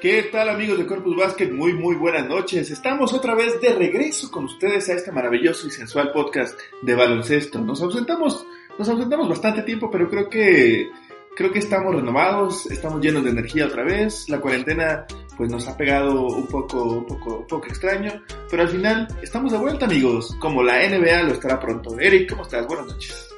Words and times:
¿Qué 0.00 0.24
tal 0.24 0.50
amigos 0.50 0.76
de 0.76 0.84
Corpus 0.84 1.16
Basket? 1.16 1.50
Muy 1.50 1.72
muy 1.72 1.96
buenas 1.96 2.28
noches. 2.28 2.70
Estamos 2.70 3.14
otra 3.14 3.34
vez 3.34 3.58
de 3.62 3.72
regreso 3.72 4.30
con 4.30 4.44
ustedes 4.44 4.90
a 4.90 4.92
este 4.92 5.10
maravilloso 5.10 5.66
y 5.66 5.70
sensual 5.70 6.12
podcast 6.12 6.60
de 6.82 6.94
baloncesto. 6.94 7.58
Nos 7.62 7.80
ausentamos, 7.80 8.44
nos 8.78 8.86
ausentamos 8.90 9.26
bastante 9.26 9.62
tiempo, 9.62 9.90
pero 9.90 10.10
creo 10.10 10.28
que 10.28 10.90
creo 11.34 11.50
que 11.50 11.60
estamos 11.60 11.94
renovados, 11.94 12.70
estamos 12.70 13.00
llenos 13.00 13.24
de 13.24 13.30
energía 13.30 13.64
otra 13.64 13.84
vez. 13.84 14.28
La 14.28 14.38
cuarentena 14.38 15.06
pues 15.34 15.50
nos 15.50 15.66
ha 15.66 15.78
pegado 15.78 16.26
un 16.26 16.46
poco 16.46 16.82
un 16.82 17.06
poco 17.06 17.38
un 17.38 17.46
poco 17.46 17.66
extraño, 17.66 18.22
pero 18.50 18.64
al 18.64 18.68
final 18.68 19.08
estamos 19.22 19.50
de 19.52 19.58
vuelta, 19.58 19.86
amigos, 19.86 20.36
como 20.38 20.62
la 20.62 20.86
NBA 20.86 21.22
lo 21.22 21.32
estará 21.32 21.58
pronto. 21.58 21.98
Eric, 21.98 22.28
¿cómo 22.28 22.42
estás? 22.42 22.66
Buenas 22.66 22.88
noches. 22.88 23.34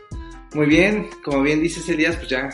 Muy 0.55 0.67
bien, 0.67 1.09
como 1.23 1.43
bien 1.43 1.63
dices 1.63 1.89
Elías, 1.89 2.17
pues 2.17 2.29
ya 2.31 2.51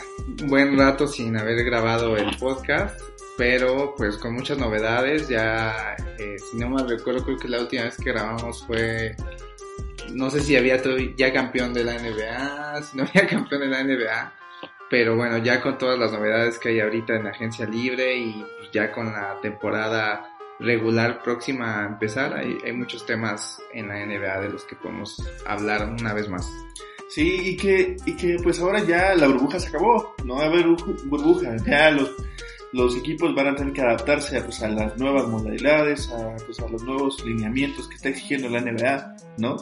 buen 0.47 0.77
rato 0.77 1.07
sin 1.07 1.35
haber 1.37 1.63
grabado 1.63 2.15
el 2.15 2.37
podcast 2.37 3.14
pero 3.37 3.93
pues 3.95 4.17
con 4.17 4.33
muchas 4.33 4.57
novedades. 4.57 5.27
Ya, 5.27 5.95
eh, 6.17 6.37
si 6.39 6.57
no 6.57 6.69
me 6.69 6.83
recuerdo, 6.83 7.23
creo 7.23 7.37
que 7.37 7.47
la 7.47 7.59
última 7.59 7.83
vez 7.83 7.97
que 7.97 8.11
grabamos 8.11 8.65
fue, 8.65 9.15
no 10.13 10.29
sé 10.29 10.41
si 10.41 10.55
había 10.55 10.81
ya 11.15 11.33
campeón 11.33 11.73
de 11.73 11.83
la 11.83 11.93
NBA, 11.93 12.81
si 12.83 12.97
no 12.97 13.03
había 13.03 13.27
campeón 13.29 13.61
de 13.61 13.67
la 13.67 13.83
NBA, 13.83 14.33
pero 14.89 15.15
bueno, 15.15 15.37
ya 15.39 15.61
con 15.61 15.77
todas 15.77 15.97
las 15.97 16.11
novedades 16.11 16.59
que 16.59 16.69
hay 16.69 16.79
ahorita 16.79 17.15
en 17.15 17.25
la 17.25 17.31
agencia 17.31 17.65
libre 17.65 18.17
y 18.17 18.45
ya 18.71 18.91
con 18.91 19.11
la 19.11 19.39
temporada 19.41 20.31
regular 20.59 21.21
próxima 21.21 21.81
a 21.81 21.85
empezar, 21.87 22.33
hay, 22.33 22.57
hay 22.63 22.71
muchos 22.71 23.05
temas 23.05 23.61
en 23.73 23.89
la 23.89 24.05
NBA 24.05 24.41
de 24.41 24.49
los 24.49 24.63
que 24.63 24.75
podemos 24.75 25.21
hablar 25.45 25.89
una 25.99 26.13
vez 26.13 26.29
más. 26.29 26.49
Sí, 27.09 27.49
y 27.49 27.57
que, 27.57 27.97
y 28.05 28.15
que 28.15 28.37
pues 28.41 28.59
ahora 28.59 28.83
ya 28.83 29.13
la 29.15 29.27
burbuja 29.27 29.59
se 29.59 29.67
acabó, 29.67 30.15
no 30.23 30.35
va 30.35 30.43
a 30.43 30.47
haber 30.47 30.65
burbuja, 30.65 31.55
ya 31.65 31.91
los 31.91 32.15
los 32.75 32.97
equipos 32.97 33.33
van 33.33 33.47
a 33.47 33.55
tener 33.55 33.71
que 33.71 33.81
adaptarse 33.81 34.37
a, 34.37 34.43
pues, 34.43 34.61
a 34.61 34.67
las 34.67 34.97
nuevas 34.97 35.27
modalidades, 35.27 36.09
a, 36.09 36.35
pues, 36.45 36.59
a 36.59 36.67
los 36.67 36.83
nuevos 36.83 37.23
lineamientos 37.25 37.87
que 37.87 37.95
está 37.95 38.09
exigiendo 38.09 38.49
la 38.49 38.59
NBA, 38.59 39.15
¿no? 39.37 39.55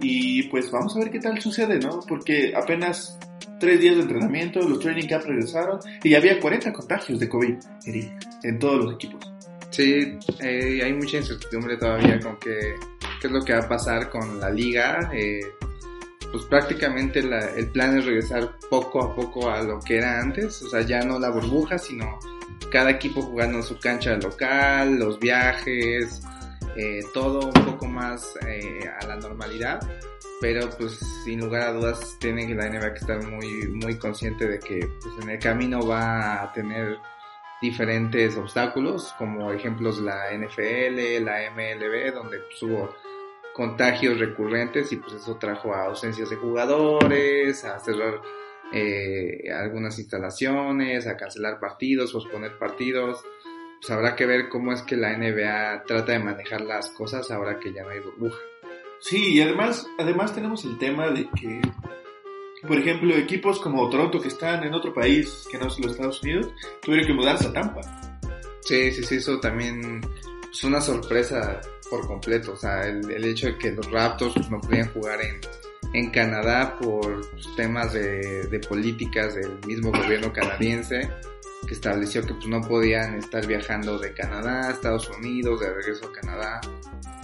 Y 0.00 0.44
pues 0.44 0.70
vamos 0.70 0.96
a 0.96 1.00
ver 1.00 1.10
qué 1.10 1.20
tal 1.20 1.40
sucede, 1.40 1.78
¿no? 1.78 2.00
Porque 2.08 2.52
apenas 2.56 3.16
tres 3.60 3.80
días 3.80 3.96
de 3.96 4.02
entrenamiento, 4.02 4.60
los 4.60 4.80
training 4.80 5.06
camps 5.06 5.26
regresaron 5.26 5.78
y 6.02 6.14
había 6.14 6.40
40 6.40 6.72
contagios 6.72 7.20
de 7.20 7.28
COVID 7.28 7.54
en 8.42 8.58
todos 8.58 8.84
los 8.84 8.94
equipos. 8.94 9.32
Sí, 9.70 10.18
eh, 10.40 10.80
hay 10.82 10.92
mucha 10.94 11.18
incertidumbre 11.18 11.76
todavía 11.76 12.18
con 12.18 12.38
qué, 12.38 12.74
qué 13.20 13.26
es 13.26 13.32
lo 13.32 13.44
que 13.44 13.52
va 13.52 13.60
a 13.60 13.68
pasar 13.68 14.10
con 14.10 14.40
la 14.40 14.50
liga. 14.50 15.10
Eh, 15.14 15.40
pues 16.32 16.44
prácticamente 16.44 17.20
el 17.20 17.68
plan 17.70 17.96
es 17.96 18.04
regresar 18.04 18.50
poco 18.68 19.02
a 19.02 19.14
poco 19.14 19.48
a 19.48 19.62
lo 19.62 19.80
que 19.80 19.96
era 19.96 20.20
antes, 20.20 20.60
o 20.62 20.68
sea, 20.68 20.82
ya 20.82 21.00
no 21.02 21.18
la 21.18 21.30
burbuja, 21.30 21.78
sino 21.78 22.18
cada 22.70 22.90
equipo 22.90 23.22
jugando 23.22 23.58
en 23.58 23.64
su 23.64 23.78
cancha 23.78 24.16
local, 24.16 24.98
los 24.98 25.18
viajes, 25.18 26.22
eh, 26.76 27.00
todo 27.12 27.46
un 27.46 27.64
poco 27.64 27.86
más 27.86 28.34
eh, 28.46 28.88
a 29.00 29.06
la 29.06 29.16
normalidad. 29.16 29.80
Pero 30.40 30.70
pues 30.70 31.00
sin 31.24 31.40
lugar 31.40 31.62
a 31.62 31.72
dudas 31.72 32.16
tiene 32.20 32.54
la 32.54 32.68
NBA 32.68 32.92
que 32.92 33.00
estar 33.00 33.22
muy, 33.26 33.68
muy 33.68 33.98
consciente 33.98 34.46
de 34.46 34.60
que 34.60 34.88
pues, 35.00 35.14
en 35.22 35.30
el 35.30 35.38
camino 35.38 35.84
va 35.84 36.42
a 36.42 36.52
tener 36.52 36.98
diferentes 37.60 38.36
obstáculos, 38.36 39.12
como 39.18 39.50
ejemplos 39.52 39.98
la 39.98 40.30
NFL, 40.32 41.24
la 41.24 41.50
MLB, 41.50 42.14
donde 42.14 42.38
pues, 42.38 42.62
hubo 42.62 42.94
contagios 43.52 44.20
recurrentes 44.20 44.92
y 44.92 44.96
pues 44.96 45.14
eso 45.14 45.36
trajo 45.36 45.74
a 45.74 45.86
ausencias 45.86 46.30
de 46.30 46.36
jugadores, 46.36 47.64
a 47.64 47.80
cerrar 47.80 48.20
eh, 48.72 49.50
algunas 49.52 49.98
instalaciones, 49.98 51.06
a 51.06 51.16
cancelar 51.16 51.58
partidos, 51.58 52.12
posponer 52.12 52.58
partidos. 52.58 53.24
Pues 53.80 53.90
habrá 53.90 54.16
que 54.16 54.26
ver 54.26 54.48
cómo 54.48 54.72
es 54.72 54.82
que 54.82 54.96
la 54.96 55.16
NBA 55.16 55.84
trata 55.84 56.12
de 56.12 56.18
manejar 56.18 56.60
las 56.62 56.90
cosas 56.90 57.30
ahora 57.30 57.58
que 57.60 57.72
ya 57.72 57.82
no 57.82 57.90
hay 57.90 58.00
burbuja. 58.00 58.38
Sí, 59.00 59.34
y 59.34 59.40
además, 59.40 59.86
además 59.98 60.34
tenemos 60.34 60.64
el 60.64 60.76
tema 60.76 61.08
de 61.10 61.28
que, 61.30 61.60
por 62.66 62.76
ejemplo, 62.76 63.14
equipos 63.16 63.60
como 63.60 63.88
Toronto 63.88 64.20
que 64.20 64.28
están 64.28 64.64
en 64.64 64.74
otro 64.74 64.92
país 64.92 65.46
que 65.50 65.58
no 65.58 65.68
es 65.68 65.78
los 65.78 65.92
Estados 65.92 66.22
Unidos, 66.22 66.52
tuvieron 66.82 67.06
que 67.06 67.14
mudarse 67.14 67.46
a 67.46 67.52
Tampa. 67.52 67.80
Sí, 68.60 68.90
sí, 68.90 69.04
sí, 69.04 69.14
eso 69.16 69.38
también 69.38 70.00
es 70.50 70.64
una 70.64 70.80
sorpresa 70.80 71.60
por 71.88 72.06
completo. 72.06 72.52
O 72.52 72.56
sea, 72.56 72.86
el, 72.88 73.08
el 73.10 73.24
hecho 73.24 73.46
de 73.46 73.56
que 73.56 73.70
los 73.70 73.88
Raptors 73.90 74.50
no 74.50 74.60
podían 74.60 74.88
jugar 74.88 75.20
en, 75.20 75.40
en 75.92 76.10
Canadá 76.10 76.76
por 76.78 77.26
temas 77.56 77.92
de, 77.92 78.46
de, 78.46 78.60
políticas 78.60 79.34
del 79.34 79.58
mismo 79.66 79.90
gobierno 79.90 80.32
canadiense 80.32 81.10
que 81.66 81.74
estableció 81.74 82.24
que 82.24 82.34
pues 82.34 82.46
no 82.46 82.60
podían 82.60 83.14
estar 83.14 83.46
viajando 83.46 83.98
de 83.98 84.12
Canadá 84.12 84.68
a 84.68 84.70
Estados 84.70 85.08
Unidos, 85.10 85.60
de 85.60 85.72
regreso 85.72 86.08
a 86.08 86.12
Canadá. 86.12 86.60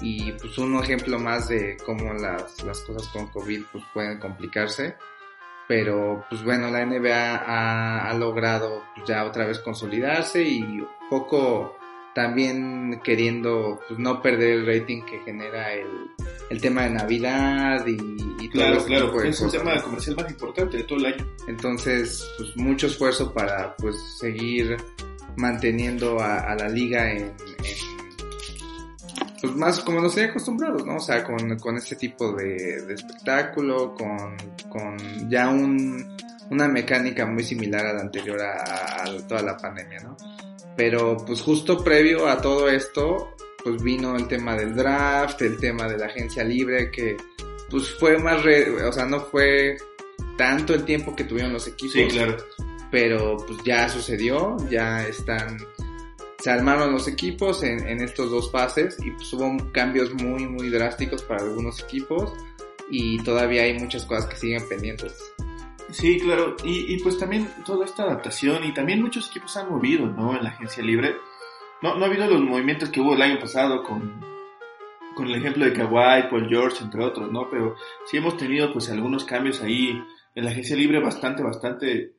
Y 0.01 0.33
pues 0.33 0.59
un 0.59 0.77
ejemplo 0.77 1.19
más 1.19 1.49
de 1.49 1.77
cómo 1.85 2.13
las, 2.15 2.63
las 2.65 2.81
cosas 2.81 3.09
con 3.09 3.29
COVID 3.29 3.63
pues 3.73 3.85
pueden 3.93 4.19
complicarse. 4.19 4.97
Pero 5.69 6.27
pues 6.29 6.43
bueno 6.43 6.71
la 6.71 6.85
NBA 6.85 7.37
ha, 7.37 8.11
ha 8.11 8.15
logrado 8.15 8.83
pues, 8.95 9.09
ya 9.09 9.25
otra 9.25 9.47
vez 9.47 9.61
consolidarse 9.61 10.43
y 10.43 10.85
poco 11.09 11.79
también 12.15 13.01
queriendo 13.03 13.81
pues, 13.89 13.99
no 13.99 14.21
perder 14.21 14.51
el 14.51 14.67
rating 14.67 15.03
que 15.05 15.21
genera 15.21 15.73
el, 15.73 16.11
el 16.51 16.61
tema 16.61 16.83
de 16.83 16.91
Navidad 16.91 17.87
y, 17.87 17.97
y 18.45 18.49
claro, 18.49 18.79
todo 18.79 18.87
claro, 18.87 19.23
es 19.23 19.41
un 19.41 19.51
tema 19.51 19.81
comercial 19.83 20.17
más 20.17 20.31
importante 20.31 20.77
de 20.79 20.85
todo 20.85 20.99
el 20.99 21.07
año. 21.07 21.27
Entonces, 21.49 22.29
pues 22.37 22.57
mucho 22.57 22.87
esfuerzo 22.87 23.33
para 23.33 23.75
pues 23.77 23.97
seguir 24.19 24.77
manteniendo 25.37 26.21
a, 26.21 26.55
la 26.55 26.69
liga 26.69 27.11
en, 27.11 27.33
pues 29.41 29.57
más 29.57 29.81
como 29.81 30.01
nos 30.01 30.17
hay 30.17 30.25
acostumbrados, 30.25 30.85
¿no? 30.87 30.97
O 30.97 31.01
sea, 31.01 31.25
con, 31.25 31.59
con 31.59 31.77
este 31.77 31.97
tipo 31.97 32.33
de, 32.33 32.83
de 32.83 32.95
espectáculo, 32.95 33.95
con, 33.95 34.37
con 34.69 35.31
ya 35.31 35.49
un, 35.49 36.17
una 36.51 36.69
mecánica 36.69 37.27
muy 37.27 37.43
similar 37.43 37.87
a 37.87 37.95
la 37.95 38.01
anterior 38.03 38.41
a, 38.41 39.03
a 39.03 39.27
toda 39.27 39.43
la 39.43 39.57
pandemia, 39.57 40.01
¿no? 40.01 40.17
Pero 40.77 41.17
pues 41.25 41.41
justo 41.41 41.83
previo 41.83 42.29
a 42.29 42.41
todo 42.41 42.69
esto, 42.69 43.35
pues 43.65 43.83
vino 43.83 44.15
el 44.15 44.29
tema 44.29 44.55
del 44.55 44.77
draft, 44.77 45.41
el 45.43 45.59
tema 45.59 45.89
de 45.89 45.99
la 45.99 46.07
agencia 46.07 46.45
libre, 46.45 46.91
que 46.91 47.17
pues 47.71 47.91
fue 47.99 48.19
más, 48.19 48.45
o 48.45 48.93
sea, 48.93 49.07
no 49.07 49.21
fue 49.21 49.79
tanto 50.37 50.75
el 50.75 50.85
tiempo 50.85 51.17
que 51.17 51.25
tuvieron 51.25 51.53
los 51.53 51.67
equipos. 51.67 51.95
Sí, 51.95 52.07
claro. 52.09 52.37
Pero 52.91 53.39
pues 53.47 53.59
ya 53.65 53.89
sucedió, 53.89 54.57
ya 54.71 55.07
están, 55.09 55.59
se 56.39 56.51
armaron 56.51 56.93
los 56.93 57.09
equipos 57.09 57.63
en, 57.63 57.89
en 57.89 58.01
estos 58.01 58.31
dos 58.31 58.53
fases 58.53 58.97
y 59.05 59.11
pues 59.11 59.33
hubo 59.33 59.73
cambios 59.73 60.15
muy, 60.15 60.47
muy 60.47 60.69
drásticos 60.69 61.23
para 61.23 61.43
algunos 61.43 61.83
equipos 61.83 62.33
y 62.91 63.19
todavía 63.25 63.63
hay 63.63 63.79
muchas 63.79 64.05
cosas 64.05 64.27
que 64.27 64.37
siguen 64.37 64.69
pendientes. 64.69 65.33
Sí, 65.91 66.19
claro, 66.19 66.57
y, 66.65 66.93
y, 66.93 66.99
pues 67.01 67.19
también 67.19 67.49
toda 67.65 67.85
esta 67.85 68.03
adaptación 68.03 68.65
y 68.65 68.75
también 68.75 69.01
muchos 69.01 69.29
equipos 69.31 69.57
han 69.57 69.71
movido, 69.71 70.07
¿no? 70.07 70.37
En 70.37 70.43
la 70.43 70.51
agencia 70.51 70.83
libre. 70.83 71.15
No, 71.85 71.97
no 71.97 72.07
ha 72.07 72.09
habido 72.09 72.27
los 72.27 72.41
movimientos 72.41 72.89
que 72.89 73.03
hubo 73.03 73.13
el 73.15 73.21
año 73.21 73.39
pasado 73.39 73.83
con, 73.83 74.19
con 75.15 75.27
el 75.29 75.35
ejemplo 75.35 75.67
de 75.67 75.75
Kawhi, 75.75 76.31
Paul 76.31 76.49
George, 76.49 76.83
entre 76.83 77.05
otros, 77.05 77.31
¿no? 77.31 77.51
Pero 77.51 77.77
sí 78.07 78.17
hemos 78.17 78.39
tenido 78.39 78.73
pues 78.73 78.89
algunos 78.89 79.27
cambios 79.27 79.61
ahí 79.61 80.03
en 80.35 80.45
la 80.45 80.51
agencia 80.51 80.77
libre 80.77 80.99
bastante, 80.99 81.43
bastante 81.43 82.15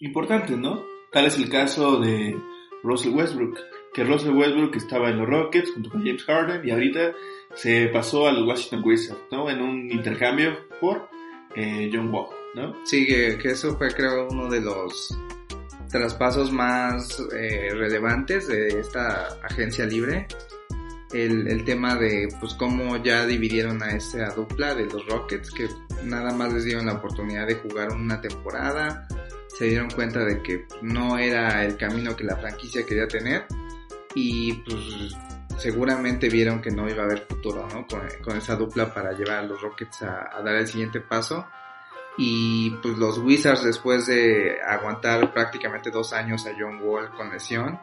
importantes, 0.00 0.58
¿no? 0.58 0.82
Tal 1.12 1.26
es 1.26 1.38
el 1.38 1.48
caso 1.48 2.00
de 2.00 2.36
Russell 2.82 3.14
Westbrook, 3.14 3.60
que 3.94 4.02
Russell 4.02 4.34
Westbrook 4.34 4.74
estaba 4.74 5.08
en 5.08 5.18
los 5.18 5.28
Rockets 5.28 5.72
junto 5.72 5.90
con 5.90 6.04
James 6.04 6.24
Harden 6.24 6.66
y 6.66 6.72
ahorita 6.72 7.12
se 7.54 7.86
pasó 7.92 8.26
al 8.26 8.42
Washington 8.42 8.82
Wizards, 8.84 9.22
¿no? 9.30 9.48
En 9.48 9.62
un 9.62 9.88
intercambio 9.88 10.66
por 10.80 11.08
eh, 11.54 11.88
John 11.94 12.12
Wall. 12.12 12.26
¿no? 12.56 12.74
Sí, 12.84 13.06
que, 13.06 13.38
eso 13.44 13.76
fue 13.76 13.88
creo 13.92 14.28
uno 14.30 14.48
de 14.48 14.60
los 14.60 15.16
traspasos 15.94 16.50
más 16.50 17.22
eh, 17.32 17.70
relevantes 17.72 18.48
de 18.48 18.80
esta 18.80 19.28
agencia 19.44 19.86
libre. 19.86 20.26
El, 21.12 21.64
tema 21.64 21.94
de 21.94 22.26
pues 22.40 22.54
cómo 22.54 22.96
ya 22.96 23.24
dividieron 23.24 23.80
a 23.80 23.92
esta 23.92 24.30
dupla 24.30 24.74
de 24.74 24.86
los 24.86 25.06
Rockets 25.06 25.52
que 25.52 25.68
nada 26.02 26.32
más 26.32 26.52
les 26.52 26.64
dieron 26.64 26.86
la 26.86 26.94
oportunidad 26.94 27.46
de 27.46 27.54
jugar 27.54 27.92
una 27.92 28.20
temporada 28.20 29.06
se 29.46 29.66
dieron 29.66 29.88
cuenta 29.90 30.24
de 30.24 30.42
que 30.42 30.66
no 30.82 31.16
era 31.16 31.64
el 31.64 31.76
camino 31.76 32.16
que 32.16 32.24
la 32.24 32.36
franquicia 32.36 32.84
quería 32.84 33.06
tener 33.06 33.46
y 34.16 34.54
pues 34.54 35.14
seguramente 35.58 36.28
vieron 36.28 36.60
que 36.60 36.72
no 36.72 36.88
iba 36.88 37.02
a 37.02 37.06
haber 37.06 37.20
futuro 37.20 37.68
¿no? 37.72 37.86
con, 37.86 38.36
esa 38.36 38.56
dupla 38.56 38.92
para 38.92 39.12
llevar 39.12 39.36
a 39.36 39.42
los 39.44 39.62
Rockets 39.62 40.02
a 40.02 40.42
dar 40.44 40.56
el 40.56 40.66
siguiente 40.66 41.00
paso 41.00 41.46
y 42.16 42.70
pues 42.82 42.96
los 42.96 43.18
Wizards 43.18 43.64
después 43.64 44.06
de 44.06 44.58
aguantar 44.62 45.32
prácticamente 45.32 45.90
dos 45.90 46.12
años 46.12 46.46
a 46.46 46.52
John 46.58 46.80
Wall 46.82 47.10
con 47.10 47.30
lesión, 47.30 47.78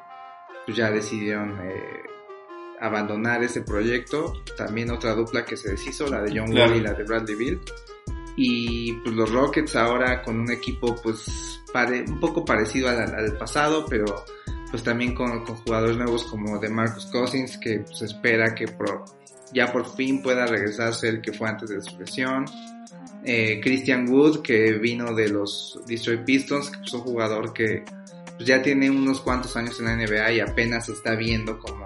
pues 0.66 0.78
ya 0.78 0.90
decidieron 0.90 1.60
eh, 1.62 2.04
abandonar 2.80 3.44
ese 3.44 3.62
proyecto. 3.62 4.42
También 4.58 4.92
otra 4.92 5.14
dupla 5.14 5.46
que 5.46 5.58
se 5.58 5.72
deshizo, 5.72 6.08
la 6.08 6.22
de 6.22 6.40
John 6.40 6.56
Wall 6.58 6.78
y 6.78 6.82
la 6.82 6.94
de 6.94 7.04
Bradley 7.04 7.36
Bill. 7.36 7.62
Y 8.38 8.94
pues 8.94 9.14
los 9.14 9.32
Rockets 9.32 9.76
ahora 9.76 10.22
con 10.22 10.40
un 10.40 10.50
equipo 10.52 10.96
pues 11.02 11.62
un 12.08 12.20
poco 12.20 12.46
parecido 12.46 12.90
al, 12.90 13.14
al 13.14 13.38
pasado, 13.38 13.86
pero 13.90 14.26
pues 14.70 14.84
también 14.84 15.14
con, 15.14 15.44
con 15.44 15.58
jugadores 15.58 15.98
nuevos 15.98 16.24
como 16.24 16.58
de 16.58 16.70
Marcus 16.70 17.06
Cousins, 17.08 17.58
que 17.58 17.86
se 17.94 18.06
espera 18.06 18.56
que 18.56 18.66
ya 19.54 19.72
por 19.72 19.86
fin 19.96 20.22
pueda 20.24 20.46
regresar 20.46 20.88
a 20.88 20.94
ser 20.94 21.16
el 21.16 21.22
que 21.22 21.34
fue 21.34 21.50
antes 21.50 21.70
de 21.70 21.82
su 21.82 22.00
lesión. 22.00 22.46
Eh, 23.24 23.60
Christian 23.62 24.10
Wood, 24.10 24.42
que 24.42 24.74
vino 24.74 25.14
de 25.14 25.30
los 25.30 25.80
Detroit 25.88 26.26
Pistons, 26.26 26.70
que 26.72 26.82
es 26.84 26.94
un 26.94 27.02
jugador 27.02 27.54
que 27.54 27.84
pues, 28.36 28.48
ya 28.48 28.62
tiene 28.62 28.90
unos 28.90 29.22
cuantos 29.22 29.56
años 29.56 29.80
en 29.80 29.86
la 29.86 29.96
NBA 29.96 30.32
y 30.32 30.40
apenas 30.40 30.90
está 30.90 31.16
viendo 31.16 31.60
como, 31.60 31.86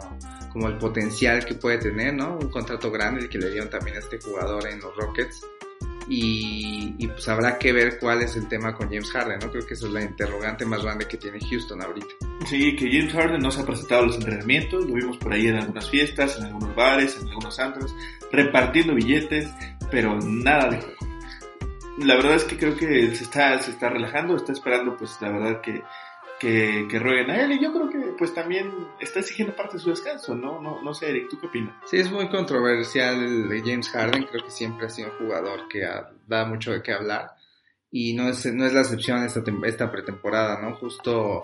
como 0.53 0.69
el 0.69 0.77
potencial 0.77 1.43
que 1.43 1.55
puede 1.55 1.77
tener, 1.77 2.13
¿no? 2.13 2.37
Un 2.37 2.49
contrato 2.49 2.89
grande 2.89 3.27
que 3.27 3.37
le 3.37 3.51
dieron 3.51 3.69
también 3.69 3.97
a 3.97 3.99
este 3.99 4.19
jugador 4.19 4.65
en 4.67 4.79
los 4.79 4.95
Rockets. 4.95 5.41
Y, 6.07 7.07
pues 7.07 7.27
habrá 7.27 7.57
que 7.57 7.73
ver 7.73 7.97
cuál 7.99 8.21
es 8.21 8.35
el 8.35 8.47
tema 8.47 8.75
con 8.75 8.87
James 8.87 9.11
Harden, 9.11 9.39
¿no? 9.39 9.51
Creo 9.51 9.65
que 9.65 9.73
esa 9.73 9.87
es 9.87 9.91
la 9.91 10.03
interrogante 10.03 10.65
más 10.65 10.83
grande 10.83 11.07
que 11.07 11.17
tiene 11.17 11.39
Houston 11.39 11.81
ahorita. 11.81 12.07
Sí, 12.47 12.75
que 12.75 12.91
James 12.91 13.11
Harden 13.11 13.41
no 13.41 13.51
se 13.51 13.61
ha 13.61 13.65
presentado 13.65 14.03
a 14.03 14.05
los 14.05 14.15
entrenamientos, 14.15 14.85
lo 14.85 14.93
vimos 14.93 15.17
por 15.17 15.33
ahí 15.33 15.47
en 15.47 15.55
algunas 15.55 15.89
fiestas, 15.89 16.37
en 16.37 16.45
algunos 16.45 16.75
bares, 16.75 17.17
en 17.19 17.27
algunos 17.27 17.59
antros, 17.59 17.93
repartiendo 18.31 18.93
billetes, 18.93 19.49
pero 19.89 20.19
nada 20.21 20.69
de. 20.69 20.79
La 21.97 22.15
verdad 22.15 22.35
es 22.35 22.43
que 22.43 22.57
creo 22.57 22.75
que 22.75 23.15
se 23.15 23.23
está, 23.23 23.57
se 23.59 23.71
está 23.71 23.89
relajando, 23.89 24.35
está 24.35 24.51
esperando 24.51 24.97
pues 24.97 25.17
la 25.21 25.29
verdad 25.29 25.61
que 25.61 25.83
que, 26.39 26.87
que, 26.89 26.99
rueguen 26.99 27.31
a 27.31 27.43
él 27.43 27.53
y 27.53 27.61
yo 27.61 27.71
creo 27.71 27.89
que 27.89 28.13
pues 28.17 28.33
también 28.33 28.69
está 28.99 29.19
exigiendo 29.19 29.55
parte 29.55 29.77
de 29.77 29.83
su 29.83 29.89
descanso, 29.89 30.35
¿no? 30.35 30.61
No, 30.61 30.81
no 30.81 30.93
sé, 30.93 31.09
Eric, 31.09 31.29
¿tú 31.29 31.39
qué 31.39 31.47
opinas? 31.47 31.75
Sí, 31.85 31.97
es 31.97 32.11
muy 32.11 32.29
controversial 32.29 33.47
de 33.47 33.59
James 33.61 33.89
Harden, 33.89 34.25
creo 34.25 34.43
que 34.43 34.51
siempre 34.51 34.87
ha 34.87 34.89
sido 34.89 35.11
un 35.11 35.17
jugador 35.17 35.67
que 35.69 35.87
da 36.27 36.45
mucho 36.45 36.71
de 36.71 36.81
qué 36.81 36.91
hablar 36.91 37.31
y 37.89 38.13
no 38.13 38.27
es, 38.27 38.45
no 38.53 38.65
es 38.65 38.73
la 38.73 38.81
excepción 38.81 39.23
esta, 39.23 39.41
esta 39.63 39.91
pretemporada, 39.91 40.61
¿no? 40.61 40.75
Justo 40.75 41.41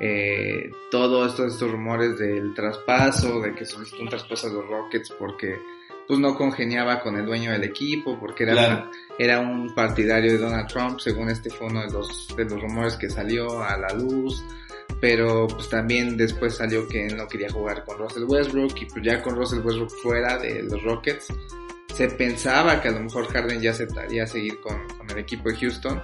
eh, 0.00 0.70
todos 0.90 1.30
estos, 1.30 1.52
estos 1.54 1.70
rumores 1.70 2.18
del 2.18 2.54
traspaso, 2.54 3.40
de 3.40 3.54
que 3.54 3.64
solicitó 3.64 4.02
un 4.02 4.08
traspaso 4.08 4.48
a 4.48 4.52
los 4.52 4.66
Rockets 4.66 5.14
porque 5.16 5.60
pues 6.06 6.18
no 6.18 6.34
congeniaba 6.34 7.00
con 7.00 7.16
el 7.16 7.26
dueño 7.26 7.52
del 7.52 7.64
equipo 7.64 8.18
porque 8.18 8.44
era, 8.44 8.90
era 9.18 9.40
un 9.40 9.74
partidario 9.74 10.32
de 10.32 10.38
Donald 10.38 10.68
Trump, 10.68 10.98
según 10.98 11.30
este 11.30 11.50
fue 11.50 11.68
uno 11.68 11.82
de 11.82 11.90
los, 11.92 12.34
de 12.36 12.44
los 12.44 12.60
rumores 12.60 12.96
que 12.96 13.08
salió 13.08 13.62
a 13.62 13.76
la 13.76 13.92
luz, 13.94 14.44
pero 15.00 15.46
pues 15.48 15.68
también 15.68 16.16
después 16.16 16.56
salió 16.56 16.86
que 16.88 17.06
él 17.06 17.16
no 17.16 17.26
quería 17.26 17.50
jugar 17.50 17.84
con 17.84 17.98
Russell 17.98 18.24
Westbrook 18.24 18.74
y 18.80 18.86
pues 18.86 19.04
ya 19.04 19.22
con 19.22 19.36
Russell 19.36 19.60
Westbrook 19.60 19.90
fuera 20.02 20.38
de 20.38 20.62
los 20.62 20.82
Rockets, 20.82 21.32
se 21.94 22.08
pensaba 22.08 22.80
que 22.80 22.88
a 22.88 22.92
lo 22.92 23.00
mejor 23.00 23.26
Harden 23.28 23.60
ya 23.60 23.70
aceptaría 23.70 24.26
seguir 24.26 24.60
con, 24.60 24.88
con 24.96 25.10
el 25.10 25.18
equipo 25.18 25.48
de 25.50 25.56
Houston, 25.56 26.02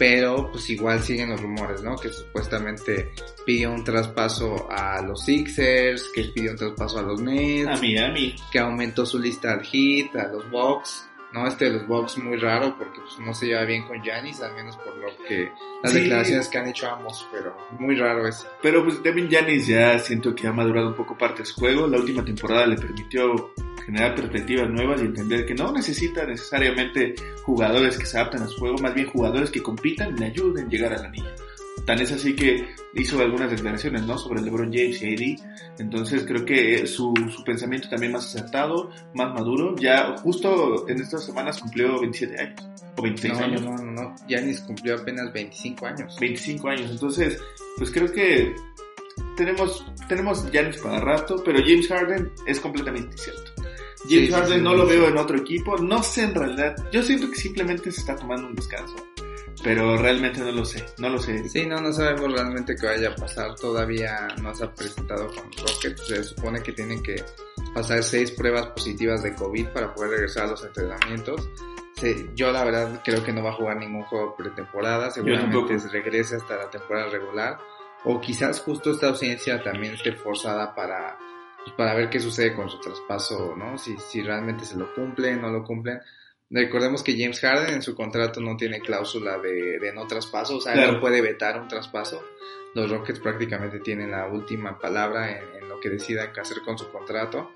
pero 0.00 0.50
pues 0.50 0.70
igual 0.70 1.02
siguen 1.02 1.28
los 1.28 1.42
rumores, 1.42 1.82
¿no? 1.82 1.94
Que 1.94 2.08
supuestamente 2.08 3.12
pidió 3.44 3.70
un 3.70 3.84
traspaso 3.84 4.66
a 4.70 5.02
los 5.02 5.26
Sixers, 5.26 6.08
que 6.14 6.24
pidió 6.34 6.52
un 6.52 6.56
traspaso 6.56 7.00
a 7.00 7.02
los 7.02 7.20
Nets, 7.20 7.68
a 7.68 7.76
Miami, 7.76 8.34
que 8.50 8.60
aumentó 8.60 9.04
su 9.04 9.18
lista 9.18 9.52
al 9.52 9.62
Heat, 9.62 10.16
a 10.16 10.28
los 10.28 10.50
Bucks, 10.50 11.06
¿no? 11.34 11.46
Este 11.46 11.66
de 11.66 11.72
los 11.72 11.86
Bucks 11.86 12.16
muy 12.16 12.38
raro 12.38 12.78
porque 12.78 12.98
pues, 12.98 13.18
no 13.18 13.34
se 13.34 13.48
lleva 13.48 13.66
bien 13.66 13.86
con 13.86 14.02
Giannis, 14.02 14.40
al 14.40 14.54
menos 14.54 14.74
por 14.78 14.96
lo 14.96 15.08
que 15.28 15.52
las 15.82 15.92
declaraciones 15.92 16.48
que 16.48 16.56
han 16.56 16.68
hecho 16.68 16.90
ambos, 16.90 17.28
pero 17.30 17.54
muy 17.78 17.94
raro 17.94 18.26
eso. 18.26 18.48
Pero 18.62 18.82
pues 18.82 19.02
Devin 19.02 19.28
Giannis 19.28 19.66
ya 19.66 19.98
siento 19.98 20.34
que 20.34 20.46
ha 20.46 20.52
madurado 20.54 20.88
un 20.88 20.94
poco 20.94 21.18
parte 21.18 21.40
de 21.40 21.44
su 21.44 21.60
juego, 21.60 21.86
la 21.86 21.98
última 21.98 22.24
temporada 22.24 22.66
le 22.66 22.76
permitió 22.76 23.52
generar 23.90 24.14
perspectivas 24.14 24.70
nuevas 24.70 25.02
y 25.02 25.06
entender 25.06 25.44
que 25.44 25.54
no 25.54 25.72
necesita 25.72 26.24
necesariamente 26.24 27.14
jugadores 27.42 27.98
que 27.98 28.06
se 28.06 28.18
adapten 28.18 28.42
a 28.42 28.46
su 28.46 28.58
juego, 28.58 28.78
más 28.78 28.94
bien 28.94 29.08
jugadores 29.08 29.50
que 29.50 29.62
compitan 29.62 30.14
y 30.16 30.20
le 30.20 30.26
ayuden 30.26 30.66
a 30.66 30.68
llegar 30.68 30.92
a 30.92 31.02
la 31.02 31.10
niña. 31.10 31.34
Tan 31.84 32.00
es 32.00 32.12
así 32.12 32.36
que 32.36 32.68
hizo 32.94 33.18
algunas 33.20 33.50
declaraciones, 33.50 34.02
¿no? 34.02 34.16
Sobre 34.16 34.42
LeBron 34.42 34.72
James 34.72 35.02
y 35.02 35.14
AD. 35.14 35.80
Entonces 35.80 36.24
creo 36.24 36.44
que 36.44 36.86
su, 36.86 37.12
su 37.34 37.42
pensamiento 37.42 37.88
también 37.88 38.12
más 38.12 38.26
acertado, 38.26 38.90
más 39.14 39.32
maduro. 39.34 39.74
Ya 39.76 40.14
justo 40.18 40.88
en 40.88 41.00
estas 41.00 41.24
semanas 41.24 41.58
cumplió 41.58 41.98
27 42.00 42.40
años. 42.40 42.70
O 42.96 43.02
26 43.02 43.40
años. 43.40 43.62
No, 43.62 43.76
no, 43.76 43.92
no. 43.92 44.14
Giannis 44.28 44.60
cumplió 44.60 44.96
apenas 44.96 45.32
25 45.32 45.86
años. 45.86 46.16
25 46.20 46.68
años. 46.68 46.90
Entonces, 46.90 47.40
pues 47.78 47.90
creo 47.90 48.12
que 48.12 48.54
tenemos, 49.36 49.84
tenemos 50.06 50.50
Giannis 50.50 50.78
para 50.78 51.00
rato, 51.00 51.42
pero 51.44 51.60
James 51.60 51.88
Harden 51.88 52.30
es 52.46 52.60
completamente 52.60 53.16
cierto. 53.16 53.49
James 54.08 54.30
Harden 54.30 54.62
no 54.62 54.74
lo 54.74 54.86
veo 54.86 55.08
en 55.08 55.18
otro 55.18 55.36
equipo. 55.36 55.76
No 55.76 56.02
sé 56.02 56.22
en 56.22 56.34
realidad. 56.34 56.76
Yo 56.90 57.02
siento 57.02 57.30
que 57.30 57.36
simplemente 57.36 57.90
se 57.92 58.00
está 58.00 58.16
tomando 58.16 58.46
un 58.46 58.54
descanso. 58.54 58.96
Pero 59.62 59.98
realmente 59.98 60.40
no 60.40 60.52
lo 60.52 60.64
sé. 60.64 60.84
No 60.98 61.10
lo 61.10 61.18
sé. 61.18 61.48
Sí, 61.48 61.66
no, 61.66 61.80
no 61.80 61.92
sabemos 61.92 62.32
realmente 62.32 62.74
qué 62.80 62.86
vaya 62.86 63.10
a 63.10 63.14
pasar. 63.14 63.54
Todavía 63.56 64.28
no 64.40 64.54
se 64.54 64.64
ha 64.64 64.72
presentado 64.72 65.26
con 65.28 65.50
Rockets. 65.52 66.06
Se 66.06 66.24
supone 66.24 66.62
que 66.62 66.72
tienen 66.72 67.02
que 67.02 67.22
pasar 67.74 68.02
seis 68.02 68.30
pruebas 68.30 68.68
positivas 68.68 69.22
de 69.22 69.34
COVID 69.34 69.68
para 69.68 69.94
poder 69.94 70.12
regresar 70.12 70.44
a 70.44 70.50
los 70.52 70.64
entrenamientos. 70.64 71.48
yo 72.34 72.50
la 72.52 72.64
verdad 72.64 73.02
creo 73.04 73.22
que 73.22 73.32
no 73.32 73.42
va 73.42 73.50
a 73.50 73.54
jugar 73.54 73.76
ningún 73.76 74.02
juego 74.04 74.34
pretemporada. 74.34 75.10
Seguramente 75.10 75.76
regrese 75.92 76.36
hasta 76.36 76.56
la 76.56 76.70
temporada 76.70 77.10
regular. 77.10 77.58
O 78.04 78.18
quizás 78.18 78.60
justo 78.60 78.92
esta 78.92 79.08
ausencia 79.08 79.62
también 79.62 79.92
esté 79.92 80.12
forzada 80.12 80.74
para 80.74 81.18
pues, 81.64 81.76
para 81.76 81.94
ver 81.94 82.10
qué 82.10 82.20
sucede 82.20 82.54
con 82.54 82.70
su 82.70 82.78
traspaso, 82.80 83.54
¿no? 83.56 83.78
Si, 83.78 83.96
si 83.98 84.22
realmente 84.22 84.64
se 84.64 84.76
lo 84.76 84.94
cumplen, 84.94 85.40
no 85.40 85.50
lo 85.50 85.64
cumplen. 85.64 86.00
Recordemos 86.50 87.04
que 87.04 87.16
James 87.16 87.38
Harden 87.40 87.74
en 87.74 87.82
su 87.82 87.94
contrato 87.94 88.40
no 88.40 88.56
tiene 88.56 88.80
cláusula 88.80 89.38
de, 89.38 89.78
de 89.78 89.92
no 89.92 90.06
traspaso, 90.08 90.56
o 90.56 90.60
sea, 90.60 90.74
no 90.74 91.00
puede 91.00 91.20
vetar 91.20 91.60
un 91.60 91.68
traspaso. 91.68 92.24
Los 92.74 92.90
Rockets 92.90 93.20
prácticamente 93.20 93.78
tienen 93.80 94.10
la 94.10 94.26
última 94.26 94.78
palabra 94.78 95.30
en, 95.30 95.68
lo 95.68 95.78
que 95.80 95.90
decidan 95.90 96.32
qué 96.32 96.40
hacer 96.40 96.60
con 96.62 96.76
su 96.76 96.90
contrato. 96.90 97.52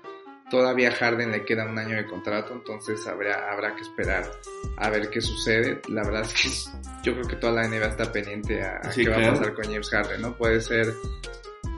Todavía 0.49 0.89
a 0.89 0.91
Harden 0.93 1.31
le 1.31 1.43
queda 1.43 1.65
un 1.65 1.77
año 1.77 1.95
de 1.97 2.05
contrato, 2.05 2.53
entonces 2.53 3.05
habrá, 3.07 3.51
habrá 3.51 3.75
que 3.75 3.81
esperar 3.81 4.31
a 4.77 4.89
ver 4.89 5.09
qué 5.09 5.19
sucede. 5.19 5.81
La 5.89 6.03
verdad 6.03 6.21
es 6.21 6.33
que 6.33 6.79
yo 7.03 7.13
creo 7.13 7.27
que 7.27 7.35
toda 7.35 7.53
la 7.53 7.67
NBA 7.67 7.87
está 7.87 8.11
pendiente 8.11 8.63
a, 8.63 8.79
qué 8.95 9.09
va 9.09 9.17
a 9.17 9.31
pasar 9.31 9.53
con 9.53 9.65
James 9.65 9.89
Harden, 9.89 10.21
¿no? 10.21 10.37
Puede 10.37 10.61
ser 10.61 10.93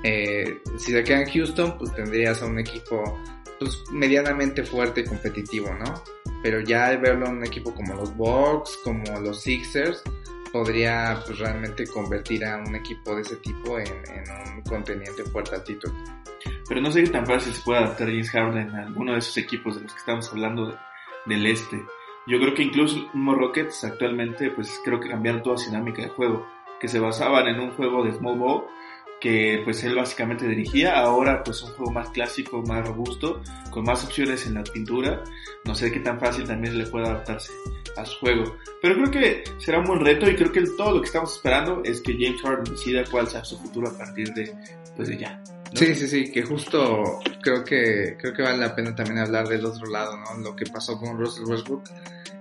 eh, 0.07 0.61
si 0.77 0.93
se 0.93 1.03
queda 1.03 1.21
en 1.21 1.29
Houston, 1.29 1.77
pues 1.77 1.93
tendrías 1.93 2.41
a 2.41 2.45
un 2.45 2.59
equipo 2.59 3.19
pues, 3.59 3.83
medianamente 3.91 4.63
fuerte 4.63 5.01
y 5.01 5.03
competitivo, 5.03 5.73
¿no? 5.73 6.01
Pero 6.41 6.61
ya 6.61 6.95
verlo 6.95 7.25
en 7.25 7.37
un 7.37 7.45
equipo 7.45 7.75
como 7.75 7.93
los 7.93 8.15
Bucks, 8.15 8.79
como 8.85 9.19
los 9.19 9.41
Sixers, 9.41 10.01
podría 10.53 11.21
pues, 11.25 11.39
realmente 11.39 11.85
convertir 11.87 12.45
a 12.45 12.55
un 12.57 12.73
equipo 12.73 13.15
de 13.15 13.21
ese 13.21 13.35
tipo 13.37 13.77
en, 13.79 13.91
un 14.55 14.61
conteniente 14.61 15.25
fuerte 15.25 15.55
al 15.55 15.63
título. 15.65 15.93
Pero 16.69 16.79
no 16.79 16.89
sé 16.89 17.03
qué 17.03 17.09
tan 17.09 17.25
fácil 17.25 17.51
se 17.51 17.61
puede 17.63 17.79
adaptar 17.79 18.07
James 18.07 18.29
Harden 18.31 18.75
a 18.75 18.85
alguno 18.85 19.11
de 19.11 19.19
esos 19.19 19.35
equipos 19.37 19.75
de 19.75 19.81
los 19.81 19.91
que 19.91 19.99
estamos 19.99 20.31
hablando 20.31 20.77
del 21.25 21.45
este. 21.47 21.83
Yo 22.27 22.39
creo 22.39 22.53
que 22.53 22.63
incluso 22.63 23.09
los 23.13 23.37
Rockets 23.37 23.83
actualmente, 23.83 24.51
pues 24.51 24.79
creo 24.85 25.01
que 25.01 25.09
cambiaron 25.09 25.43
toda 25.43 25.57
su 25.57 25.69
dinámica 25.69 26.01
de 26.01 26.09
juego, 26.09 26.47
que 26.79 26.87
se 26.87 26.99
basaban 26.99 27.47
en 27.47 27.59
un 27.59 27.71
juego 27.71 28.05
de 28.05 28.13
small 28.13 28.37
ball 28.37 28.63
que 29.19 29.61
pues 29.63 29.83
él 29.83 29.95
básicamente 29.95 30.47
dirigía, 30.47 30.99
ahora 30.99 31.43
pues 31.43 31.61
un 31.63 31.71
juego 31.71 31.91
más 31.91 32.09
clásico, 32.09 32.61
más 32.61 32.87
robusto, 32.87 33.41
con 33.71 33.83
más 33.83 34.03
opciones 34.03 34.45
en 34.45 34.55
la 34.55 34.63
pintura, 34.63 35.23
no 35.65 35.73
sé 35.73 35.91
qué 35.91 35.99
tan 35.99 36.19
fácil 36.19 36.45
también 36.45 36.77
le 36.77 36.85
puede 36.85 37.07
adaptarse 37.07 37.51
a 37.95 38.05
su 38.05 38.19
juego, 38.19 38.57
pero 38.81 38.95
creo 38.95 39.11
que 39.11 39.43
será 39.57 39.79
un 39.79 39.85
buen 39.85 40.01
reto 40.01 40.29
y 40.29 40.35
creo 40.35 40.51
que 40.51 40.61
todo 40.77 40.93
lo 40.93 41.01
que 41.01 41.07
estamos 41.07 41.35
esperando 41.35 41.81
es 41.83 42.01
que 42.01 42.13
James 42.13 42.41
Harden 42.41 42.73
decida 42.73 43.03
cuál 43.09 43.27
sea 43.27 43.43
su 43.43 43.57
futuro 43.57 43.89
a 43.89 43.97
partir 43.97 44.33
de, 44.33 44.53
pues 44.95 45.09
de 45.09 45.17
ya. 45.17 45.41
Sí, 45.73 45.93
sí, 45.95 46.07
sí, 46.07 46.31
que 46.31 46.43
justo 46.43 47.19
creo 47.41 47.63
que 47.63 48.15
creo 48.17 48.33
que 48.33 48.41
vale 48.41 48.57
la 48.57 48.73
pena 48.73 48.95
también 48.95 49.19
hablar 49.19 49.47
del 49.47 49.65
otro 49.65 49.85
lado, 49.87 50.15
¿no? 50.15 50.41
Lo 50.41 50.55
que 50.55 50.65
pasó 50.65 50.97
con 50.97 51.17
Russell 51.17 51.45
Westbrook 51.45 51.83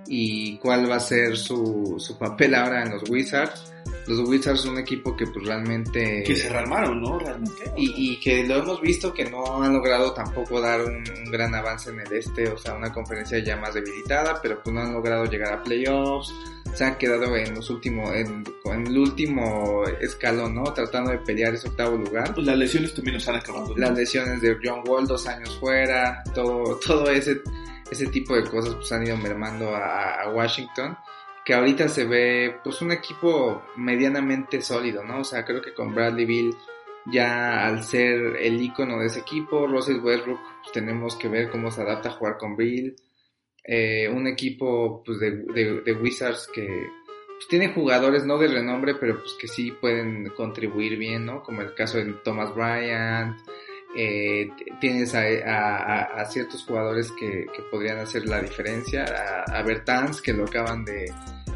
y 0.07 0.57
cuál 0.59 0.89
va 0.89 0.95
a 0.95 1.01
ser 1.01 1.35
su, 1.35 1.95
su 1.97 2.17
papel 2.17 2.55
ahora 2.55 2.83
en 2.83 2.91
los 2.91 3.09
Wizards 3.09 3.73
los 4.07 4.19
Wizards 4.27 4.61
son 4.61 4.73
un 4.73 4.79
equipo 4.79 5.15
que 5.15 5.27
pues 5.27 5.45
realmente... 5.45 6.23
Que 6.25 6.35
se 6.35 6.49
rearmaron, 6.49 7.01
¿no? 7.01 7.19
Realmente. 7.19 7.71
Y, 7.75 8.13
y, 8.13 8.19
que 8.19 8.43
lo 8.45 8.55
hemos 8.55 8.79
visto 8.81 9.13
que 9.13 9.29
no 9.29 9.61
han 9.61 9.73
logrado 9.73 10.13
tampoco 10.13 10.61
dar 10.61 10.81
un, 10.81 11.03
gran 11.29 11.53
avance 11.53 11.89
en 11.89 11.99
el 11.99 12.13
este, 12.13 12.47
o 12.47 12.57
sea, 12.57 12.75
una 12.75 12.91
conferencia 12.91 13.39
ya 13.39 13.57
más 13.57 13.73
debilitada, 13.73 14.39
pero 14.41 14.61
pues 14.63 14.73
no 14.73 14.81
han 14.81 14.93
logrado 14.93 15.25
llegar 15.25 15.53
a 15.53 15.63
playoffs, 15.63 16.33
se 16.73 16.85
han 16.85 16.97
quedado 16.97 17.35
en 17.35 17.53
los 17.55 17.69
últimos, 17.69 18.15
en, 18.15 18.45
el 18.65 18.97
último 18.97 19.83
escalón, 19.99 20.55
¿no? 20.55 20.63
Tratando 20.73 21.11
de 21.11 21.19
pelear 21.19 21.53
ese 21.53 21.67
octavo 21.67 21.97
lugar. 21.97 22.33
Pues 22.33 22.45
las 22.45 22.57
lesiones 22.57 22.93
también 22.93 23.15
nos 23.15 23.27
han 23.27 23.35
acabado. 23.35 23.75
Las 23.75 23.93
lesiones 23.95 24.41
de 24.41 24.57
John 24.63 24.83
Wall, 24.85 25.05
dos 25.05 25.27
años 25.27 25.57
fuera, 25.59 26.23
todo, 26.33 26.79
todo 26.79 27.09
ese, 27.09 27.41
ese 27.91 28.07
tipo 28.07 28.35
de 28.35 28.43
cosas 28.43 28.75
pues 28.75 28.91
han 28.91 29.05
ido 29.05 29.17
mermando 29.17 29.75
a, 29.75 30.21
a 30.21 30.29
Washington 30.29 30.97
que 31.47 31.53
ahorita 31.53 31.87
se 31.87 32.03
ve 32.03 32.57
pues 32.61 32.81
un 32.81 32.91
equipo 32.91 33.63
medianamente 33.77 34.61
sólido, 34.61 35.01
¿no? 35.01 35.21
O 35.21 35.23
sea, 35.23 35.45
creo 35.45 35.61
que 35.61 35.73
con 35.73 35.95
Bradley 35.95 36.25
Bill 36.25 36.53
ya 37.05 37.65
al 37.65 37.85
ser 37.85 38.35
el 38.35 38.61
icono 38.61 38.99
de 38.99 39.05
ese 39.05 39.21
equipo, 39.21 39.65
Russell 39.65 40.01
Westbrook, 40.01 40.41
pues, 40.61 40.73
tenemos 40.73 41.15
que 41.15 41.29
ver 41.29 41.49
cómo 41.49 41.71
se 41.71 41.83
adapta 41.83 42.09
a 42.09 42.11
jugar 42.11 42.37
con 42.37 42.57
Bill. 42.57 42.97
Eh, 43.63 44.09
un 44.09 44.27
equipo 44.27 45.01
pues 45.05 45.21
de, 45.21 45.93
Wizards 45.93 46.49
que 46.53 46.67
pues, 46.67 47.47
tiene 47.47 47.69
jugadores 47.69 48.25
no 48.25 48.37
de 48.37 48.49
renombre, 48.49 48.95
pero 48.95 49.21
pues 49.21 49.31
que 49.39 49.47
sí 49.47 49.71
pueden 49.71 50.31
contribuir 50.35 50.97
bien, 50.97 51.25
¿no? 51.25 51.43
Como 51.43 51.61
el 51.61 51.73
caso 51.73 51.97
de 51.97 52.11
Thomas 52.25 52.53
Bryant, 52.53 53.37
eh, 53.95 54.49
tienes 54.81 55.15
a, 55.15 56.25
ciertos 56.25 56.65
jugadores 56.65 57.09
que, 57.13 57.45
podrían 57.71 57.99
hacer 57.99 58.25
la 58.25 58.41
diferencia, 58.41 59.05
a, 59.05 59.59
a 59.59 59.63
Bertans 59.63 60.21
que 60.21 60.33
lo 60.33 60.43
acaban 60.43 60.83
de 60.83 61.05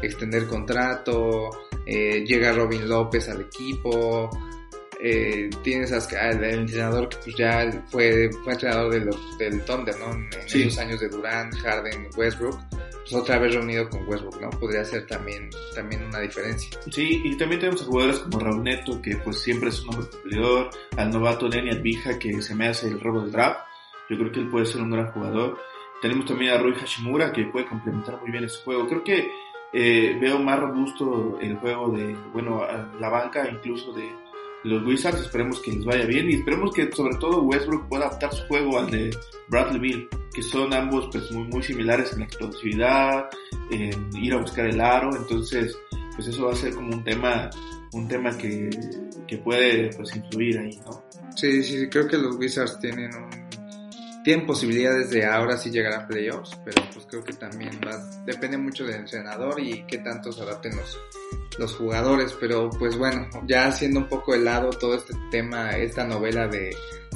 extender 0.02 0.46
contrato, 0.46 1.50
eh, 1.86 2.24
llega 2.24 2.52
Robin 2.52 2.88
López 2.88 3.28
al 3.28 3.42
equipo, 3.42 4.28
eh, 5.04 5.50
tienes 5.64 5.92
al 5.92 6.44
entrenador 6.44 7.08
que 7.08 7.16
pues 7.24 7.36
ya 7.36 7.84
fue, 7.90 8.30
fue 8.44 8.52
entrenador 8.52 8.92
del 9.36 9.64
Thunder, 9.64 9.98
¿no? 9.98 10.12
En, 10.12 10.28
esos 10.46 10.78
años 10.78 11.00
de 11.00 11.08
Durant, 11.08 11.52
Harden, 11.56 12.08
Westbrook, 12.16 12.56
pues 12.70 13.12
otra 13.12 13.40
vez 13.40 13.52
reunido 13.52 13.88
con 13.88 14.06
Westbrook, 14.06 14.40
¿no? 14.40 14.50
Podría 14.50 14.84
ser 14.84 15.04
también, 15.08 15.50
también 15.74 16.04
una 16.04 16.20
diferencia. 16.20 16.78
Sí, 16.88 17.20
y 17.24 17.36
también 17.36 17.60
tenemos 17.60 17.82
a 17.82 17.86
jugadores 17.86 18.20
como 18.20 18.38
Raúl 18.38 18.62
Neto, 18.62 19.02
que 19.02 19.16
pues 19.16 19.40
siempre 19.40 19.70
es 19.70 19.80
un 19.82 19.94
hombre 19.94 20.08
cumplidor, 20.08 20.70
al 20.96 21.10
novato 21.10 21.48
Lenny 21.48 21.70
Advija, 21.70 22.16
que 22.18 22.40
se 22.40 22.54
me 22.54 22.68
hace 22.68 22.86
el 22.86 23.00
robo 23.00 23.22
del 23.22 23.32
draft, 23.32 23.60
yo 24.08 24.16
creo 24.16 24.30
que 24.30 24.40
él 24.40 24.50
puede 24.50 24.66
ser 24.66 24.82
un 24.82 24.90
gran 24.90 25.10
jugador. 25.10 25.58
Tenemos 26.00 26.26
también 26.26 26.52
a 26.52 26.58
Rui 26.58 26.74
Hashimura, 26.74 27.32
que 27.32 27.44
puede 27.46 27.66
complementar 27.66 28.20
muy 28.20 28.30
bien 28.30 28.44
ese 28.44 28.62
juego. 28.62 28.86
Creo 28.86 29.02
que 29.02 29.30
eh, 29.72 30.16
veo 30.20 30.38
más 30.38 30.60
robusto 30.60 31.38
el 31.40 31.56
juego 31.56 31.90
de, 31.90 32.14
bueno, 32.32 32.62
la 33.00 33.08
banca 33.08 33.48
incluso 33.48 33.92
de 33.92 34.08
los 34.64 34.84
Wizards. 34.84 35.20
Esperemos 35.20 35.60
que 35.60 35.72
les 35.72 35.84
vaya 35.84 36.04
bien 36.04 36.30
y 36.30 36.34
esperemos 36.34 36.72
que 36.72 36.90
sobre 36.92 37.16
todo 37.16 37.42
Westbrook 37.42 37.88
pueda 37.88 38.06
adaptar 38.06 38.32
su 38.32 38.46
juego 38.46 38.78
al 38.78 38.90
de 38.90 39.10
Bradley 39.48 39.80
Bill, 39.80 40.08
que 40.32 40.42
son 40.42 40.72
ambos 40.72 41.08
pues 41.10 41.30
muy, 41.32 41.44
muy 41.48 41.62
similares 41.62 42.12
en 42.12 42.20
la 42.20 42.24
explosividad, 42.26 43.28
en 43.70 44.10
ir 44.16 44.34
a 44.34 44.40
buscar 44.40 44.66
el 44.66 44.80
aro. 44.80 45.14
Entonces, 45.16 45.78
pues 46.14 46.28
eso 46.28 46.46
va 46.46 46.52
a 46.52 46.56
ser 46.56 46.74
como 46.74 46.94
un 46.94 47.04
tema, 47.04 47.50
un 47.92 48.08
tema 48.08 48.36
que, 48.36 48.70
que 49.26 49.38
puede 49.38 49.90
pues 49.96 50.14
influir 50.14 50.58
ahí, 50.58 50.78
¿no? 50.84 51.02
Sí, 51.34 51.62
sí, 51.62 51.88
creo 51.88 52.06
que 52.06 52.18
los 52.18 52.36
Wizards 52.36 52.78
tienen 52.78 53.10
un 53.14 53.41
tienen 54.24 54.46
posibilidades 54.46 55.10
de 55.10 55.24
ahora 55.24 55.56
sí 55.56 55.70
llegar 55.70 55.92
a 55.94 56.06
playoffs, 56.06 56.58
pero 56.64 56.82
pues 56.92 57.06
creo 57.06 57.24
que 57.24 57.32
también 57.32 57.80
va, 57.86 57.98
depende 58.24 58.56
mucho 58.56 58.84
del 58.84 58.96
entrenador 58.96 59.60
y 59.60 59.84
qué 59.86 59.98
tanto 59.98 60.32
se 60.32 60.42
adapten 60.42 60.76
los, 60.76 60.98
los 61.58 61.74
jugadores, 61.74 62.36
pero 62.38 62.70
pues 62.70 62.96
bueno, 62.96 63.28
ya 63.46 63.66
haciendo 63.66 64.00
un 64.00 64.08
poco 64.08 64.32
de 64.32 64.40
lado 64.40 64.70
todo 64.70 64.94
este 64.94 65.14
tema, 65.30 65.70
esta 65.70 66.04
novela 66.04 66.46
de, 66.46 66.74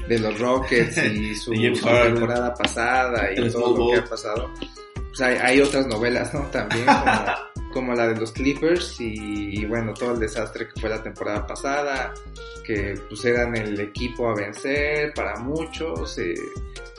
de 0.08 0.18
los 0.18 0.38
Rockets 0.38 0.98
y 1.04 1.34
su, 1.36 1.52
temporada 1.52 2.54
pasada 2.54 3.32
y 3.32 3.50
todo 3.50 3.76
lo 3.76 3.92
que 3.92 3.98
ha 3.98 4.04
pasado, 4.04 4.50
pues 5.08 5.20
hay, 5.20 5.36
hay 5.36 5.60
otras 5.60 5.86
novelas, 5.86 6.32
¿no? 6.34 6.42
También 6.50 6.86
como, 7.72 7.94
la 7.94 8.08
de 8.08 8.16
los 8.16 8.32
Clippers 8.32 8.96
y, 9.00 9.64
bueno, 9.66 9.94
todo 9.94 10.12
el 10.12 10.20
desastre 10.20 10.68
que 10.68 10.80
fue 10.80 10.90
la 10.90 11.02
temporada 11.02 11.46
pasada, 11.46 12.12
que 12.64 12.94
pues 13.08 13.24
eran 13.24 13.56
el 13.56 13.78
equipo 13.80 14.28
a 14.28 14.34
vencer 14.34 15.12
para 15.14 15.38
muchos, 15.38 16.18
eh, 16.18 16.34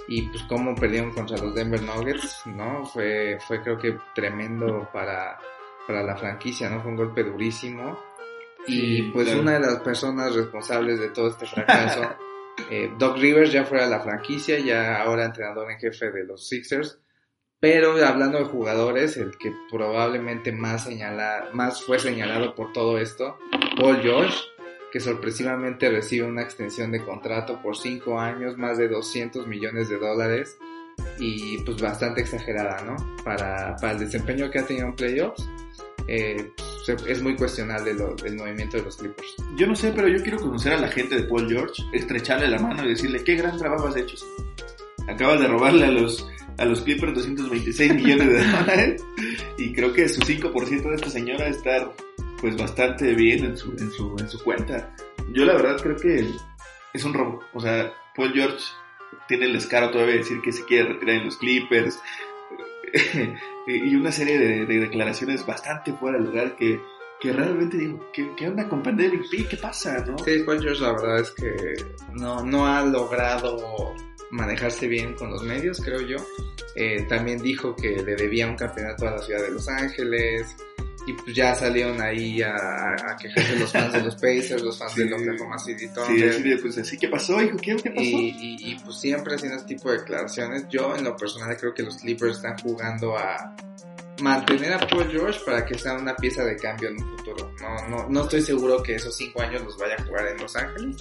y 0.07 0.23
pues 0.23 0.43
cómo 0.43 0.73
perdieron 0.75 1.11
contra 1.11 1.37
los 1.37 1.53
Denver 1.53 1.81
Nuggets, 1.81 2.43
¿no? 2.45 2.85
Fue, 2.85 3.37
fue 3.45 3.61
creo 3.61 3.77
que 3.77 3.97
tremendo 4.15 4.89
para, 4.91 5.37
para 5.85 6.03
la 6.03 6.15
franquicia, 6.15 6.69
¿no? 6.69 6.81
Fue 6.81 6.91
un 6.91 6.97
golpe 6.97 7.23
durísimo. 7.23 7.99
Y 8.65 9.03
pues 9.11 9.33
una 9.33 9.53
de 9.53 9.59
las 9.61 9.79
personas 9.79 10.35
responsables 10.35 10.99
de 10.99 11.09
todo 11.09 11.29
este 11.29 11.45
fracaso, 11.45 12.15
eh, 12.69 12.91
Doc 12.97 13.17
Rivers 13.17 13.51
ya 13.51 13.65
fuera 13.65 13.85
de 13.85 13.91
la 13.91 14.01
franquicia, 14.01 14.59
ya 14.59 15.01
ahora 15.01 15.25
entrenador 15.25 15.71
en 15.71 15.79
jefe 15.79 16.11
de 16.11 16.25
los 16.25 16.47
Sixers, 16.47 16.99
pero 17.59 17.93
hablando 18.05 18.37
de 18.37 18.45
jugadores, 18.45 19.17
el 19.17 19.37
que 19.37 19.51
probablemente 19.71 20.51
más 20.51 20.83
señala, 20.83 21.49
más 21.53 21.81
fue 21.81 21.97
señalado 21.97 22.53
por 22.53 22.71
todo 22.71 22.99
esto, 22.99 23.37
Paul 23.77 23.97
George, 24.01 24.37
que 24.91 24.99
sorpresivamente 24.99 25.89
recibe 25.89 26.27
una 26.27 26.43
extensión 26.43 26.91
de 26.91 27.03
contrato 27.03 27.61
por 27.61 27.77
5 27.77 28.19
años, 28.19 28.57
más 28.57 28.77
de 28.77 28.87
200 28.87 29.47
millones 29.47 29.89
de 29.89 29.97
dólares 29.97 30.57
y 31.19 31.57
pues 31.59 31.81
bastante 31.81 32.21
exagerada, 32.21 32.83
¿no? 32.83 32.95
Para, 33.23 33.75
para 33.75 33.93
el 33.93 33.99
desempeño 33.99 34.49
que 34.49 34.59
ha 34.59 34.65
tenido 34.65 34.87
en 34.87 34.95
playoffs, 34.95 35.47
eh, 36.07 36.51
es 37.07 37.21
muy 37.21 37.35
cuestionable 37.35 37.93
lo, 37.93 38.15
el 38.23 38.35
movimiento 38.35 38.77
de 38.77 38.83
los 38.83 38.95
Clippers. 38.95 39.35
Yo 39.57 39.67
no 39.67 39.75
sé, 39.75 39.91
pero 39.93 40.07
yo 40.07 40.21
quiero 40.23 40.39
conocer 40.39 40.73
a 40.73 40.77
la 40.77 40.87
gente 40.87 41.15
de 41.15 41.23
Paul 41.23 41.49
George, 41.49 41.83
estrecharle 41.91 42.47
la 42.47 42.59
mano 42.59 42.85
y 42.85 42.89
decirle 42.89 43.23
qué 43.23 43.35
gran 43.35 43.57
trabajo 43.57 43.87
has 43.87 43.97
hecho. 43.97 44.15
Acabas 45.07 45.39
de 45.41 45.47
robarle 45.47 45.85
a 45.85 45.91
los, 45.91 46.27
a 46.57 46.65
los 46.65 46.81
Clippers 46.81 47.13
226 47.13 47.93
millones 47.95 48.27
de 48.27 48.51
dólares 48.51 49.03
y 49.57 49.73
creo 49.73 49.91
que 49.93 50.07
su 50.07 50.21
5% 50.21 50.89
de 50.89 50.95
esta 50.95 51.09
señora 51.09 51.47
está 51.47 51.91
pues 52.39 52.57
bastante 52.57 53.13
bien 53.13 53.45
en 53.45 53.57
su, 53.57 53.71
en 53.71 53.91
su, 53.91 54.15
en 54.19 54.29
su 54.29 54.43
cuenta. 54.43 54.93
Yo 55.31 55.45
la 55.45 55.53
verdad 55.53 55.77
creo 55.81 55.95
que 55.95 56.27
es 56.93 57.03
un 57.03 57.13
robo. 57.13 57.41
O 57.53 57.59
sea, 57.59 57.93
Paul 58.15 58.33
George 58.33 58.63
tiene 59.27 59.45
el 59.45 59.53
descaro 59.53 59.91
todavía 59.91 60.13
de 60.13 60.19
decir 60.19 60.41
que 60.41 60.51
se 60.51 60.65
quiere 60.65 60.89
retirar 60.89 61.17
en 61.17 61.25
los 61.25 61.37
Clippers. 61.37 61.99
y 63.67 63.95
una 63.95 64.11
serie 64.11 64.39
de, 64.39 64.65
declaraciones 64.65 65.45
bastante 65.45 65.93
fuera 65.93 66.17
de 66.17 66.25
lugar 66.25 66.55
que, 66.55 66.79
que 67.19 67.33
realmente 67.33 67.77
digo, 67.77 68.09
¿qué, 68.13 68.31
¿qué, 68.37 68.47
onda 68.47 68.67
con 68.69 68.81
Pandemic 68.81 69.29
P? 69.29 69.45
¿Qué 69.45 69.57
pasa? 69.57 70.05
¿no? 70.05 70.17
Sí, 70.19 70.43
Paul 70.45 70.61
George 70.61 70.81
la 70.81 70.93
verdad 70.93 71.19
es 71.19 71.31
que 71.31 71.73
no, 72.13 72.43
no 72.43 72.65
ha 72.65 72.83
logrado 72.85 73.93
manejarse 74.31 74.87
bien 74.87 75.13
con 75.13 75.31
los 75.31 75.43
medios, 75.43 75.81
creo 75.81 76.01
yo. 76.01 76.17
Eh, 76.75 77.05
también 77.09 77.39
dijo 77.39 77.75
que 77.75 78.03
le 78.03 78.15
debía 78.15 78.47
un 78.47 78.55
campeonato 78.55 79.07
a 79.07 79.11
la 79.11 79.17
ciudad 79.19 79.41
de 79.41 79.51
Los 79.51 79.67
Ángeles, 79.67 80.55
y 81.07 81.13
pues 81.13 81.33
ya 81.33 81.55
salieron 81.55 82.01
ahí 82.01 82.41
a, 82.41 82.53
a 82.53 83.15
quejarse 83.17 83.57
los 83.57 83.71
fans 83.71 83.93
de 83.93 84.03
los 84.03 84.15
Pacers, 84.21 84.61
los 84.61 84.77
fans 84.77 84.93
de 84.93 85.05
Oklahoma 85.13 85.57
City 85.57 85.87
Thunder. 85.87 86.33
Sí, 86.33 86.49
así 86.49 86.61
pues 86.61 86.77
así, 86.77 86.97
¿qué 86.97 87.07
pasó, 87.07 87.41
hijo? 87.41 87.55
¿Qué, 87.57 87.75
pasó? 87.75 88.01
Y, 88.01 88.57
y, 88.59 88.75
pues 88.83 88.97
siempre 88.97 89.35
haciendo 89.35 89.57
este 89.57 89.75
tipo 89.75 89.89
de 89.89 89.99
declaraciones. 89.99 90.65
Yo 90.69 90.93
en 90.97 91.05
lo 91.05 91.15
personal 91.15 91.55
creo 91.55 91.73
que 91.73 91.83
los 91.83 91.95
Clippers 91.95 92.35
están 92.35 92.57
jugando 92.57 93.17
a 93.17 93.55
mantener 94.21 94.73
a 94.73 94.79
Paul 94.79 95.09
George 95.09 95.39
para 95.45 95.65
que 95.65 95.77
sea 95.77 95.93
una 95.93 96.13
pieza 96.13 96.43
de 96.43 96.57
cambio 96.57 96.89
en 96.89 97.01
un 97.01 97.17
futuro. 97.17 97.53
No, 97.61 97.87
no, 97.87 98.09
no 98.09 98.23
estoy 98.23 98.41
seguro 98.41 98.83
que 98.83 98.95
esos 98.95 99.15
cinco 99.15 99.41
años 99.41 99.63
los 99.63 99.77
vaya 99.77 99.95
a 99.97 100.03
jugar 100.03 100.27
en 100.27 100.37
Los 100.39 100.57
Ángeles. 100.57 100.97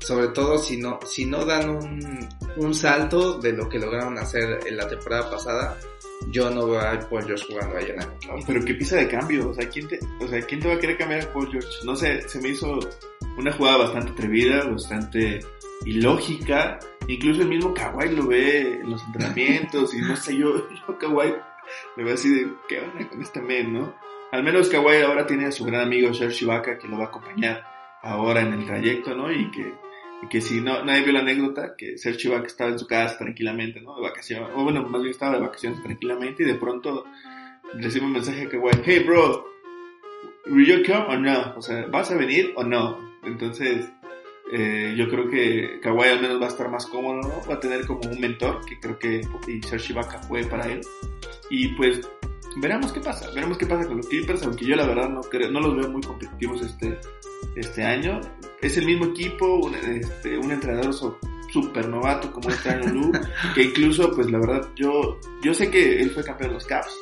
Sobre 0.00 0.28
todo 0.28 0.58
si 0.58 0.78
no, 0.78 0.98
si 1.06 1.26
no 1.26 1.44
dan 1.44 1.70
un, 1.70 2.28
un 2.56 2.74
salto 2.74 3.38
de 3.38 3.52
lo 3.52 3.68
que 3.68 3.78
lograron 3.78 4.18
hacer 4.18 4.58
en 4.66 4.76
la 4.76 4.88
temporada 4.88 5.30
pasada 5.30 5.78
yo 6.28 6.50
no 6.50 6.66
veo 6.68 6.80
a 6.80 6.98
Paul 7.00 7.24
George 7.24 7.44
jugando 7.48 7.76
allá. 7.76 7.94
¿no? 7.96 8.34
Pero 8.46 8.64
qué 8.64 8.74
pieza 8.74 8.96
de 8.96 9.08
cambio, 9.08 9.50
o 9.50 9.54
sea, 9.54 9.68
¿quién 9.68 9.88
te, 9.88 9.98
o 10.20 10.28
sea, 10.28 10.40
¿quién 10.42 10.60
te 10.60 10.68
va 10.68 10.74
a 10.74 10.78
querer 10.78 10.96
cambiar 10.96 11.22
a 11.22 11.32
Paul 11.32 11.50
George? 11.50 11.68
No 11.84 11.96
sé, 11.96 12.28
se 12.28 12.40
me 12.40 12.50
hizo 12.50 12.78
una 13.36 13.52
jugada 13.52 13.78
bastante 13.78 14.12
atrevida, 14.12 14.64
bastante 14.64 15.40
ilógica. 15.84 16.78
Incluso 17.08 17.42
el 17.42 17.48
mismo 17.48 17.74
Kawhi 17.74 18.14
lo 18.14 18.26
ve 18.26 18.74
en 18.74 18.90
los 18.90 19.02
entrenamientos 19.04 19.94
y 19.94 20.00
no 20.00 20.14
sé, 20.16 20.36
yo, 20.36 20.68
yo 20.88 20.98
Kawhi 20.98 21.34
me 21.96 22.04
veo 22.04 22.14
así 22.14 22.28
de, 22.28 22.52
¿qué 22.68 22.80
onda 22.80 23.08
con 23.08 23.22
este 23.22 23.40
men, 23.40 23.72
no? 23.72 23.94
Al 24.32 24.44
menos 24.44 24.68
Kawhi 24.68 25.02
ahora 25.02 25.26
tiene 25.26 25.46
a 25.46 25.52
su 25.52 25.64
gran 25.64 25.82
amigo 25.82 26.14
Serge 26.14 26.44
Ibaka 26.44 26.78
que 26.78 26.86
lo 26.86 26.98
va 26.98 27.04
a 27.04 27.08
acompañar 27.08 27.64
ahora 28.02 28.42
en 28.42 28.52
el 28.52 28.66
trayecto, 28.66 29.14
¿no? 29.14 29.30
Y 29.32 29.50
que 29.50 29.74
que 30.28 30.40
si 30.40 30.60
no, 30.60 30.84
nadie 30.84 31.02
vio 31.02 31.12
la 31.12 31.20
anécdota, 31.20 31.74
que 31.76 31.96
Sergio 31.96 32.30
Ibaka 32.30 32.46
estaba 32.46 32.70
en 32.70 32.78
su 32.78 32.86
casa 32.86 33.18
tranquilamente, 33.18 33.80
¿no? 33.80 33.96
De 33.96 34.02
vacaciones, 34.02 34.50
o 34.54 34.64
bueno, 34.64 34.82
más 34.82 35.00
bien 35.00 35.12
estaba 35.12 35.34
de 35.34 35.40
vacaciones 35.40 35.82
tranquilamente 35.82 36.42
y 36.42 36.46
de 36.46 36.54
pronto 36.54 37.04
recibe 37.74 38.06
un 38.06 38.12
mensaje 38.12 38.48
que, 38.48 38.58
güey, 38.58 38.74
hey 38.84 39.02
bro, 39.06 39.46
will 40.46 40.66
you 40.66 40.82
come 40.84 41.06
or 41.08 41.18
no? 41.18 41.54
O 41.56 41.62
sea, 41.62 41.86
¿vas 41.86 42.10
a 42.10 42.16
venir 42.16 42.52
o 42.56 42.64
no? 42.64 42.98
Entonces, 43.24 43.90
eh, 44.52 44.94
yo 44.96 45.08
creo 45.08 45.28
que 45.28 45.78
Kawhi 45.80 46.08
al 46.08 46.20
menos 46.20 46.40
va 46.40 46.46
a 46.46 46.48
estar 46.48 46.68
más 46.70 46.86
cómodo, 46.86 47.22
¿no? 47.22 47.48
Va 47.48 47.54
a 47.54 47.60
tener 47.60 47.86
como 47.86 48.00
un 48.10 48.20
mentor, 48.20 48.64
que 48.66 48.78
creo 48.78 48.98
que 48.98 49.20
y 49.46 49.62
Serge 49.62 49.92
Ibaka 49.92 50.18
fue 50.22 50.44
para 50.44 50.66
él. 50.66 50.80
Y 51.50 51.68
pues, 51.76 52.08
veremos 52.60 52.92
qué 52.92 53.00
pasa, 53.00 53.30
veremos 53.32 53.58
qué 53.58 53.66
pasa 53.66 53.86
con 53.86 53.98
los 53.98 54.08
Clippers, 54.08 54.42
aunque 54.42 54.66
yo 54.66 54.76
la 54.76 54.86
verdad 54.86 55.08
no 55.08 55.20
creo, 55.20 55.50
no 55.50 55.60
los 55.60 55.76
veo 55.76 55.90
muy 55.90 56.02
competitivos 56.02 56.62
este, 56.62 56.98
este 57.56 57.84
año. 57.84 58.20
Es 58.62 58.76
el 58.76 58.86
mismo 58.86 59.06
equipo, 59.06 59.56
un, 59.56 59.74
este, 59.74 60.36
un 60.38 60.50
entrenador 60.50 60.94
súper 61.50 61.88
novato 61.88 62.32
como 62.32 62.50
este 62.50 62.70
año 62.70 62.92
Lu, 62.92 63.12
que 63.54 63.62
incluso, 63.62 64.12
pues 64.14 64.30
la 64.30 64.38
verdad, 64.38 64.68
yo, 64.76 65.18
yo 65.42 65.54
sé 65.54 65.70
que 65.70 66.00
él 66.00 66.10
fue 66.10 66.24
campeón 66.24 66.50
de 66.50 66.54
los 66.54 66.66
Caps, 66.66 66.92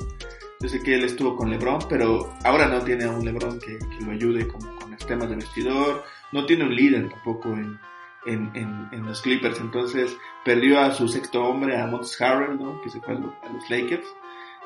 yo 0.60 0.68
sé 0.68 0.80
que 0.82 0.94
él 0.94 1.04
estuvo 1.04 1.36
con 1.36 1.50
LeBron, 1.50 1.80
pero 1.88 2.32
ahora 2.44 2.66
no 2.66 2.80
tiene 2.82 3.04
a 3.04 3.10
un 3.10 3.24
LeBron 3.24 3.58
que, 3.60 3.78
que 3.78 4.04
lo 4.04 4.12
ayude 4.12 4.46
como 4.48 4.74
con 4.76 4.90
los 4.90 5.06
temas 5.06 5.28
de 5.28 5.36
vestidor, 5.36 6.04
no 6.32 6.46
tiene 6.46 6.64
un 6.64 6.74
líder 6.74 7.08
tampoco 7.08 7.48
en, 7.50 7.78
en, 8.26 8.50
en, 8.54 8.88
en, 8.92 9.06
los 9.06 9.20
Clippers, 9.22 9.60
entonces 9.60 10.16
perdió 10.44 10.80
a 10.80 10.92
su 10.92 11.08
sexto 11.08 11.42
hombre, 11.44 11.80
a 11.80 11.86
Mons 11.86 12.20
Harrell, 12.20 12.58
¿no? 12.58 12.80
que 12.82 12.90
se 12.90 13.00
fue 13.00 13.14
a 13.14 13.18
los 13.18 13.70
Lakers 13.70 14.06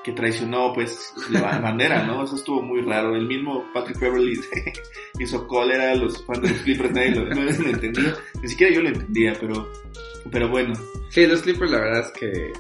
que 0.03 0.13
traicionó 0.13 0.73
pues 0.73 1.13
la 1.31 1.59
bandera, 1.61 2.05
¿no? 2.05 2.25
Eso 2.25 2.37
estuvo 2.37 2.63
muy 2.63 2.83
raro. 2.83 3.15
El 3.17 3.27
mismo 3.27 3.65
Patrick 3.73 4.01
Beverly 4.01 4.41
hizo 5.19 5.47
cólera, 5.47 5.95
los 5.95 6.25
fans 6.25 6.43
de 6.43 6.49
los 6.51 6.59
Clippers 6.59 6.93
nadie 6.93 7.11
lo, 7.11 7.25
no 7.27 7.43
lo 7.43 7.51
entendía. 7.51 8.15
Ni 8.43 8.49
siquiera 8.49 8.75
yo 8.75 8.83
lo 8.83 8.89
entendía, 8.89 9.37
pero, 9.41 9.71
pero 10.31 10.49
bueno. 10.49 10.75
Sí, 11.11 11.27
los 11.27 11.43
Clippers 11.43 11.71
la 11.71 11.81
verdad 11.81 12.01
es 12.07 12.13
que 12.13 12.53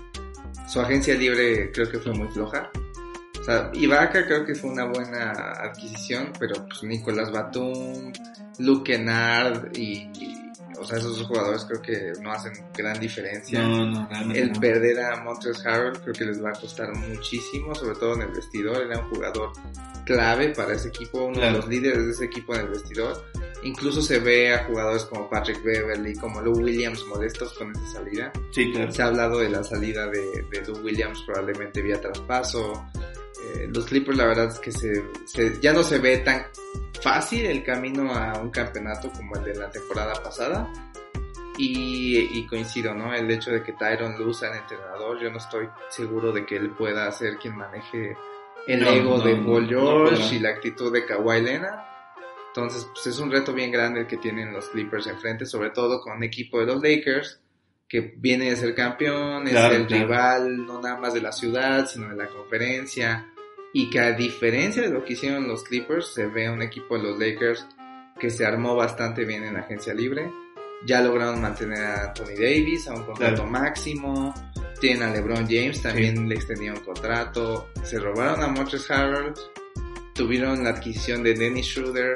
su 0.68 0.80
agencia 0.80 1.14
libre 1.14 1.70
creo 1.72 1.90
que 1.90 1.98
fue 1.98 2.12
muy 2.12 2.28
floja. 2.28 2.70
O 3.40 3.44
sea, 3.44 3.70
Ibaka 3.74 4.24
creo 4.24 4.44
que 4.44 4.54
fue 4.54 4.70
una 4.70 4.84
buena 4.84 5.32
adquisición, 5.32 6.32
pero 6.38 6.54
pues 6.66 6.84
Nicolás 6.84 7.32
Batum, 7.32 8.12
Luke 8.60 8.92
Kennard 8.92 9.76
y, 9.76 10.08
y, 10.14 10.41
o 10.82 10.86
sea, 10.86 10.98
esos 10.98 11.18
dos 11.18 11.26
jugadores 11.26 11.64
creo 11.64 11.80
que 11.82 12.12
no 12.20 12.32
hacen 12.32 12.52
gran 12.76 12.98
diferencia. 13.00 13.62
No, 13.62 13.86
no, 13.86 14.06
realmente 14.08 14.40
El 14.42 14.52
no. 14.52 14.60
perder 14.60 15.00
a 15.00 15.16
Montrezl 15.22 15.66
Harrell 15.66 15.98
creo 16.00 16.14
que 16.14 16.24
les 16.26 16.42
va 16.44 16.50
a 16.50 16.52
costar 16.60 16.94
muchísimo, 16.94 17.74
sobre 17.74 17.94
todo 17.98 18.14
en 18.14 18.22
el 18.22 18.28
vestidor. 18.32 18.82
Era 18.82 18.98
un 19.00 19.08
jugador 19.10 19.52
clave 20.04 20.50
para 20.50 20.74
ese 20.74 20.88
equipo, 20.88 21.24
uno 21.24 21.34
Claro. 21.34 21.52
de 21.52 21.58
los 21.60 21.68
líderes 21.68 22.04
de 22.04 22.10
ese 22.10 22.24
equipo 22.26 22.54
en 22.54 22.62
el 22.62 22.68
vestidor. 22.68 23.24
Incluso 23.64 24.02
se 24.02 24.18
ve 24.18 24.52
a 24.52 24.64
jugadores 24.64 25.04
como 25.04 25.30
Patrick 25.30 25.62
Beverly, 25.62 26.16
como 26.16 26.40
Lou 26.40 26.56
Williams 26.56 27.04
molestos 27.06 27.52
con 27.52 27.70
esa 27.70 27.86
salida. 27.92 28.32
Sí, 28.50 28.72
claro. 28.72 28.90
Se 28.90 29.02
ha 29.02 29.06
hablado 29.06 29.38
de 29.38 29.48
la 29.50 29.62
salida 29.62 30.06
de, 30.08 30.44
de 30.50 30.62
Lou 30.66 30.78
Williams 30.84 31.22
probablemente 31.24 31.80
vía 31.80 32.00
traspaso. 32.00 32.84
Eh, 33.54 33.68
los 33.72 33.84
Clippers 33.86 34.16
la 34.16 34.26
verdad 34.26 34.48
es 34.48 34.58
que 34.58 34.72
se, 34.72 35.04
se- 35.26 35.60
ya 35.60 35.72
no 35.72 35.82
se 35.84 35.98
ve 35.98 36.18
tan 36.18 36.42
fácil 37.02 37.46
el 37.46 37.62
camino 37.64 38.12
a 38.14 38.38
un 38.40 38.50
campeonato 38.50 39.10
como 39.12 39.36
el 39.36 39.44
de 39.44 39.54
la 39.56 39.70
temporada 39.70 40.14
pasada. 40.22 40.72
Y, 41.58 42.38
y 42.38 42.46
coincido, 42.46 42.94
¿no? 42.94 43.12
El 43.12 43.30
hecho 43.30 43.50
de 43.50 43.62
que 43.62 43.74
Tyron 43.74 44.18
Lue 44.18 44.32
sea 44.32 44.50
el 44.50 44.58
entrenador, 44.58 45.20
yo 45.20 45.30
no 45.30 45.36
estoy 45.36 45.68
seguro 45.90 46.32
de 46.32 46.46
que 46.46 46.56
él 46.56 46.70
pueda 46.70 47.10
ser 47.12 47.36
quien 47.36 47.56
maneje 47.56 48.16
el 48.66 48.80
No, 48.80 48.88
ego 48.88 49.18
no, 49.18 49.24
de 49.24 49.36
Paul 49.36 49.68
George 49.68 50.36
y 50.36 50.38
la 50.38 50.48
actitud 50.50 50.90
de 50.92 51.04
Kawhi 51.04 51.42
Leonard. 51.42 51.80
Entonces, 52.48 52.86
pues 52.92 53.06
es 53.06 53.18
un 53.18 53.30
reto 53.30 53.52
bien 53.52 53.70
grande 53.70 54.00
el 54.00 54.06
que 54.06 54.16
tienen 54.16 54.52
los 54.52 54.68
Clippers 54.70 55.06
enfrente, 55.06 55.44
sobre 55.44 55.70
todo 55.70 56.00
con 56.00 56.16
un 56.16 56.22
equipo 56.22 56.58
de 56.58 56.66
los 56.66 56.82
Lakers 56.82 57.40
que 57.88 58.14
viene 58.16 58.48
de 58.48 58.56
ser 58.56 58.74
campeón, 58.74 59.46
es 59.46 59.54
el 59.54 59.86
claro. 59.86 59.86
rival 59.86 60.66
no 60.66 60.80
nada 60.80 60.96
más 60.98 61.12
de 61.12 61.20
la 61.20 61.30
ciudad, 61.30 61.86
sino 61.86 62.08
de 62.08 62.16
la 62.16 62.26
conferencia. 62.26 63.31
Y 63.72 63.88
que 63.90 64.00
a 64.00 64.12
diferencia 64.12 64.82
de 64.82 64.90
lo 64.90 65.04
que 65.04 65.14
hicieron 65.14 65.48
los 65.48 65.64
Clippers, 65.64 66.12
se 66.12 66.26
ve 66.26 66.50
un 66.50 66.60
equipo 66.62 66.96
de 66.98 67.04
los 67.04 67.18
Lakers 67.18 67.66
que 68.18 68.28
se 68.30 68.44
armó 68.44 68.76
bastante 68.76 69.24
bien 69.24 69.44
en 69.44 69.54
la 69.54 69.60
agencia 69.60 69.94
libre. 69.94 70.30
Ya 70.84 71.00
lograron 71.00 71.40
mantener 71.40 71.82
a 71.84 72.08
Anthony 72.08 72.34
Davis 72.38 72.88
a 72.88 72.94
un 72.94 73.04
contrato 73.04 73.34
Claro. 73.36 73.50
máximo. 73.50 74.34
Tienen 74.80 75.04
a 75.04 75.12
LeBron 75.12 75.46
James, 75.48 75.80
también 75.80 76.28
le 76.28 76.34
extendieron 76.34 76.80
contrato. 76.80 77.68
Se 77.84 77.98
robaron 78.00 78.42
a 78.42 78.48
Montrezl 78.48 78.92
Harrell. 78.92 79.32
Tuvieron 80.14 80.62
la 80.64 80.70
adquisición 80.70 81.22
de 81.22 81.34
Dennis 81.34 81.66
Schroeder. 81.66 82.14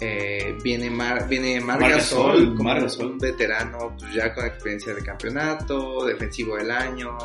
Eh, 0.00 0.58
viene 0.62 0.90
Mar, 0.90 1.26
viene 1.26 1.58
Mar 1.60 1.80
Mar 1.80 1.92
Gasol, 1.92 2.32
Gasol, 2.40 2.54
como 2.56 2.64
Mar 2.68 2.82
Gasol. 2.82 3.06
un 3.12 3.18
veterano 3.18 3.96
pues 3.98 4.12
ya 4.12 4.34
con 4.34 4.44
experiencia 4.44 4.92
de 4.92 5.02
campeonato, 5.02 6.04
defensivo 6.04 6.56
del 6.56 6.70
año. 6.70 7.16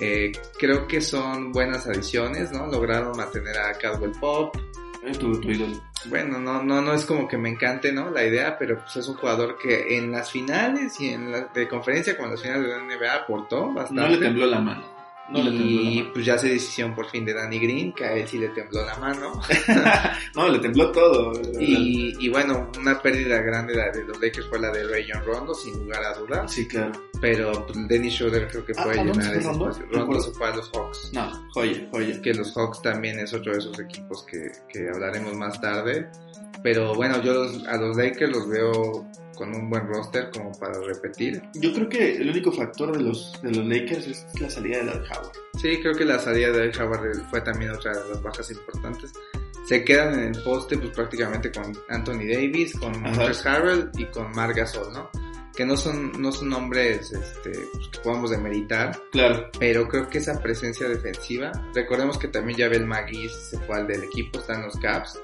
Eh, 0.00 0.32
creo 0.58 0.86
que 0.86 1.00
son 1.00 1.52
buenas 1.52 1.86
adiciones, 1.86 2.50
¿no? 2.52 2.66
Lograron 2.66 3.16
mantener 3.16 3.58
a 3.58 3.74
Caldwell 3.74 4.12
Pop. 4.18 4.56
Es 5.04 5.18
tu, 5.18 5.40
tu 5.40 5.50
ídolo. 5.50 5.80
Bueno, 6.06 6.38
no, 6.38 6.62
no, 6.62 6.80
no 6.80 6.94
es 6.94 7.04
como 7.04 7.28
que 7.28 7.36
me 7.36 7.50
encante, 7.50 7.92
¿no? 7.92 8.10
La 8.10 8.24
idea, 8.24 8.56
pero 8.58 8.78
pues 8.78 8.96
es 8.96 9.08
un 9.08 9.16
jugador 9.16 9.58
que 9.58 9.98
en 9.98 10.10
las 10.10 10.30
finales 10.30 10.98
y 11.00 11.10
en 11.10 11.30
la 11.30 11.40
de 11.54 11.68
conferencia 11.68 12.16
como 12.16 12.28
en 12.28 12.32
las 12.32 12.42
finales 12.42 12.64
de 12.64 12.68
la 12.70 12.84
NBA 12.84 13.14
aportó 13.14 13.72
bastante. 13.72 14.02
No 14.02 14.08
le 14.08 14.18
tembló 14.18 14.46
la 14.46 14.60
mano. 14.60 14.99
No 15.30 15.38
y 15.38 16.08
pues 16.12 16.24
ya 16.26 16.36
se 16.36 16.48
decisión 16.48 16.94
por 16.94 17.08
fin 17.08 17.24
de 17.24 17.32
Danny 17.34 17.58
Green, 17.60 17.92
que 17.92 18.04
a 18.04 18.14
él 18.14 18.26
sí 18.26 18.38
le 18.38 18.48
tembló 18.48 18.84
la 18.84 18.96
mano. 18.96 19.40
No, 20.34 20.48
le 20.48 20.58
tembló 20.60 20.90
todo. 20.92 21.32
Y, 21.58 22.14
y 22.18 22.28
bueno, 22.28 22.70
una 22.78 23.00
pérdida 23.00 23.38
grande 23.42 23.74
la 23.74 23.90
de 23.90 24.04
los 24.04 24.20
Lakers 24.20 24.46
fue 24.48 24.58
la 24.60 24.70
de 24.70 24.84
Rayon 24.88 25.24
Rondo, 25.24 25.54
sin 25.54 25.74
lugar 25.78 26.02
a 26.04 26.14
dudas. 26.14 26.52
Sí, 26.52 26.66
claro. 26.66 26.92
Pero 27.20 27.52
pues, 27.66 27.88
Dennis 27.88 28.14
Schroeder 28.14 28.48
creo 28.48 28.64
que 28.64 28.72
Ah, 28.76 28.84
puede 28.84 29.00
¿a 29.00 29.04
dónde 29.04 29.12
llenar 29.18 29.32
se 29.34 29.38
ese 29.40 29.48
Rondo? 29.48 29.70
espacio. 29.70 29.86
Rondo 29.98 30.20
se 30.20 30.30
fue 30.32 30.46
a 30.48 30.56
los 30.56 30.70
Hawks. 30.72 31.10
No, 31.12 31.48
joya, 31.52 31.88
joya. 31.92 32.22
Que 32.22 32.34
los 32.34 32.52
Hawks 32.56 32.82
también 32.82 33.18
es 33.18 33.32
otro 33.34 33.52
de 33.52 33.58
esos 33.58 33.78
equipos 33.78 34.24
que, 34.24 34.50
que 34.68 34.88
hablaremos 34.88 35.34
más 35.34 35.60
tarde. 35.60 36.08
Pero 36.62 36.94
bueno, 36.94 37.22
yo 37.22 37.32
los- 37.34 37.66
a 37.66 37.76
los 37.76 37.96
Lakers 37.96 38.32
los 38.32 38.48
veo 38.48 39.06
con 39.36 39.54
un 39.54 39.70
buen 39.70 39.86
roster 39.86 40.30
como 40.32 40.52
para 40.58 40.78
repetir. 40.80 41.42
Yo 41.54 41.72
creo 41.72 41.88
que 41.88 42.16
el 42.16 42.30
único 42.30 42.52
factor 42.52 42.96
de 42.96 43.02
los, 43.02 43.40
de 43.42 43.50
los 43.52 43.64
Lakers 43.66 44.06
es 44.06 44.26
la 44.40 44.50
salida 44.50 44.78
de 44.78 44.84
Dwight 44.84 45.10
Howard. 45.12 45.32
Sí, 45.60 45.78
creo 45.80 45.94
que 45.94 46.04
la 46.04 46.18
salida 46.18 46.50
de 46.52 46.70
Howard 46.78 47.28
fue 47.30 47.40
también 47.40 47.70
otra 47.70 47.92
de 47.92 48.08
las 48.10 48.22
bajas 48.22 48.50
importantes. 48.50 49.12
Se 49.66 49.84
quedan 49.84 50.14
en 50.18 50.34
el 50.34 50.42
poste 50.42 50.76
pues 50.78 50.90
prácticamente 50.90 51.50
con 51.52 51.72
Anthony 51.88 52.26
Davis, 52.32 52.76
con. 52.78 53.00
Montrezl 53.00 53.48
Harrell 53.48 53.90
y 53.96 54.04
con 54.06 54.30
Mar 54.32 54.52
Gasol, 54.54 54.92
¿no? 54.92 55.10
Que 55.54 55.66
no 55.66 55.76
son, 55.76 56.12
no 56.20 56.32
son 56.32 56.48
nombres 56.48 57.12
este, 57.12 57.50
pues, 57.72 57.88
que 57.88 57.98
podamos 58.00 58.30
demeritar, 58.30 58.98
Claro. 59.12 59.50
pero 59.58 59.86
creo 59.88 60.08
que 60.08 60.18
esa 60.18 60.40
presencia 60.40 60.88
defensiva, 60.88 61.52
recordemos 61.74 62.16
que 62.18 62.28
también 62.28 62.58
Javel 62.58 62.86
Magui 62.86 63.28
se 63.28 63.58
fue 63.58 63.76
al 63.76 63.86
del 63.86 64.04
equipo, 64.04 64.38
está 64.38 64.54
en 64.54 64.62
los 64.62 64.76
Caps, 64.76 65.20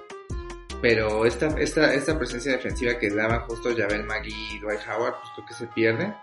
pero 0.81 1.25
esta, 1.25 1.49
esta, 1.59 1.95
esta 1.95 2.19
presencia 2.19 2.53
defensiva 2.53 2.99
que 2.99 3.11
daban 3.11 3.41
justo 3.41 3.71
Javel 3.77 4.05
Magui 4.05 4.35
y 4.53 4.59
Dwight 4.59 4.81
Howard, 4.89 5.15
pues 5.21 5.31
creo 5.35 5.47
que 5.47 5.55
se 5.55 5.67
pierde. 5.69 6.15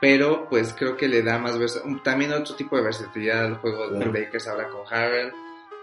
Pero 0.00 0.48
pues 0.48 0.74
creo 0.74 0.96
que 0.96 1.08
le 1.08 1.22
da 1.22 1.38
más 1.38 1.58
también 2.02 2.32
otro 2.32 2.54
tipo 2.54 2.76
de 2.76 2.82
versatilidad 2.82 3.46
al 3.46 3.56
juego 3.56 3.88
de 3.88 3.96
Claro. 3.96 4.12
Lakers 4.12 4.48
ahora 4.48 4.68
con 4.68 4.82
Harrell, 4.90 5.32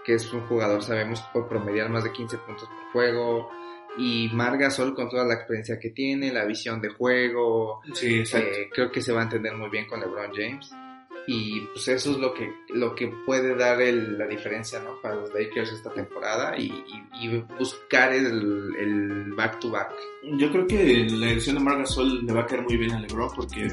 que 0.04 0.14
es 0.14 0.32
un 0.32 0.46
jugador, 0.46 0.82
sabemos, 0.82 1.20
puede 1.32 1.46
promediar 1.46 1.88
más 1.88 2.04
de 2.04 2.12
15 2.12 2.38
puntos 2.38 2.68
por 2.68 2.92
juego. 2.92 3.50
Y 3.96 4.28
Mar 4.32 4.58
Gasol 4.58 4.94
con 4.94 5.08
toda 5.08 5.24
la 5.24 5.34
experiencia 5.34 5.78
que 5.78 5.90
tiene, 5.90 6.32
la 6.32 6.44
visión 6.44 6.80
de 6.80 6.88
juego, 6.88 7.80
Sí, 7.92 8.24
eh, 8.34 8.68
creo 8.72 8.90
que 8.90 9.00
se 9.00 9.12
va 9.12 9.20
a 9.20 9.24
entender 9.24 9.54
muy 9.54 9.70
bien 9.70 9.86
con 9.86 10.00
LeBron 10.00 10.32
James. 10.34 10.72
Y 11.26 11.60
pues 11.72 11.88
eso 11.88 12.10
es 12.12 12.18
lo 12.18 12.34
que, 12.34 12.52
lo 12.70 12.94
que 12.94 13.10
puede 13.24 13.54
dar 13.56 13.78
la 13.78 14.26
diferencia 14.26 14.78
¿no? 14.80 15.00
para 15.00 15.14
los 15.14 15.32
Lakers 15.32 15.72
esta 15.72 15.90
temporada 15.92 16.58
y, 16.58 16.64
y- 16.66 17.26
y 17.26 17.38
buscar 17.58 18.12
el, 18.12 18.72
el 18.78 19.32
back-to-back. 19.34 19.90
Yo 20.38 20.50
creo 20.52 20.66
que 20.66 21.06
la 21.10 21.30
elección 21.30 21.56
de 21.56 21.62
Marc 21.62 21.78
Gasol 21.78 22.26
le 22.26 22.32
va 22.32 22.42
a 22.42 22.46
caer 22.46 22.62
muy 22.62 22.76
bien 22.76 22.92
a 22.92 23.00
LeBron 23.00 23.30
porque 23.34 23.68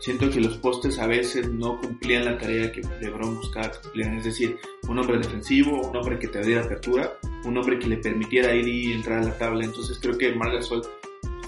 siento 0.00 0.28
que 0.30 0.40
los 0.40 0.56
postes 0.58 0.98
a 0.98 1.06
veces 1.06 1.48
no 1.52 1.78
cumplían 1.80 2.24
la 2.24 2.36
tarea 2.38 2.72
que 2.72 2.82
LeBron 3.00 3.36
buscaba 3.36 3.70
que. 3.92 4.00
Es 4.00 4.24
decir, 4.24 4.56
un 4.88 4.98
hombre 4.98 5.18
defensivo, 5.18 5.88
un 5.88 5.96
hombre 5.96 6.18
que 6.18 6.28
te 6.28 6.42
diera 6.42 6.62
apertura, 6.64 7.12
un 7.44 7.56
hombre 7.56 7.78
que 7.78 7.86
le 7.86 7.98
permitiera 7.98 8.54
ir 8.54 8.66
y 8.66 8.92
entrar 8.92 9.18
a 9.20 9.24
la 9.24 9.38
tabla. 9.38 9.64
Entonces 9.64 9.98
creo 10.00 10.16
que 10.18 10.32
Marc 10.34 10.54
Gasol 10.54 10.82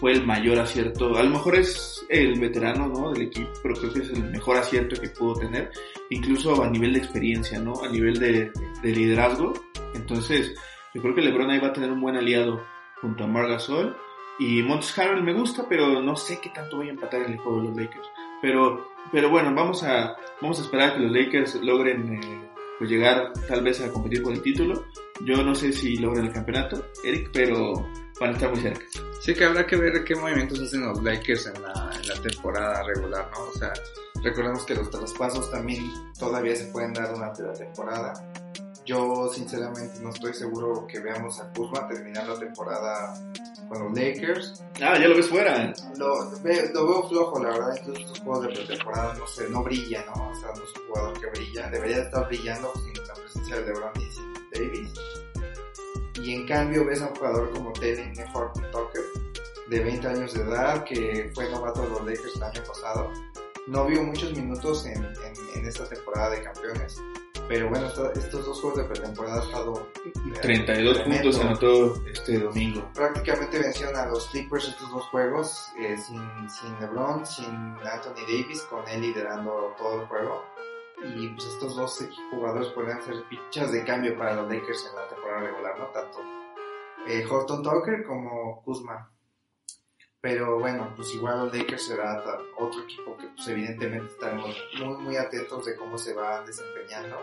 fue 0.00 0.12
el 0.12 0.26
mayor 0.26 0.58
acierto. 0.58 1.16
A 1.16 1.22
lo 1.22 1.30
mejor 1.30 1.56
es 1.56 2.04
el 2.08 2.40
veterano 2.40 2.88
¿no? 2.88 3.12
del 3.12 3.22
equipo, 3.22 3.50
pero 3.62 3.74
creo 3.74 3.92
que 3.92 4.00
es 4.00 4.10
el 4.10 4.24
mejor 4.30 4.56
acierto 4.56 5.00
que 5.00 5.10
pudo 5.10 5.34
tener, 5.34 5.70
incluso 6.08 6.62
a 6.62 6.70
nivel 6.70 6.94
de 6.94 6.98
experiencia, 6.98 7.60
¿no? 7.60 7.82
a 7.84 7.88
nivel 7.88 8.18
de, 8.18 8.50
de 8.82 8.90
liderazgo. 8.90 9.52
Entonces, 9.94 10.54
yo 10.94 11.02
creo 11.02 11.14
que 11.14 11.20
LeBron 11.20 11.50
ahí 11.50 11.60
va 11.60 11.68
a 11.68 11.72
tener 11.72 11.92
un 11.92 12.00
buen 12.00 12.16
aliado 12.16 12.64
junto 13.00 13.24
a 13.24 13.26
Marc 13.26 13.50
Gasol. 13.50 13.96
Y 14.38 14.62
Montes 14.62 14.98
Harrell 14.98 15.22
me 15.22 15.34
gusta, 15.34 15.66
pero 15.68 16.00
no 16.00 16.16
sé 16.16 16.40
qué 16.40 16.48
tanto 16.48 16.78
voy 16.78 16.88
a 16.88 16.92
empatar 16.92 17.22
en 17.22 17.32
el 17.32 17.38
juego 17.38 17.60
de 17.60 17.68
los 17.68 17.76
Lakers. 17.76 18.08
Pero, 18.40 18.88
pero 19.12 19.28
bueno, 19.28 19.54
vamos 19.54 19.82
a, 19.82 20.16
vamos 20.40 20.58
a 20.58 20.62
esperar 20.62 20.90
a 20.90 20.94
que 20.94 21.00
los 21.00 21.12
Lakers 21.12 21.56
logren 21.56 22.14
eh, 22.14 22.48
pues 22.78 22.90
llegar 22.90 23.34
tal 23.46 23.62
vez 23.62 23.82
a 23.82 23.92
competir 23.92 24.22
por 24.22 24.32
el 24.32 24.40
título. 24.40 24.86
Yo 25.26 25.44
no 25.44 25.54
sé 25.54 25.72
si 25.72 25.98
logran 25.98 26.26
el 26.26 26.32
campeonato, 26.32 26.86
Eric, 27.04 27.28
pero 27.34 27.86
van 28.20 28.30
a 28.30 28.32
estar 28.34 28.50
muy 28.50 28.60
cerca. 28.60 28.84
Sí 29.20 29.34
que 29.34 29.44
habrá 29.44 29.66
que 29.66 29.76
ver 29.76 30.04
qué 30.04 30.14
movimientos 30.14 30.60
hacen 30.60 30.82
los 30.82 31.02
Lakers 31.02 31.46
en 31.46 31.62
la, 31.62 31.90
en 32.00 32.08
la 32.08 32.14
temporada 32.22 32.82
regular, 32.82 33.30
¿no? 33.32 33.44
O 33.44 33.52
sea, 33.58 33.72
recordemos 34.22 34.64
que 34.64 34.74
los 34.74 34.90
traspasos 34.90 35.50
también 35.50 35.90
todavía 36.18 36.54
se 36.54 36.66
pueden 36.66 36.92
dar 36.92 37.12
durante 37.12 37.42
la 37.42 37.54
temporada. 37.54 38.32
Yo 38.84 39.30
sinceramente 39.32 40.00
no 40.00 40.10
estoy 40.10 40.34
seguro 40.34 40.86
que 40.86 41.00
veamos 41.00 41.40
a 41.40 41.50
Kuzma 41.52 41.86
terminar 41.88 42.26
la 42.28 42.38
temporada 42.38 43.14
con 43.68 43.84
los 43.84 43.92
Lakers. 43.92 44.64
Ah, 44.82 44.98
ya 44.98 45.08
lo 45.08 45.16
ves 45.16 45.28
fuera. 45.28 45.72
Lo, 45.96 46.30
lo 46.30 46.40
veo 46.42 47.08
flojo, 47.08 47.42
la 47.42 47.50
verdad, 47.50 47.76
incluso 47.78 48.00
estos 48.00 48.18
juegos 48.20 48.42
de 48.42 48.48
pretemporada 48.48 49.14
no 49.14 49.26
sé, 49.26 49.48
no 49.48 49.62
brilla, 49.62 50.04
¿no? 50.06 50.30
O 50.30 50.34
sea, 50.34 50.48
no 50.48 50.64
es 50.64 50.76
un 50.76 50.86
jugador 50.88 51.20
que 51.20 51.26
brilla, 51.28 51.70
debería 51.70 51.98
estar 51.98 52.26
brillando 52.26 52.72
sin 52.74 53.06
la 53.06 53.14
presencia 53.14 53.56
de 53.56 53.66
LeBron 53.66 53.92
y 53.96 54.58
Davis. 54.58 54.92
Y 56.22 56.34
en 56.34 56.46
cambio 56.46 56.84
ves 56.84 57.00
a 57.02 57.08
un 57.08 57.14
jugador 57.16 57.50
como 57.50 57.72
Taylor 57.72 58.06
Horton 58.34 58.64
Tucker, 58.70 59.02
de 59.68 59.80
20 59.84 60.06
años 60.08 60.34
de 60.34 60.42
edad, 60.42 60.84
que 60.84 61.30
fue 61.34 61.48
novato 61.50 61.82
de 61.82 61.88
los 61.90 62.04
Lakers 62.04 62.36
el 62.36 62.42
año 62.42 62.62
pasado. 62.66 63.10
No 63.66 63.86
vio 63.86 64.02
muchos 64.02 64.32
minutos 64.36 64.84
en, 64.86 65.04
en, 65.04 65.32
en 65.54 65.66
esta 65.66 65.88
temporada 65.88 66.30
de 66.30 66.42
campeones. 66.42 67.00
Pero 67.48 67.68
bueno, 67.68 67.86
esta- 67.86 68.12
estos 68.12 68.44
dos 68.46 68.60
juegos 68.60 68.78
de 68.78 68.84
pretemporada 68.84 69.36
han 69.40 69.48
estado... 69.48 69.88
eh, 70.04 70.12
32 70.40 70.94
tremendo. 70.98 71.22
puntos 71.22 71.40
anotó 71.44 72.06
este 72.06 72.38
domingo. 72.38 72.88
prácticamente 72.94 73.58
vencieron 73.58 73.96
a 73.96 74.06
los 74.06 74.26
Clippers 74.28 74.68
estos 74.68 74.90
dos 74.90 75.04
juegos 75.06 75.66
eh, 75.78 75.96
sin, 75.98 76.20
sin 76.48 76.78
LeBron, 76.80 77.26
sin 77.26 77.46
Anthony 77.46 78.22
Davis, 78.28 78.62
con 78.62 78.86
él 78.88 79.00
liderando 79.00 79.74
todo 79.78 80.02
el 80.02 80.06
juego. 80.08 80.44
Y 81.02 81.28
pues 81.28 81.46
estos 81.46 81.76
dos 81.76 82.08
jugadores 82.30 82.68
podrían 82.68 83.02
ser 83.02 83.14
fichas 83.28 83.72
de 83.72 83.84
cambio 83.84 84.16
para 84.18 84.34
los 84.34 84.52
Lakers 84.52 84.86
en 84.90 84.96
la 84.96 85.08
temporada 85.08 85.40
regular, 85.40 85.78
¿no? 85.78 85.86
Tanto 85.86 86.18
eh, 87.06 87.24
Horton 87.28 87.62
Tucker 87.62 88.04
como 88.04 88.62
Kuzma. 88.62 89.10
Pero 90.20 90.58
bueno, 90.58 90.92
pues 90.96 91.14
igual 91.14 91.46
los 91.46 91.56
Lakers 91.56 91.86
será 91.86 92.22
otro 92.58 92.82
equipo 92.82 93.16
que 93.16 93.26
pues 93.28 93.48
evidentemente 93.48 94.12
estaremos 94.12 94.54
muy 94.78 94.96
muy 94.98 95.16
atentos 95.16 95.64
de 95.64 95.76
cómo 95.76 95.96
se 95.96 96.12
va 96.12 96.44
desempeñando. 96.44 97.16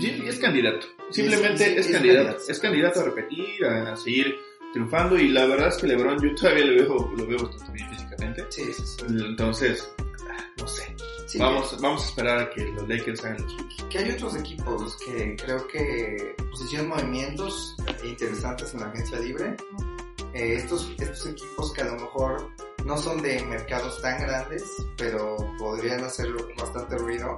Sí, 0.00 0.22
es 0.24 0.38
candidato. 0.38 0.86
Simplemente 1.10 1.78
es, 1.78 1.88
candidato. 1.88 2.38
Es 2.48 2.60
candidato 2.60 3.00
a 3.00 3.04
repetir, 3.04 3.64
a 3.64 3.96
seguir 3.96 4.38
triunfando. 4.72 5.18
Y 5.18 5.28
la 5.28 5.46
verdad 5.46 5.68
es 5.68 5.76
que 5.76 5.88
LeBron 5.88 6.20
yo 6.22 6.34
todavía 6.36 6.66
lo 6.66 6.74
veo, 6.74 7.12
lo 7.16 7.26
veo 7.26 7.38
bastante 7.42 7.72
bien 7.72 7.90
físicamente. 7.90 8.46
Sí, 8.48 8.72
sí, 8.72 8.82
sí. 8.86 9.04
Entonces, 9.08 9.92
no 10.58 10.68
sé. 10.68 10.91
Sí, 11.26 11.38
vamos, 11.38 11.80
vamos 11.80 12.02
a 12.04 12.08
esperar 12.08 12.38
a 12.40 12.50
que 12.50 12.64
los 12.64 12.88
Lakers 12.88 13.24
hagan 13.24 13.42
los 13.42 13.52
suyos. 13.52 13.86
que 13.90 13.98
hay 13.98 14.10
otros 14.10 14.36
equipos 14.36 14.96
que 14.98 15.36
creo 15.36 15.66
que 15.68 16.34
pues, 16.36 16.60
hicieron 16.62 16.88
movimientos 16.88 17.76
interesantes 18.04 18.74
en 18.74 18.80
la 18.80 18.86
agencia 18.86 19.18
libre. 19.18 19.56
Eh, 20.34 20.54
estos, 20.56 20.90
estos 20.98 21.26
equipos 21.26 21.72
que 21.72 21.82
a 21.82 21.84
lo 21.86 21.92
mejor 21.94 22.50
no 22.84 22.96
son 22.96 23.20
de 23.22 23.42
mercados 23.44 24.00
tan 24.02 24.20
grandes, 24.20 24.64
pero 24.96 25.36
podrían 25.58 26.02
hacer 26.04 26.28
bastante 26.56 26.96
ruido. 26.98 27.36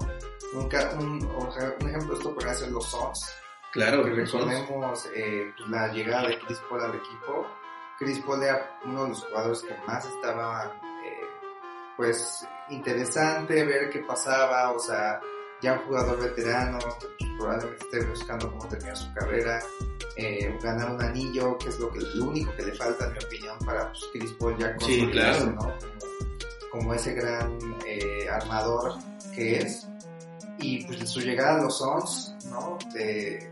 Un, 0.55 0.69
ca- 0.69 0.95
un, 0.99 1.25
un 1.25 1.89
ejemplo 1.89 2.11
de 2.13 2.15
esto 2.15 2.35
podría 2.35 2.55
ser 2.55 2.71
los 2.71 2.87
Suns, 2.87 3.31
Claro, 3.73 4.05
que 4.05 4.11
recordemos 4.11 5.09
eh, 5.17 5.51
pues, 5.57 5.69
la 5.69 5.89
llegada 5.93 6.29
de 6.29 6.39
Chris 6.39 6.59
Paul 6.71 6.83
al 6.85 6.95
equipo. 6.95 7.47
Chris 7.99 8.21
Paul 8.21 8.43
era 8.45 8.79
uno 8.85 9.03
de 9.05 9.09
los 9.11 9.25
jugadores 9.25 9.61
que 9.63 9.75
más 9.89 10.05
estaba, 10.07 10.81
pues, 11.97 12.47
interesante 12.71 13.65
ver 13.65 13.91
qué 13.91 14.01
pasaba, 14.01 14.73
o 14.73 14.79
sea, 14.79 15.21
ya 15.63 15.75
un 15.75 15.87
jugador 15.87 16.21
veterano, 16.21 16.79
probablemente 17.39 17.85
esté 17.85 18.05
buscando 18.05 18.51
cómo 18.51 18.69
terminar 18.69 18.97
su 18.97 19.13
carrera, 19.15 19.61
eh, 20.17 20.57
ganar 20.63 20.91
un 20.93 21.03
anillo, 21.03 21.57
que 21.59 21.69
es 21.69 21.79
lo, 21.79 21.91
que, 21.91 22.01
lo 22.01 22.27
único 22.27 22.55
que 22.57 22.67
le 22.67 22.75
falta, 22.75 23.07
en 23.07 23.13
mi 23.13 23.19
opinión, 23.25 23.59
para 23.65 23.89
pues, 23.89 24.05
Chris 24.13 24.33
Paul 24.33 24.57
ya 24.59 24.77
Sí, 24.81 25.09
claro. 25.11 25.47
¿no? 25.47 25.57
Como, 25.59 25.75
como 26.71 26.95
ese 26.95 27.15
gran 27.15 27.59
eh, 27.87 28.29
armador 28.29 28.95
que 29.35 29.59
es. 29.59 29.87
Y 30.59 30.85
pues 30.87 31.01
de 31.01 31.07
su 31.07 31.21
llegada 31.21 31.59
a 31.59 31.63
los 31.65 31.79
Suns, 31.79 32.35
¿no? 32.51 32.79
De, 32.93 33.51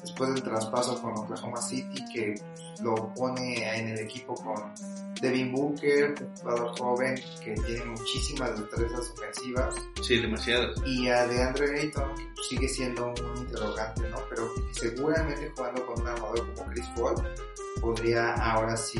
después 0.00 0.34
del 0.34 0.42
traspaso 0.42 1.00
con 1.00 1.16
Oklahoma 1.16 1.60
City, 1.60 2.04
que 2.12 2.34
pues, 2.36 2.69
lo 2.82 3.12
pone 3.14 3.78
en 3.78 3.88
el 3.88 3.98
equipo 4.00 4.34
con 4.34 4.72
Devin 5.20 5.52
Booker, 5.52 6.14
un 6.20 6.36
jugador 6.36 6.78
joven 6.78 7.14
que 7.44 7.52
tiene 7.54 7.84
muchísimas 7.84 8.58
destrezas 8.58 9.10
ofensivas, 9.10 9.74
Sí, 10.02 10.18
demasiadas. 10.20 10.76
y 10.86 11.08
a 11.08 11.26
DeAndre 11.26 11.80
Ayton, 11.80 12.14
que 12.16 12.42
sigue 12.48 12.68
siendo 12.68 13.08
un 13.08 13.36
interrogante, 13.36 14.08
¿no? 14.08 14.16
Pero 14.30 14.48
seguramente 14.72 15.52
jugando 15.54 15.86
con 15.86 16.00
un 16.00 16.08
armador 16.08 16.54
como 16.54 16.70
Chris 16.70 16.86
Paul, 16.96 17.14
podría 17.82 18.32
ahora 18.34 18.76
sí 18.76 18.98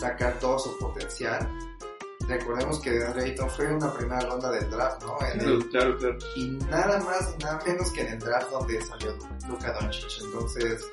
sacar 0.00 0.38
todo 0.38 0.58
su 0.58 0.76
potencial. 0.78 1.46
Recordemos 2.26 2.80
que 2.80 2.90
DeAndre 2.92 3.24
Ayton 3.24 3.50
fue 3.50 3.74
una 3.74 3.92
primera 3.92 4.20
ronda 4.20 4.50
del 4.50 4.70
draft, 4.70 5.02
¿no? 5.04 5.18
En 5.34 5.40
el- 5.40 5.68
Claro, 5.68 5.98
claro. 5.98 6.16
y 6.36 6.50
nada 6.70 6.98
más 7.00 7.34
y 7.38 7.42
nada 7.42 7.62
menos 7.66 7.90
que 7.90 8.00
en 8.00 8.14
el 8.14 8.18
draft 8.18 8.50
donde 8.50 8.80
salió 8.80 9.14
Luka 9.46 9.72
Doncic. 9.78 10.22
Entonces, 10.24 10.86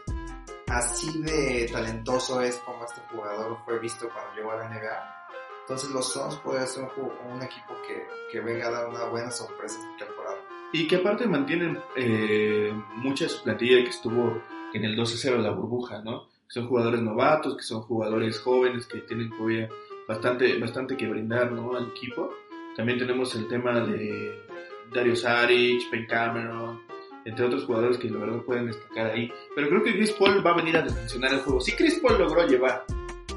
así 0.71 1.21
de 1.21 1.69
talentoso 1.71 2.41
es 2.41 2.57
como 2.57 2.83
este 2.85 3.01
jugador 3.11 3.57
fue 3.65 3.79
visto 3.79 4.09
cuando 4.09 4.35
llegó 4.35 4.51
a 4.51 4.57
la 4.57 4.69
NBA. 4.69 5.27
Entonces 5.61 5.89
los 5.91 6.11
Suns 6.11 6.35
puede 6.37 6.65
ser 6.65 6.83
un, 6.97 7.31
un 7.33 7.41
equipo 7.41 7.75
que, 7.87 8.07
que 8.31 8.39
venga 8.39 8.67
a 8.67 8.71
dar 8.71 8.89
una 8.89 9.05
buena 9.05 9.31
sorpresa 9.31 9.77
esta 9.79 10.05
temporada. 10.05 10.37
Y 10.73 10.87
que 10.87 10.97
aparte 10.97 11.27
mantienen 11.27 11.79
eh, 11.95 12.73
mucha 12.95 13.27
su 13.27 13.43
plantilla 13.43 13.83
que 13.83 13.89
estuvo 13.89 14.41
en 14.73 14.85
el 14.85 14.97
12-0 14.97 15.37
de 15.37 15.39
la 15.39 15.51
burbuja, 15.51 16.01
¿no? 16.01 16.27
Son 16.47 16.67
jugadores 16.67 17.01
novatos, 17.01 17.57
que 17.57 17.63
son 17.63 17.81
jugadores 17.81 18.39
jóvenes 18.39 18.85
que 18.87 18.99
tienen 19.01 19.29
todavía 19.29 19.69
bastante, 20.07 20.57
bastante 20.59 20.95
que 20.95 21.07
brindar, 21.07 21.51
¿no? 21.51 21.75
Al 21.75 21.89
equipo. 21.89 22.33
También 22.75 22.97
tenemos 22.97 23.35
el 23.35 23.47
tema 23.47 23.81
de 23.81 24.45
Dario 24.93 25.15
Saric, 25.15 25.89
Ben 25.91 26.05
Cameron, 26.05 26.81
entre 27.25 27.45
otros 27.45 27.65
jugadores 27.65 27.97
que 27.97 28.09
la 28.09 28.19
verdad 28.19 28.41
pueden 28.41 28.67
destacar 28.67 29.11
ahí. 29.11 29.31
Pero 29.55 29.69
creo 29.69 29.83
que 29.83 29.93
Chris 29.93 30.11
Paul 30.11 30.45
va 30.45 30.51
a 30.51 30.57
venir 30.57 30.77
a 30.77 30.81
desfuncionar 30.81 31.33
el 31.33 31.39
juego. 31.41 31.61
Si 31.61 31.71
Chris 31.73 31.99
Paul 32.01 32.17
logró 32.19 32.45
llevar 32.47 32.83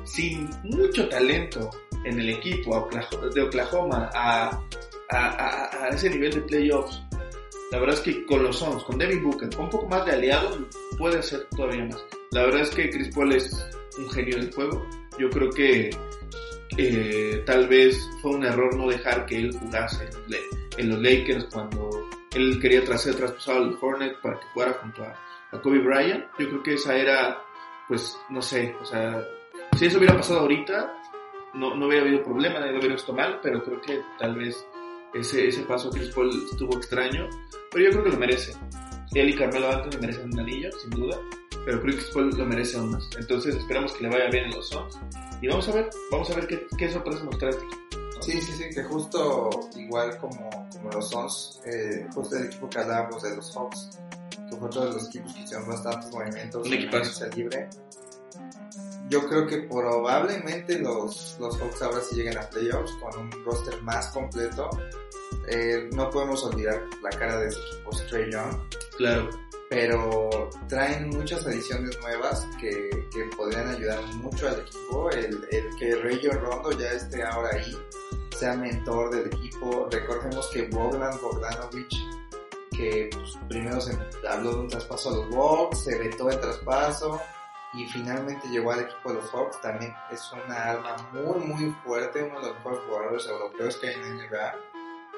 sin 0.05 0.49
mucho 0.65 1.09
talento 1.09 1.71
en 2.05 2.21
el 2.21 2.31
equipo 2.31 2.89
de 3.35 3.43
Oklahoma 3.43 4.11
a, 4.15 4.51
a, 5.11 5.27
a- 5.85 5.89
ese 5.89 6.11
nivel 6.11 6.33
de 6.33 6.41
playoffs, 6.43 7.03
la 7.73 7.79
verdad 7.81 7.95
es 7.97 8.01
que 8.03 8.25
con 8.27 8.43
los 8.43 8.59
Suns, 8.59 8.85
con 8.85 8.99
Devin 8.99 9.23
Booker, 9.25 9.49
con 9.55 9.65
un 9.65 9.71
poco 9.71 9.89
más 9.89 10.05
de 10.07 10.13
aliados, 10.13 10.59
puede 10.99 11.23
ser 11.23 11.45
todavía 11.57 11.85
más. 11.87 12.05
La 12.31 12.43
verdad 12.45 12.61
es 12.63 12.71
que 12.71 12.89
Chris 12.91 13.09
Paul 13.15 13.33
es 13.33 13.51
un 13.99 14.09
genio 14.11 14.37
del 14.37 14.53
juego. 14.53 14.87
Yo 15.19 15.29
creo 15.31 15.51
que 15.51 15.91
eh, 16.77 17.43
tal 17.47 17.69
vez 17.69 17.99
fue 18.21 18.33
un 18.33 18.45
error 18.45 18.75
no 18.77 18.89
dejar 18.89 19.27
que 19.27 19.37
él 19.39 19.57
jugase 19.59 20.09
en 20.77 20.89
los 20.91 21.01
Lakers 21.01 21.45
cuando 21.53 22.04
él 22.35 22.59
quería 22.61 22.85
ser 22.99 23.15
traspasado 23.15 23.59
al 23.59 23.79
Hornet 23.81 24.21
para 24.21 24.39
que 24.39 24.47
jugara 24.53 24.73
junto 24.75 25.03
a, 25.03 25.15
a 25.53 25.61
Kobe 25.61 25.79
Bryant. 25.79 26.25
Yo 26.39 26.49
creo 26.49 26.63
que 26.63 26.75
esa 26.75 26.97
era, 26.97 27.43
pues, 27.89 28.19
no 28.29 28.43
sé, 28.43 28.75
o 28.81 28.85
sea, 28.85 29.25
si 29.77 29.87
eso 29.87 29.99
hubiera 29.99 30.17
pasado 30.17 30.41
ahorita, 30.41 30.93
no, 31.55 31.75
no 31.75 31.87
hubiera 31.87 32.05
habido 32.05 32.23
problema, 32.23 32.59
nadie 32.59 32.73
lo 32.73 32.79
hubiera 32.79 32.95
visto 32.95 33.13
mal, 33.13 33.41
pero 33.43 33.63
creo 33.63 33.81
que 33.81 34.01
tal 34.19 34.37
vez 34.37 34.67
ese, 35.15 35.49
ese 35.49 35.63
paso 35.63 35.91
de 35.91 36.01
Chris 36.01 36.15
Paul 36.15 36.31
estuvo 36.51 36.77
extraño, 36.77 37.29
pero 37.71 37.85
yo 37.85 37.91
creo 37.93 38.05
que 38.05 38.11
lo 38.11 38.19
merece. 38.19 38.55
Él 39.15 39.31
y 39.31 39.35
Carmelo 39.35 39.71
Anthony 39.71 40.01
merecen 40.01 40.33
un 40.33 40.41
anillo, 40.41 40.71
sin 40.73 40.91
duda, 40.91 41.19
pero 41.65 41.81
creo 41.81 41.95
Chris 41.95 42.11
Paul 42.13 42.31
lo 42.37 42.45
merece 42.45 42.77
aún 42.77 42.93
más. 42.93 43.09
Entonces 43.19 43.55
esperamos 43.55 43.93
que 43.93 44.05
le 44.05 44.11
vaya 44.11 44.29
bien 44.31 44.47
en 44.47 44.57
los 44.57 44.69
Suns 44.69 44.99
y 45.41 45.49
vamos 45.49 45.69
a 45.69 45.73
ver, 45.73 45.91
vamos 46.11 46.31
a 46.31 46.35
ver 46.35 46.47
qué, 46.47 46.67
qué 46.77 46.89
sorpresa 46.89 47.23
nos 47.25 47.39
trae. 47.39 47.53
Sí, 48.21 48.41
sí, 48.41 48.53
sí, 48.53 48.65
que 48.75 48.83
justo 48.85 49.51
igual 49.77 50.17
como, 50.19 50.64
como 50.85 50.97
los 50.97 51.09
Suns, 51.09 51.61
eh, 51.65 52.07
justo 52.15 52.37
el 52.37 52.47
equipo 52.47 52.69
que 52.69 52.79
hablábamos 52.79 53.23
de 53.23 53.37
los 53.37 53.57
Hawks, 53.57 53.91
que 54.31 54.57
fue 54.57 54.69
otro 54.69 54.85
de 54.85 54.93
los 54.93 55.09
equipos 55.09 55.33
que 55.33 55.41
hicieron 55.41 55.69
bastantes 55.69 56.11
movimientos 56.11 56.67
en 56.71 56.91
la 56.91 57.29
libre. 57.35 57.71
Yo 59.09 59.27
creo 59.29 59.47
que 59.47 59.59
probablemente 59.63 60.79
los, 60.79 61.37
los 61.39 61.59
Hawks 61.59 61.83
ahora 61.83 62.01
sí 62.01 62.17
lleguen 62.17 62.39
a 62.39 62.49
playoffs 62.49 62.93
con 63.01 63.19
un 63.19 63.45
roster 63.45 63.81
más 63.83 64.09
completo. 64.09 64.69
Eh, 65.49 65.89
no 65.93 66.11
podemos 66.11 66.45
olvidar 66.45 66.83
la 67.03 67.11
cara 67.11 67.39
de 67.39 67.49
ese 67.49 67.59
equipo, 67.59 67.93
Stray 67.93 68.31
Young, 68.31 68.57
Claro, 68.97 69.29
pero 69.69 70.51
traen 70.69 71.09
muchas 71.11 71.47
adiciones 71.47 71.99
nuevas 72.01 72.47
que, 72.61 72.89
que 73.13 73.25
podrían 73.37 73.69
ayudar 73.69 74.03
mucho 74.17 74.49
al 74.49 74.61
equipo. 74.61 75.11
El, 75.11 75.47
el 75.51 75.77
que 75.79 75.97
Rayon 75.97 76.41
Rondo 76.41 76.73
ya 76.73 76.93
esté 76.93 77.23
ahora 77.23 77.51
ahí, 77.53 77.77
sea 78.35 78.55
mentor 78.57 79.11
del 79.11 79.27
equipo. 79.27 79.89
Recordemos 79.91 80.49
que 80.53 80.63
Bogdan 80.69 81.19
Bogdanovic, 81.21 81.91
que 82.71 83.11
pues, 83.13 83.39
primero 83.49 83.81
se 83.81 83.97
habló 84.29 84.55
de 84.55 84.61
un 84.61 84.69
traspaso 84.69 85.11
a 85.11 85.17
los 85.17 85.29
Bucks, 85.31 85.85
se 85.85 85.99
vetó 85.99 86.31
el 86.31 86.41
traspaso 86.41 87.21
y 87.75 87.87
finalmente 87.87 88.49
llegó 88.49 88.73
al 88.73 88.81
equipo 88.81 89.11
de 89.11 89.17
los 89.17 89.31
Hawks. 89.31 89.61
También 89.61 89.95
es 90.11 90.33
una 90.33 90.71
arma 90.71 90.97
muy, 91.13 91.45
muy 91.45 91.71
fuerte, 91.85 92.23
uno 92.23 92.41
de 92.41 92.49
los 92.49 92.57
mejores 92.57 92.81
jugadores 92.87 93.27
europeos 93.27 93.77
que 93.77 93.89
hay 93.89 93.95
en 93.95 94.19
la 94.19 94.25
NBA. 94.25 94.55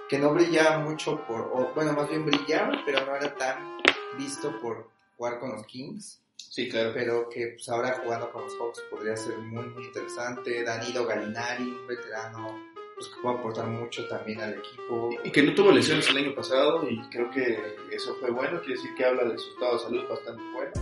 Que 0.08 0.18
no 0.18 0.32
brillaba 0.32 0.78
mucho 0.78 1.20
por, 1.26 1.50
o 1.52 1.72
bueno, 1.74 1.92
más 1.92 2.08
bien 2.08 2.24
brillaba, 2.24 2.72
pero 2.84 3.04
no 3.04 3.16
era 3.16 3.34
tan 3.34 3.76
visto 4.16 4.58
por 4.60 4.88
jugar 5.16 5.38
con 5.40 5.50
los 5.50 5.66
Kings, 5.66 6.20
sí, 6.36 6.68
claro. 6.68 6.92
pero 6.94 7.28
que 7.28 7.48
pues, 7.48 7.68
ahora 7.68 8.00
jugando 8.02 8.30
con 8.30 8.44
los 8.44 8.54
Hawks 8.58 8.82
podría 8.90 9.16
ser 9.16 9.36
muy, 9.38 9.66
muy 9.66 9.86
interesante. 9.86 10.62
Danilo 10.62 11.06
Galinari, 11.06 11.64
un 11.64 11.86
veterano, 11.86 12.75
pues 12.96 13.08
que 13.08 13.20
puede 13.20 13.36
aportar 13.38 13.66
mucho 13.66 14.08
también 14.08 14.40
al 14.40 14.54
equipo. 14.54 15.10
Y 15.22 15.30
que 15.30 15.42
no 15.42 15.54
tuvo 15.54 15.70
lesiones 15.70 16.08
el 16.08 16.16
año 16.16 16.34
pasado 16.34 16.88
y 16.88 16.98
creo 17.10 17.30
que 17.30 17.76
eso 17.90 18.16
fue 18.20 18.30
bueno, 18.30 18.58
quiere 18.60 18.74
decir 18.80 18.94
que 18.96 19.04
habla 19.04 19.24
de 19.24 19.38
su 19.38 19.50
estado 19.50 19.74
de 19.74 19.78
salud 19.84 20.08
bastante 20.08 20.42
bueno. 20.54 20.72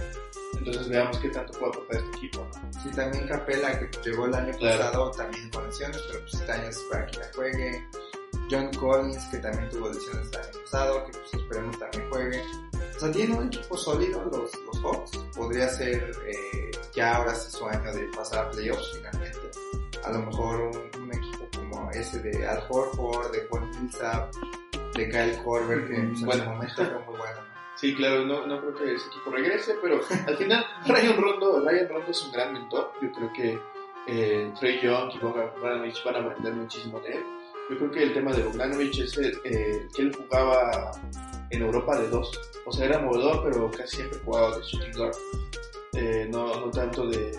Entonces 0.59 0.89
veamos 0.89 1.19
qué 1.19 1.29
tanto 1.31 1.53
puede 1.59 1.73
aportar 1.73 1.97
este 1.97 2.17
equipo. 2.17 2.47
¿no? 2.55 2.73
Sí, 2.83 2.91
también 2.95 3.27
Capela, 3.27 3.79
que 3.79 3.91
llegó 4.09 4.27
el 4.27 4.35
año 4.35 4.57
Claro. 4.59 4.79
pasado 4.79 5.11
también 5.11 5.51
con 5.51 5.67
lesiones, 5.67 6.03
pero 6.09 6.21
pues 6.21 6.35
este 6.35 6.53
año 6.53 6.69
es 6.69 6.79
para 6.91 7.07
que 7.07 7.19
la 7.19 7.31
juegue. 7.35 7.89
John 8.51 8.71
Collins, 8.75 9.25
que 9.31 9.39
también 9.39 9.69
tuvo 9.71 9.89
lesiones 9.89 10.29
el 10.33 10.39
año 10.39 10.61
pasado, 10.63 11.05
que 11.07 11.13
pues 11.19 11.35
esperemos 11.35 11.79
también 11.79 12.11
juegue. 12.11 12.43
O 12.97 13.01
sea, 13.01 13.11
tiene 13.11 13.35
un 13.35 13.47
equipo 13.49 13.77
sólido 13.77 14.23
los, 14.27 14.53
los 14.67 14.83
Hawks. 14.83 15.17
Podría 15.35 15.69
ser 15.69 16.15
eh, 16.27 16.71
ya 16.95 17.17
ahora 17.17 17.35
sí 17.35 17.51
su 17.51 17.67
año 17.67 17.93
de 17.93 18.05
pasar 18.15 18.47
a 18.47 18.51
playoffs 18.51 18.93
finalmente. 18.95 19.51
A 20.05 20.13
lo 20.13 20.19
mejor 20.27 20.71
un, 20.99 21.04
ese 21.95 22.21
de 22.21 22.47
Al 22.47 22.65
Horford, 22.69 23.33
de 23.33 23.41
Paul 23.43 23.69
Millsap, 23.81 24.33
de 24.95 25.09
Kyle 25.09 25.43
Korver, 25.45 25.87
que 25.87 25.95
pues, 25.95 25.99
en 25.99 26.27
Bueno. 26.27 26.45
su 26.45 26.51
momento 26.51 26.75
fue 26.77 26.99
muy 27.07 27.19
bueno. 27.19 27.41
¿no? 27.41 27.55
Sí, 27.77 27.95
claro, 27.95 28.25
no, 28.25 28.47
no 28.47 28.61
creo 28.61 28.75
que 28.75 28.95
ese 28.95 29.07
equipo 29.09 29.31
regrese, 29.31 29.75
pero 29.83 30.01
al 30.27 30.37
final 30.37 30.65
Ryan 30.87 31.17
Rondo, 31.21 31.61
Ryan 31.69 31.89
Rondo 31.89 32.11
es 32.11 32.23
un 32.23 32.33
gran 32.33 32.53
mentor. 32.53 32.93
Yo 33.03 33.13
creo 33.13 33.33
que 33.33 33.59
eh, 34.07 34.53
Trey 34.61 34.81
Young 34.81 35.13
y 35.15 35.19
Bogdan 35.19 35.51
Bogdanovic 35.57 36.05
van 36.05 36.17
a 36.17 36.19
aprender 36.21 36.55
muchísimo 36.55 37.01
de 37.01 37.13
él. 37.15 37.25
Yo 37.71 37.79
creo 37.79 37.91
que 37.91 38.03
el 38.05 38.15
tema 38.15 38.33
de 38.33 38.43
Bogdanovic 38.45 38.99
es 38.99 39.17
el, 39.19 39.39
eh, 39.45 39.87
que 39.95 40.03
él 40.03 40.15
jugaba 40.15 40.93
en 41.51 41.63
Europa 41.63 41.99
de 41.99 42.09
dos. 42.09 42.31
O 42.67 42.73
sea, 42.73 42.87
era 42.87 42.99
movedor, 43.01 43.43
pero 43.45 43.71
casi 43.71 43.97
siempre 43.97 44.19
jugaba 44.25 44.57
de 44.57 44.63
shooting 44.63 44.93
guard. 44.97 45.17
Eh, 45.95 46.29
no, 46.31 46.61
no 46.61 46.71
tanto 46.71 47.07
de, 47.07 47.31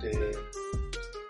de, 0.00 0.38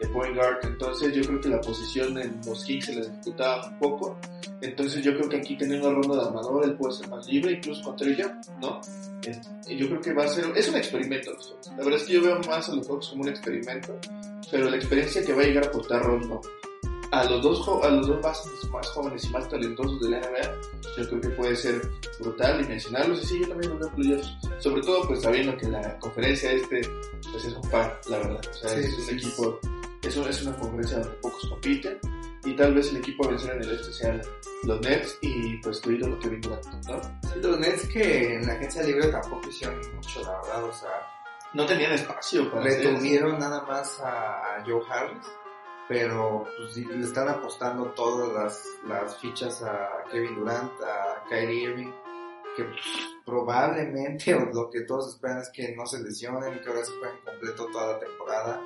de 0.06 0.12
point 0.12 0.34
guard. 0.34 0.58
Entonces 0.64 1.14
yo 1.14 1.22
creo 1.22 1.40
que 1.40 1.48
la 1.48 1.60
posición 1.60 2.18
en 2.18 2.40
los 2.46 2.64
Kings 2.64 2.86
se 2.86 2.94
les 2.94 3.10
disputaba 3.12 3.68
un 3.68 3.78
poco. 3.78 4.18
Entonces 4.60 5.02
yo 5.02 5.14
creo 5.16 5.28
que 5.28 5.36
aquí 5.36 5.56
teniendo 5.56 5.88
una 5.88 5.98
ronda 6.00 6.16
de 6.22 6.28
armador, 6.28 6.64
él 6.64 6.74
puede 6.74 6.94
ser 6.94 7.08
más 7.08 7.26
libre, 7.26 7.52
incluso 7.52 7.82
contra 7.82 8.08
ella, 8.08 8.40
¿no? 8.60 8.80
Eh, 9.26 9.76
yo 9.76 9.88
creo 9.88 10.00
que 10.00 10.12
va 10.12 10.24
a 10.24 10.28
ser, 10.28 10.44
es 10.56 10.68
un 10.68 10.76
experimento. 10.76 11.32
La 11.76 11.84
verdad 11.84 12.00
es 12.00 12.04
que 12.04 12.12
yo 12.14 12.22
veo 12.22 12.40
más 12.48 12.68
a 12.68 12.74
los 12.74 12.86
Hawks 12.88 13.08
como 13.08 13.22
un 13.22 13.28
experimento, 13.28 13.98
pero 14.50 14.70
la 14.70 14.76
experiencia 14.76 15.24
que 15.24 15.32
va 15.32 15.42
a 15.42 15.44
llegar 15.44 15.64
a 15.64 15.66
aportar 15.68 16.02
Ron 16.02 16.28
no. 16.28 16.40
A 17.10 17.22
los 17.24 17.42
dos, 17.42 17.68
a 17.84 17.90
los 17.90 18.08
dos 18.08 18.20
bases 18.22 18.50
más 18.70 18.88
jóvenes 18.88 19.24
y 19.24 19.28
más 19.28 19.48
talentosos 19.48 20.00
de 20.00 20.10
la 20.10 20.18
NBA, 20.18 20.98
yo 20.98 21.08
creo 21.08 21.20
que 21.20 21.28
puede 21.30 21.54
ser 21.54 21.80
brutal 22.18 22.60
y 22.60 22.64
mencionarlos. 22.66 23.22
Y 23.22 23.26
sí, 23.26 23.40
yo 23.40 23.48
también 23.48 23.70
los 23.70 23.80
veo 23.80 23.94
playoffs. 23.94 24.36
Sobre 24.58 24.82
todo, 24.82 25.06
pues 25.06 25.22
sabiendo 25.22 25.56
que 25.56 25.68
la 25.68 25.96
conferencia 26.00 26.50
este, 26.50 26.80
pues 27.30 27.44
es 27.44 27.54
un 27.54 27.70
par, 27.70 28.00
la 28.08 28.18
verdad. 28.18 28.40
O 28.50 28.54
sea, 28.54 28.70
Sí, 28.70 28.80
es 28.80 28.98
un 28.98 29.04
sí, 29.04 29.14
equipo, 29.14 29.60
un- 30.16 30.28
es 30.28 30.42
una 30.42 30.56
conferencia 30.56 30.98
donde 30.98 31.14
pocos 31.16 31.46
compiten. 31.48 31.98
Y 32.44 32.54
tal 32.56 32.74
vez 32.74 32.90
el 32.90 32.98
equipo 32.98 33.24
a 33.24 33.28
vencer 33.30 33.52
en 33.56 33.62
el 33.62 33.70
este 33.74 33.92
sean 33.92 34.20
los 34.64 34.80
Nets 34.82 35.18
y 35.22 35.56
pues 35.58 35.80
tu 35.80 35.90
ídolo 35.92 36.18
Kevin 36.18 36.40
Durant, 36.42 36.66
¿no? 36.86 37.00
Los 37.36 37.58
Nets 37.58 37.88
que 37.88 38.34
en 38.34 38.46
la 38.46 38.52
agencia 38.52 38.82
libre 38.82 39.08
tampoco 39.08 39.48
hicieron 39.48 39.80
mucho, 39.94 40.20
la 40.22 40.32
verdad, 40.42 40.64
o 40.64 40.72
sea, 40.72 40.90
No 41.54 41.64
tenían 41.64 41.92
espacio 41.92 42.50
para 42.50 42.68
eso. 42.68 42.90
retuvieron 42.90 43.38
nada 43.38 43.62
más 43.62 43.98
a, 44.04 44.62
Joe 44.66 44.82
Harris, 44.90 45.24
pero 45.88 46.44
pues, 46.58 46.76
le 46.76 47.02
están 47.04 47.28
apostando 47.28 47.86
todas 47.92 48.30
las, 48.34 48.62
las 48.88 49.18
fichas 49.18 49.62
a 49.62 49.88
Kevin 50.12 50.34
Durant, 50.34 50.72
a 50.82 51.24
Kyrie 51.30 51.62
Irving, 51.62 51.92
que 52.56 52.64
pues, 52.64 52.80
probablemente 53.24 54.34
o 54.34 54.44
lo 54.52 54.70
que 54.70 54.82
todos 54.82 55.14
esperan 55.14 55.38
es 55.38 55.50
que 55.50 55.74
no 55.74 55.86
se 55.86 56.02
lesionen, 56.02 56.60
que 56.60 56.68
ahora 56.68 56.84
se 56.84 56.92
jueguen 56.98 57.20
completo 57.24 57.66
toda 57.72 57.92
la 57.94 57.98
temporada. 58.00 58.60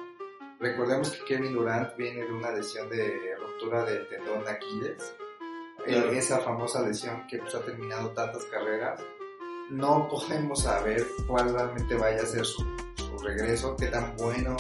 Recordemos 0.61 1.11
que 1.11 1.25
Kevin 1.25 1.53
Durant 1.53 1.97
viene 1.97 2.25
de 2.25 2.33
una 2.33 2.51
lesión 2.51 2.89
de 2.91 3.35
ruptura 3.39 3.85
del 3.85 4.09
tendón 4.09 4.45
de 4.45 4.51
Aquiles, 4.51 5.15
Eh, 5.87 5.93
Claro. 5.93 6.11
esa 6.11 6.39
famosa 6.41 6.83
lesión 6.87 7.25
que 7.29 7.39
pues, 7.39 7.55
ha 7.55 7.65
terminado 7.65 8.11
tantas 8.11 8.45
carreras. 8.47 9.01
No 9.71 10.09
podemos 10.09 10.63
saber 10.65 11.07
cuál 11.29 11.55
realmente 11.55 11.95
vaya 11.95 12.23
a 12.23 12.27
ser 12.27 12.45
su, 12.45 12.65
su 12.97 13.19
regreso, 13.19 13.77
qué 13.77 13.87
tan 13.87 14.17
bueno 14.17 14.57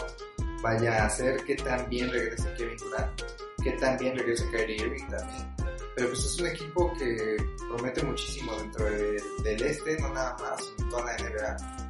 vaya 0.63 1.05
a 1.05 1.11
ser, 1.11 1.43
qué 1.45 1.57
tan 1.57 1.89
bien 1.89 2.11
regrese 2.13 2.55
Kevin 2.57 2.77
Durant, 2.77 3.21
qué 3.65 3.73
tan 3.73 3.97
bien 3.99 4.17
regrese 4.17 4.49
Kyrie 4.51 4.77
Irving 4.77 5.09
también. 5.09 5.55
Pero 5.97 6.09
pues 6.11 6.25
es 6.25 6.41
un 6.41 6.47
equipo 6.47 6.93
que 6.97 7.37
promete 7.69 8.03
muchísimo 8.05 8.57
dentro 8.57 8.85
del, 8.85 9.21
del 9.43 9.63
este, 9.65 9.99
no 10.01 10.15
nada 10.15 10.37
más, 10.39 10.65
sino 10.77 10.89
toda 10.89 11.05
la 11.07 11.17
NBA. 11.17 11.88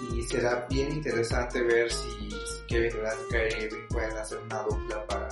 Y 0.00 0.22
será 0.22 0.66
bien 0.68 0.92
interesante 0.92 1.62
ver 1.62 1.90
si, 1.90 2.30
si 2.30 2.66
Kevin 2.68 2.92
Durant 2.92 3.18
y 3.20 3.32
Kyrie 3.32 3.64
Irving 3.64 3.88
pueden 3.88 4.16
hacer 4.16 4.38
una 4.38 4.62
dupla 4.62 5.06
para, 5.06 5.28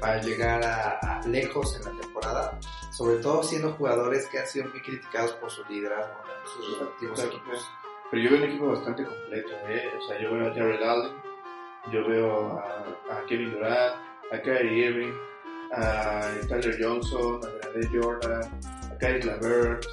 para 0.00 0.22
llegar 0.22 0.64
a, 0.64 0.98
a 0.98 1.26
lejos 1.26 1.76
en 1.76 1.84
la 1.84 2.00
temporada. 2.00 2.58
Sobre 2.90 3.16
todo 3.16 3.42
siendo 3.42 3.72
jugadores 3.72 4.26
que 4.28 4.38
han 4.38 4.46
sido 4.46 4.68
muy 4.68 4.80
criticados 4.80 5.32
por 5.32 5.50
su 5.50 5.64
liderazgo 5.64 6.14
en 6.26 6.48
sus 6.48 6.78
respectivos 6.78 7.24
equipos. 7.24 7.70
Pero 8.10 8.22
yo 8.22 8.30
veo 8.30 8.38
un 8.38 8.50
equipo 8.50 8.66
bastante 8.68 9.04
completo, 9.04 9.50
¿eh? 9.68 9.90
O 9.98 10.06
sea, 10.06 10.20
yo 10.20 10.34
veo 10.34 10.50
a 10.50 10.54
Jared 10.54 10.82
Allen, 10.82 11.12
yo 11.90 12.08
veo 12.08 12.58
a, 12.58 12.84
a 13.10 13.26
Kevin 13.26 13.52
Durant, 13.52 13.96
a 14.30 14.42
Kyrie 14.42 14.86
Irving, 14.86 15.12
a 15.74 16.28
Tyler 16.48 16.76
Johnson, 16.78 17.40
a 17.42 17.68
Grande 17.68 17.88
Jordan, 17.92 18.60
a 18.92 18.98
Kyrie 18.98 19.24
Lavert, 19.24 19.86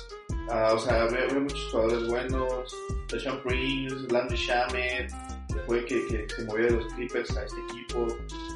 a- 0.50 0.74
o 0.74 0.80
sea, 0.80 1.06
veo, 1.06 1.28
veo 1.30 1.42
muchos 1.42 1.70
jugadores 1.72 2.08
buenos, 2.08 2.76
Sean 3.22 3.42
Prince, 3.44 3.96
Landry 4.12 4.38
Shamet, 4.38 5.12
que 5.48 5.60
fue 5.66 5.86
que, 5.86 6.06
que 6.08 6.28
se 6.36 6.44
movió 6.46 6.66
de 6.66 6.72
los 6.72 6.94
Clippers 6.94 7.36
a 7.38 7.44
este 7.46 7.58
equipo, 7.72 8.08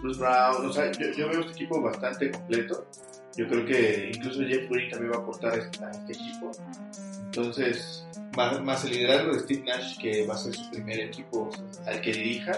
Bruce 0.01 0.19
Brown, 0.19 0.65
o 0.65 0.73
sea, 0.73 0.91
yo, 0.91 1.07
yo 1.17 1.29
veo 1.29 1.39
este 1.41 1.51
equipo 1.53 1.81
bastante 1.81 2.31
completo. 2.31 2.85
Yo 3.35 3.47
creo 3.47 3.65
que 3.65 4.11
incluso 4.15 4.41
Jeff 4.41 4.69
Green 4.69 4.91
también 4.91 5.11
va 5.11 5.17
a 5.17 5.19
aportar 5.21 5.53
a 5.53 5.55
este, 5.55 5.83
a 5.83 5.89
este 5.89 6.13
equipo. 6.13 6.51
Entonces, 7.25 8.05
más, 8.37 8.61
más 8.63 8.83
el 8.85 8.91
liderazgo 8.91 9.33
de 9.33 9.39
Steve 9.39 9.63
Nash, 9.65 9.97
que 9.97 10.25
va 10.27 10.35
a 10.35 10.37
ser 10.37 10.53
su 10.53 10.69
primer 10.69 10.99
equipo 10.99 11.49
al 11.87 11.99
que 12.01 12.11
dirija. 12.13 12.51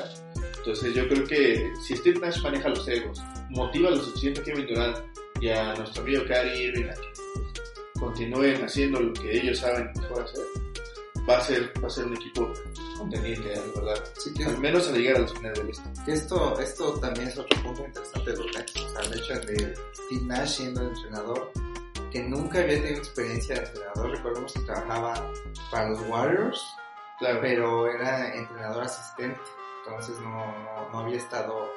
Entonces, 0.57 0.93
yo 0.93 1.07
creo 1.07 1.25
que 1.25 1.71
si 1.85 1.95
Steve 1.95 2.19
Nash 2.19 2.41
maneja 2.41 2.69
los 2.69 2.85
egos, 2.89 3.21
motiva 3.49 3.89
lo 3.91 3.97
suficiente 3.97 4.41
a 4.41 4.43
Kevin 4.43 4.67
Durant 4.67 4.97
y 5.39 5.49
a 5.49 5.73
nuestro 5.75 6.03
amigo 6.03 6.23
Kyrie 6.25 6.63
Irving 6.67 6.89
a 6.89 6.93
que 6.93 7.07
continúen 8.15 8.63
haciendo 8.63 9.01
lo 9.01 9.13
que 9.13 9.39
ellos 9.39 9.59
saben 9.59 9.91
mejor 9.99 10.23
hacer, 10.23 10.45
va 11.29 11.37
a 11.37 11.41
ser, 11.41 11.83
va 11.83 11.87
a 11.87 11.89
ser 11.89 12.05
un 12.05 12.15
equipo 12.15 12.49
contendiente, 12.97 13.53
la 13.55 13.81
verdad. 13.81 14.03
Así 14.15 14.33
que 14.33 14.45
Al 14.45 14.57
menos 14.57 14.87
a 14.87 14.93
llegar 14.93 15.17
a 15.17 15.19
las 15.19 15.33
finales 15.33 15.59
del 15.59 15.69
este. 15.69 15.89
Que 16.05 16.13
esto, 16.13 16.59
esto 16.61 16.99
también 17.01 17.27
es 17.27 17.37
otro 17.37 17.61
punto 17.61 17.85
interesante 17.85 18.31
de 18.31 18.37
los 18.37 18.55
Nets, 18.55 18.75
o 18.77 18.89
sea, 18.89 19.01
el 19.01 19.19
hecho 19.19 19.33
de 19.33 19.75
Steve 19.93 20.21
Nash 20.23 20.49
siendo 20.49 20.81
el 20.81 20.87
entrenador, 20.87 21.51
que 22.09 22.23
nunca 22.23 22.61
había 22.61 22.81
tenido 22.81 22.99
experiencia 22.99 23.55
de 23.55 23.65
entrenador, 23.65 24.11
recordemos 24.11 24.53
que 24.53 24.59
trabajaba 24.61 25.31
para 25.69 25.89
los 25.89 25.99
Warriors, 26.07 26.65
Claro, 27.19 27.39
pero 27.41 27.89
era 27.89 28.33
entrenador 28.35 28.83
asistente, 28.83 29.39
entonces 29.85 30.19
no, 30.19 30.45
no, 30.63 30.89
no 30.91 30.99
había 30.99 31.17
estado 31.17 31.69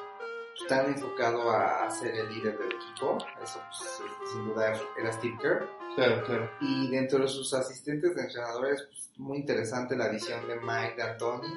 tan 0.67 0.87
enfocado 0.87 1.51
a, 1.51 1.85
a 1.87 1.91
ser 1.91 2.15
el 2.15 2.29
líder 2.35 2.59
del 2.59 2.73
equipo, 2.73 3.19
eso 3.43 3.61
pues, 3.69 4.03
sin 4.33 4.45
duda 4.47 4.73
era 4.99 5.13
Steve 5.13 5.37
Kerr, 5.41 5.69
claro, 5.95 6.25
claro. 6.25 6.51
y 6.61 6.91
dentro 6.91 7.19
de 7.21 7.29
sus 7.29 7.53
asistentes 7.55 8.15
de 8.15 8.23
entrenadores, 8.23 8.83
pues, 8.91 9.11
muy 9.19 9.39
interesante 9.39 9.97
la 9.97 10.07
adición 10.07 10.47
de 10.49 10.57
Mike 10.57 10.95
D'Antoni, 10.97 11.49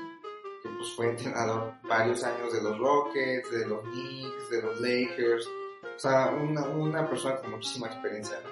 que 0.64 0.70
pues 0.70 0.94
fue 0.96 1.10
entrenador 1.10 1.74
varios 1.88 2.24
años 2.24 2.54
de 2.54 2.62
los 2.62 2.78
Rockets, 2.78 3.52
de 3.52 3.66
los 3.68 3.82
Knicks, 3.90 4.50
de 4.52 4.62
los 4.62 4.80
Lakers, 4.82 5.48
o 5.96 6.00
sea, 6.00 6.30
una, 6.30 6.62
una 6.68 7.10
persona 7.10 7.38
con 7.38 7.52
muchísima 7.52 7.88
experiencia, 7.88 8.40
¿no? 8.44 8.50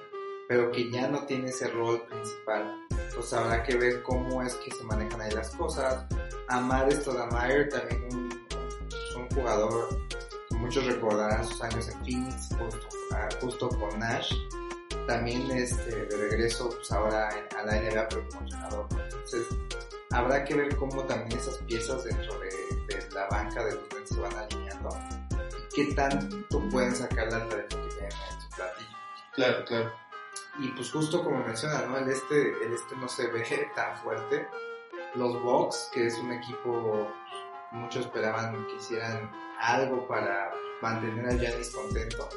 pero 0.47 0.71
que 0.71 0.89
ya 0.89 1.07
no 1.07 1.25
tiene 1.27 1.49
ese 1.49 1.67
rol 1.67 2.01
principal. 2.07 2.75
Pues 3.13 3.31
habrá 3.33 3.61
que 3.61 3.75
ver 3.77 4.01
cómo 4.01 4.41
es 4.41 4.55
que 4.55 4.71
se 4.71 4.83
manejan 4.83 5.21
ahí 5.21 5.29
las 5.31 5.55
cosas. 5.55 6.05
Amar 6.47 6.91
Stoudemire, 6.91 7.65
también 7.65 8.03
un, 8.11 8.47
un- 9.15 9.29
jugador 9.35 9.89
muchos 10.59 10.85
recordarán 10.85 11.45
sus 11.45 11.61
años 11.61 11.87
en 11.89 11.99
Phoenix, 12.05 12.49
justo, 12.57 12.87
ah, 13.13 13.29
justo 13.41 13.69
con 13.69 13.99
Nash 13.99 14.33
también 15.09 15.49
este, 15.49 16.05
de 16.05 16.17
regreso 16.29 16.69
pues 16.69 16.91
ahora 16.91 17.29
a 17.57 17.65
la 17.65 17.81
NBA 17.81 18.07
pero 18.09 18.27
como 18.29 18.41
entrenador. 18.41 18.87
Entonces 18.91 19.47
habrá 20.11 20.45
que 20.45 20.53
ver 20.53 20.75
cómo 20.75 21.03
también 21.03 21.39
esas 21.39 21.57
piezas 21.59 22.03
dentro 22.03 22.39
de, 22.39 22.49
de 22.87 23.09
la 23.11 23.27
banca 23.27 23.65
de 23.65 23.71
los 23.73 24.07
se 24.07 24.19
van 24.19 24.35
alineando 24.35 24.89
y 25.31 25.75
qué 25.75 25.93
tanto 25.95 26.61
pueden 26.69 26.95
sacar 26.95 27.31
la 27.31 27.47
talento 27.47 27.81
que 27.81 27.87
tienen 27.89 28.11
en 28.11 28.41
su 28.41 28.49
platillo. 28.55 28.97
Claro, 29.33 29.65
claro. 29.65 29.93
Y 30.59 30.67
pues 30.69 30.91
justo 30.91 31.23
como 31.23 31.43
menciona, 31.43 31.81
¿no? 31.87 31.97
El 31.97 32.09
este, 32.09 32.51
el 32.63 32.73
este 32.73 32.95
no 32.95 33.07
se 33.07 33.27
ve 33.27 33.43
tan 33.75 33.97
fuerte. 33.97 34.47
Los 35.15 35.41
Bucks, 35.41 35.89
que 35.91 36.05
es 36.05 36.17
un 36.19 36.31
equipo, 36.31 37.11
muchos 37.71 38.05
esperaban 38.05 38.65
que 38.67 38.75
hicieran 38.77 39.31
algo 39.59 40.07
para 40.07 40.51
mantener 40.81 41.27
a 41.27 41.33
Giannis 41.33 41.69
contento. 41.71 42.29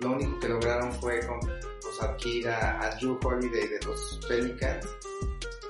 Lo 0.00 0.12
único 0.12 0.38
que 0.38 0.48
lograron 0.48 0.92
fue 0.92 1.20
con, 1.26 1.38
pues, 1.40 2.00
adquirir 2.00 2.48
a, 2.48 2.80
a 2.80 2.94
Drew 2.96 3.18
Holiday 3.22 3.68
de 3.68 3.80
los 3.84 4.20
Pelicans. 4.26 4.86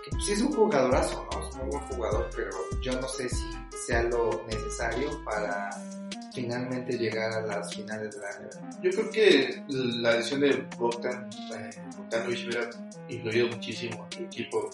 Que 0.05 0.11
pues, 0.11 0.29
es 0.29 0.41
un 0.43 0.53
jugadorazo, 0.53 1.29
¿no? 1.33 1.49
Es 1.49 1.55
un 1.55 1.63
muy 1.63 1.71
buen 1.71 1.87
jugador, 1.89 2.31
pero 2.35 2.51
yo 2.81 3.01
no 3.01 3.09
sé 3.09 3.29
si 3.29 3.45
sea 3.87 4.03
lo 4.05 4.45
necesario 4.47 5.23
para 5.25 5.71
finalmente 6.33 6.97
llegar 6.97 7.33
a 7.33 7.47
las 7.47 7.75
finales 7.75 8.15
de 8.15 8.21
la 8.21 8.31
NBA. 8.39 8.83
Yo 8.83 8.91
creo 8.91 9.11
que 9.11 9.65
la 9.69 10.15
decisión 10.15 10.41
de 10.41 10.67
Bogdan, 10.79 11.29
eh, 11.55 11.71
Bogdanovich 11.97 12.47
hubiera 12.47 12.71
influido 13.09 13.49
muchísimo 13.49 14.07
que 14.09 14.19
el 14.19 14.25
equipo 14.27 14.71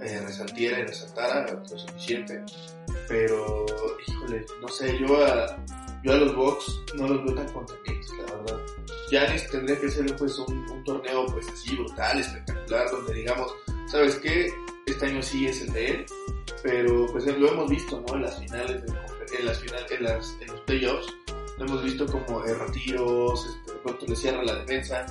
eh, 0.00 0.20
resaltiera 0.20 0.80
y 0.80 0.82
resaltara 0.84 1.52
lo 1.52 1.66
suficiente. 1.66 2.42
Pero, 3.08 3.66
híjole, 4.06 4.44
no 4.60 4.68
sé, 4.68 4.98
yo 4.98 5.24
a, 5.24 5.56
yo 6.02 6.12
a 6.12 6.16
los 6.16 6.34
Bucks 6.34 6.80
no 6.96 7.08
los 7.08 7.24
veo 7.24 7.34
tan 7.34 7.52
contendientes, 7.52 8.10
la 8.18 8.34
verdad. 8.36 8.60
Giannis 9.10 9.48
tendría 9.50 9.80
que 9.80 9.88
ser 9.88 10.16
pues 10.16 10.38
un, 10.38 10.68
un 10.70 10.84
torneo 10.84 11.26
pues 11.26 11.48
así 11.48 11.76
brutal, 11.76 12.18
espectacular, 12.18 12.90
donde 12.90 13.14
digamos, 13.14 13.54
¿sabes 13.86 14.16
qué? 14.16 14.52
Este 14.86 15.06
año 15.06 15.22
sí 15.22 15.46
es 15.46 15.62
el 15.62 15.72
de 15.72 15.86
él, 15.86 16.06
pero 16.62 17.06
pues 17.12 17.26
lo 17.26 17.48
hemos 17.48 17.70
visto, 17.70 18.02
¿no? 18.06 18.14
En 18.16 18.22
las 18.22 18.38
finales, 18.38 18.82
de, 18.82 19.38
en 19.38 19.46
las 19.46 19.58
finales, 19.60 19.90
en, 19.90 20.04
las, 20.04 20.36
en 20.40 20.46
los 20.48 20.60
playoffs, 20.60 21.16
lo 21.58 21.64
hemos 21.64 21.82
visto 21.84 22.06
como 22.06 22.44
eh, 22.44 22.54
retiros, 22.54 23.46
este, 23.46 23.72
pronto 23.82 24.06
le 24.06 24.16
cierra 24.16 24.42
la 24.42 24.54
defensa, 24.56 25.06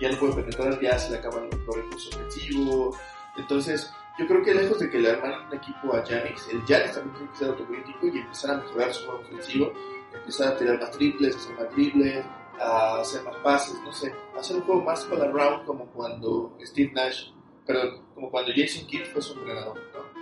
ya 0.00 0.10
no 0.10 0.18
puede 0.18 0.34
penetrar, 0.34 0.80
ya 0.80 0.98
se 0.98 1.10
le 1.10 1.18
acaban 1.18 1.48
los 1.50 1.76
recursos 1.76 2.14
ofensivos. 2.14 2.96
Entonces, 3.36 3.92
yo 4.20 4.26
creo 4.26 4.42
que 4.42 4.52
lejos 4.52 4.78
de 4.78 4.90
que 4.90 4.98
le 4.98 5.10
armaran 5.12 5.46
un 5.46 5.54
equipo 5.54 5.94
a 5.94 6.04
Giannis, 6.04 6.46
el 6.52 6.62
Giannis 6.66 6.92
también 6.92 7.14
tiene 7.14 7.30
que 7.30 7.38
ser 7.38 7.48
autocrítico 7.48 8.06
y 8.06 8.18
empezar 8.18 8.50
a 8.50 8.56
mejorar 8.58 8.92
su 8.92 9.06
juego 9.06 9.20
ofensivo, 9.20 9.72
empezar 10.12 10.48
a 10.48 10.58
tirar 10.58 10.78
más 10.78 10.90
triples, 10.90 11.36
hacer 11.36 11.56
más 11.56 11.68
triples, 11.70 12.24
a 12.60 13.00
hacer 13.00 13.22
más 13.22 13.36
pases, 13.36 13.80
no 13.82 13.90
sé, 13.90 14.14
hacer 14.38 14.56
un 14.56 14.62
juego 14.64 14.82
más 14.82 15.08
all 15.10 15.22
around 15.22 15.64
como 15.64 15.86
cuando 15.86 16.54
Steve 16.60 16.92
Nash, 16.92 17.30
perdón, 17.66 18.04
como 18.14 18.30
cuando 18.30 18.52
Jason 18.54 18.86
Kidd 18.86 19.06
fue 19.06 19.22
su 19.22 19.32
entrenador, 19.38 19.80
¿no? 19.94 20.20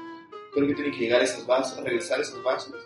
Creo 0.53 0.69
que 0.69 0.75
tiene 0.75 0.93
que 0.93 0.99
llegar 0.99 1.21
a 1.21 1.25
esas 1.25 1.45
bases, 1.45 1.83
regresar 1.83 2.21
a 2.21 2.23
esas 2.23 2.41
bases, 2.45 2.77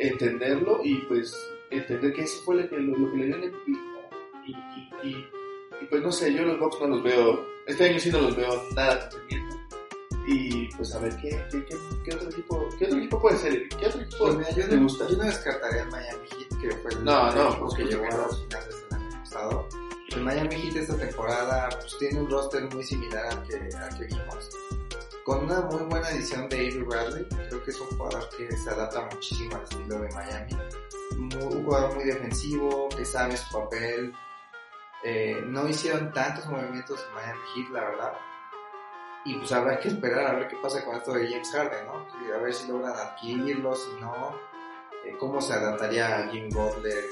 entenderlo 0.00 0.80
y 0.82 0.96
pues 1.02 1.36
entender 1.70 2.12
que 2.14 2.22
eso 2.22 2.42
fue 2.42 2.56
lo 2.56 2.68
que, 2.68 2.78
lo, 2.78 3.12
que 3.12 3.16
le 3.16 3.26
dio 3.26 3.36
el 3.36 3.54
y 5.04 5.38
y 5.80 5.84
pues 5.86 6.02
no 6.02 6.10
sé, 6.10 6.34
yo 6.34 6.42
los 6.42 6.58
Bucks 6.58 6.80
no 6.80 6.88
los 6.88 7.02
veo, 7.04 7.46
este 7.66 7.84
año 7.84 8.00
sí 8.00 8.10
no 8.10 8.20
los 8.20 8.34
veo 8.34 8.64
nada 8.74 9.08
contendiendo. 9.08 9.56
Y 10.30 10.68
pues 10.76 10.94
a 10.94 10.98
ver, 10.98 11.16
¿qué, 11.16 11.30
qué, 11.50 11.64
qué, 11.64 11.76
qué 12.04 12.14
otro 12.14 12.28
equipo 12.28 12.68
qué 12.78 12.84
otro 12.84 12.98
equipo 12.98 13.18
puede 13.20 13.38
ser? 13.38 13.66
¿Qué 13.70 13.86
otro 13.86 14.02
equipo 14.02 14.24
Pues 14.26 14.36
mira, 14.36 14.50
yo, 14.50 14.68
te 14.68 14.76
no, 14.76 14.82
gusta? 14.82 15.08
yo 15.08 15.16
no 15.16 15.24
descartaría 15.24 15.82
el 15.82 15.88
Miami 15.90 16.28
Heat, 16.28 16.60
que 16.60 16.70
fue 16.76 16.90
el 16.92 17.04
No, 17.04 17.32
no, 17.32 17.48
equipo 17.48 17.68
que 17.70 17.82
pues, 17.84 17.94
llegó 17.94 18.04
a 18.04 18.18
las 18.26 18.40
finales 18.42 18.82
del 18.90 18.98
año 19.00 19.10
pasado. 19.20 19.68
El 20.10 20.22
Miami 20.24 20.54
Heat 20.54 20.76
esta 20.76 20.96
temporada 20.98 21.68
pues, 21.70 21.96
tiene 21.98 22.20
un 22.20 22.30
roster 22.30 22.74
muy 22.74 22.84
similar 22.84 23.24
al 23.26 23.42
que, 23.44 23.54
al 23.74 23.98
que 23.98 24.04
vimos. 24.04 24.50
Con 25.24 25.44
una 25.44 25.60
muy 25.62 25.82
buena 25.84 26.10
edición 26.10 26.46
de 26.50 26.56
Avery 26.56 26.82
Bradley, 26.82 27.26
creo 27.48 27.62
que 27.64 27.70
es 27.70 27.80
un 27.80 27.86
jugador 27.88 28.28
que 28.36 28.54
se 28.56 28.68
adapta 28.70 29.08
muchísimo 29.12 29.56
al 29.56 29.62
estilo 29.62 29.98
de 30.00 30.08
Miami. 30.14 30.52
Muy- 31.16 31.42
un 31.56 31.64
jugador 31.64 31.94
muy 31.94 32.04
defensivo, 32.04 32.88
que 32.90 33.04
sabe 33.04 33.34
su 33.36 33.50
papel. 33.52 34.12
Eh, 35.04 35.40
no 35.46 35.66
hicieron 35.68 36.12
tantos 36.12 36.44
movimientos 36.46 37.02
en 37.08 37.14
Miami 37.14 37.40
Heat, 37.54 37.70
la 37.72 37.80
verdad. 37.84 38.12
Y 39.24 39.34
pues 39.34 39.52
habrá 39.52 39.78
que 39.78 39.88
esperar 39.88 40.26
a 40.26 40.32
ver 40.38 40.48
qué 40.48 40.56
pasa 40.62 40.84
con 40.84 40.96
esto 40.96 41.12
de 41.12 41.28
James 41.28 41.50
Harden, 41.50 41.86
¿no? 41.86 42.06
Y 42.26 42.32
a 42.32 42.38
ver 42.38 42.54
si 42.54 42.68
logran 42.68 42.92
adquirirlo, 42.96 43.74
si 43.74 43.90
no, 44.00 44.34
eh, 45.04 45.14
cómo 45.18 45.40
se 45.40 45.52
adaptaría 45.52 46.18
a 46.18 46.28
Jimmy 46.28 46.48
Butler, 46.50 47.04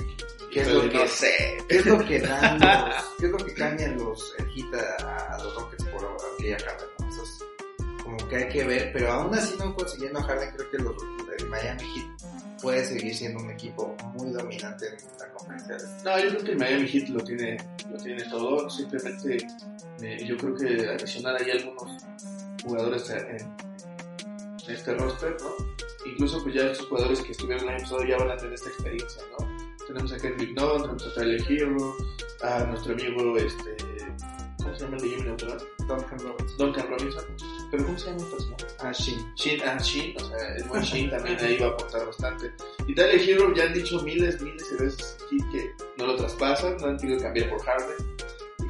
qué 0.50 0.60
es 0.62 0.68
lo 0.68 0.74
Híjole, 0.84 0.90
que, 0.92 0.98
no 0.98 1.06
sé. 1.08 1.58
qué 1.68 1.76
es 1.76 1.86
lo 1.86 1.98
que 1.98 2.20
dan 2.20 2.60
los, 2.60 3.04
qué 3.18 3.26
es 3.26 3.32
lo 3.32 3.38
que 3.38 3.54
cambian 3.54 3.98
los 3.98 4.34
el 4.38 4.48
Heat 4.50 4.74
a, 5.02 5.34
a 5.34 5.42
los 5.42 5.54
Rockets 5.54 5.84
por 5.84 6.16
aquella 6.34 6.58
Harden, 6.58 6.88
¿no? 6.98 7.08
Eso 7.08 7.22
es 7.22 7.44
como 8.02 8.16
que 8.28 8.36
hay 8.36 8.48
que 8.48 8.64
ver, 8.64 8.90
pero 8.92 9.12
aún 9.12 9.34
así 9.34 9.54
no 9.58 9.74
consiguiendo 9.74 10.20
a 10.20 10.22
Harden, 10.22 10.50
creo 10.56 10.70
que 10.70 10.78
los, 10.78 10.96
el 11.38 11.48
Miami 11.48 11.82
Heat 11.82 12.36
puede 12.62 12.84
seguir 12.84 13.14
siendo 13.14 13.40
un 13.40 13.50
equipo 13.50 13.94
muy 14.14 14.30
dominante 14.30 14.86
en 14.86 14.96
la 15.18 15.28
conferencia. 15.32 15.76
No, 16.04 16.18
yo 16.18 16.30
creo 16.30 16.44
que 16.44 16.50
el 16.52 16.58
Miami 16.58 16.88
Heat 16.88 17.08
lo 17.08 17.22
tiene, 17.22 17.56
lo 17.90 17.98
tiene 17.98 18.24
todo. 18.30 18.70
Simplemente 18.70 19.46
eh, 20.02 20.24
yo 20.26 20.36
creo 20.36 20.54
que 20.54 20.88
adicionar 20.88 21.36
ahí 21.40 21.50
algunos 21.50 22.02
jugadores 22.62 23.10
en, 23.10 23.56
este 24.68 24.94
roster, 24.94 25.36
¿no? 25.40 25.54
Incluso 26.04 26.42
pues 26.42 26.54
ya 26.54 26.62
estos 26.62 26.86
jugadores 26.88 27.20
que 27.20 27.32
estuvieron 27.32 27.64
el 27.64 27.74
año 27.74 27.82
pasado 27.82 28.04
ya 28.04 28.16
van 28.18 28.30
a 28.30 28.36
tener 28.36 28.54
esta 28.54 28.68
experiencia, 28.68 29.22
¿no? 29.38 29.46
Tenemos 29.86 30.12
a 30.12 30.18
Kendrick 30.18 30.58
Nunn, 30.58 30.82
tenemos 30.82 31.06
a 31.06 31.14
Tyler 31.14 31.40
Hero, 31.48 31.96
a 32.42 32.64
nuestro 32.64 32.94
amigo, 32.94 33.36
este, 33.36 33.76
¿cómo 34.58 34.74
se 34.74 34.84
llama 34.84 34.96
el 34.96 35.02
de 35.02 35.08
Jimmy 35.08 35.22
Neutron? 35.22 35.58
Duncan 35.86 36.18
Robinson. 36.18 36.58
Duncan 36.58 36.88
Robinson. 36.88 37.24
¿Pero 37.70 37.84
cómo 37.84 37.98
se 37.98 38.06
llama 38.06 38.22
el 38.22 38.30
personaje? 38.30 38.66
Ah, 38.80 38.92
Shin. 38.92 39.34
Shin, 39.36 39.60
ah, 39.64 39.78
Shin, 39.78 40.16
o 40.16 40.24
sea, 40.24 40.56
el 40.56 40.64
buen 40.64 40.82
Shin 40.82 41.10
también 41.10 41.38
ahí 41.40 41.58
va 41.58 41.66
a 41.66 41.70
aportar 41.70 42.06
bastante. 42.06 42.52
Y 42.86 42.94
Tyler 42.94 43.20
Hero 43.20 43.54
ya 43.54 43.64
han 43.64 43.72
dicho 43.72 44.02
miles, 44.02 44.40
miles 44.40 44.70
de 44.70 44.84
veces 44.84 45.18
que 45.30 45.70
no 45.96 46.06
lo 46.06 46.16
traspasan, 46.16 46.76
no 46.78 46.86
han 46.88 46.98
querido 46.98 47.20
cambiar 47.20 47.50
por 47.50 47.62
Harden. 47.62 48.16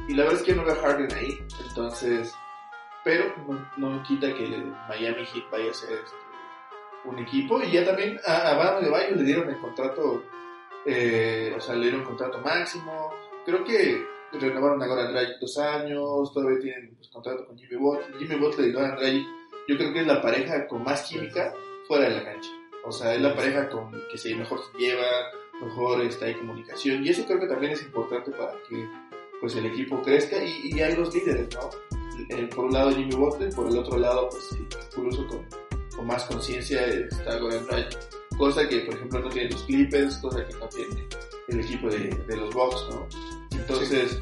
Y 0.07 0.13
la 0.13 0.23
verdad 0.23 0.39
es 0.39 0.45
que 0.45 0.55
no 0.55 0.63
veo 0.63 0.73
a 0.73 0.77
Harden 0.77 1.13
ahí, 1.13 1.37
entonces, 1.67 2.33
pero 3.03 3.25
no, 3.47 3.89
no 3.91 4.03
quita 4.03 4.33
que 4.33 4.47
Miami 4.87 5.25
Heat 5.25 5.49
vaya 5.51 5.71
a 5.71 5.73
ser 5.73 5.93
este, 5.93 6.15
un 7.03 7.19
equipo. 7.19 7.61
Y 7.61 7.71
ya 7.71 7.85
también 7.85 8.19
a, 8.25 8.49
a 8.49 8.55
Bam 8.55 8.83
de 8.83 8.89
Bayo 8.89 9.15
le 9.15 9.23
dieron 9.23 9.49
el 9.49 9.57
contrato, 9.57 10.23
eh, 10.85 11.53
o 11.55 11.59
sea, 11.59 11.75
le 11.75 11.83
dieron 11.83 12.05
contrato 12.05 12.39
máximo. 12.39 13.13
Creo 13.45 13.63
que 13.63 14.05
renovaron 14.33 14.81
a 14.81 14.87
Goran 14.87 15.11
Dragic 15.11 15.39
dos 15.39 15.57
años, 15.57 16.33
todavía 16.33 16.59
tienen 16.59 16.95
pues, 16.95 17.09
contrato 17.09 17.45
con 17.45 17.57
Jimmy 17.57 17.75
Butler. 17.75 18.17
Jimmy 18.17 18.35
Butler 18.35 18.69
y 18.69 18.73
Goran 18.73 18.95
Dragic, 18.95 19.27
yo 19.67 19.77
creo 19.77 19.93
que 19.93 19.99
es 20.01 20.07
la 20.07 20.21
pareja 20.21 20.67
con 20.67 20.83
más 20.83 21.03
química 21.07 21.53
fuera 21.87 22.09
de 22.09 22.15
la 22.15 22.23
cancha. 22.23 22.49
O 22.85 22.91
sea, 22.91 23.13
es 23.13 23.21
la 23.21 23.35
pareja 23.35 23.67
con 23.69 23.91
que 24.09 24.17
se 24.17 24.33
mejor 24.35 24.59
se 24.59 24.77
lleva, 24.77 25.05
mejor 25.61 26.01
está 26.01 26.31
comunicación. 26.37 27.05
Y 27.05 27.09
eso 27.09 27.25
creo 27.25 27.39
que 27.39 27.47
también 27.47 27.73
es 27.73 27.83
importante 27.83 28.31
para 28.31 28.53
que 28.69 28.87
pues 29.41 29.55
el 29.55 29.65
equipo 29.65 30.01
crezca 30.01 30.43
y, 30.43 30.71
y 30.73 30.81
hay 30.81 30.95
los 30.95 31.13
líderes, 31.13 31.47
¿no? 31.55 31.69
Por 32.55 32.65
un 32.65 32.73
lado 32.73 32.91
Jimmy 32.91 33.15
Butler, 33.15 33.53
por 33.53 33.67
el 33.67 33.77
otro 33.77 33.97
lado, 33.97 34.29
pues 34.29 34.43
sí, 34.49 34.67
incluso 34.97 35.27
con, 35.27 35.45
con 35.95 36.07
más 36.07 36.23
conciencia 36.25 36.85
está 36.85 37.37
Dragic. 37.37 37.99
Cosa 38.37 38.67
que, 38.67 38.79
por 38.81 38.95
ejemplo, 38.95 39.19
no 39.19 39.29
tienen 39.29 39.51
los 39.51 39.63
Clippers, 39.63 40.17
cosa 40.17 40.45
que 40.45 40.53
no 40.55 40.67
tiene 40.67 41.07
el 41.47 41.59
equipo 41.59 41.89
de, 41.89 42.09
de 42.09 42.37
los 42.37 42.53
Bucks, 42.53 42.87
¿no? 42.89 43.07
Entonces, 43.51 44.21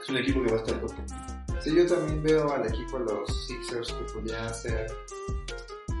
es 0.00 0.08
un 0.08 0.16
equipo 0.16 0.42
que 0.42 0.50
va 0.50 0.56
a 0.56 0.60
estar 0.60 0.80
contento. 0.80 1.14
Sí, 1.60 1.74
yo 1.74 1.86
también 1.86 2.22
veo 2.22 2.52
al 2.52 2.66
equipo 2.66 2.98
de 2.98 3.04
los 3.06 3.46
Sixers 3.46 3.92
que 3.92 4.12
podrían 4.12 4.44
hacer. 4.46 4.86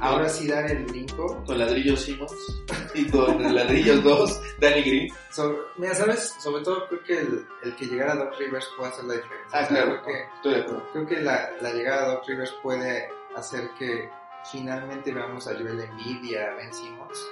Ahora 0.00 0.28
sí 0.28 0.46
dar 0.46 0.70
el 0.70 0.84
brinco. 0.84 1.42
Con 1.46 1.58
ladrillos 1.58 2.00
Simmons 2.02 2.62
y 2.94 3.08
con 3.10 3.54
ladrillos 3.54 4.02
2, 4.02 4.40
Danny 4.60 4.82
Green. 4.82 5.08
Sobre- 5.30 5.58
mira, 5.78 5.94
¿sabes? 5.94 6.34
Sobre 6.40 6.62
todo 6.62 6.86
creo 6.88 7.02
que 7.04 7.18
el, 7.20 7.46
el 7.62 7.76
que 7.76 7.86
llegara 7.86 8.12
a 8.12 8.16
Doc 8.16 8.34
Rivers 8.38 8.68
puede 8.76 8.90
hacer 8.90 9.04
la 9.04 9.14
diferencia. 9.14 9.58
Ah, 9.60 9.66
claro, 9.66 10.02
Creo 10.02 10.04
que, 10.04 10.22
estoy 10.36 10.54
de 10.54 10.60
acuerdo. 10.60 10.82
creo 10.92 11.06
que 11.06 11.16
la, 11.20 11.50
la 11.60 11.72
llegada 11.72 12.08
de 12.08 12.14
Doc 12.14 12.24
Rivers 12.28 12.54
puede 12.62 13.08
hacer 13.36 13.70
que 13.78 14.08
finalmente 14.52 15.12
veamos 15.12 15.46
a 15.46 15.52
Joel 15.54 15.80
Embiid 15.80 16.22
y 16.24 16.34
a 16.36 16.54
Ben 16.54 16.72
Simmons. 16.74 17.26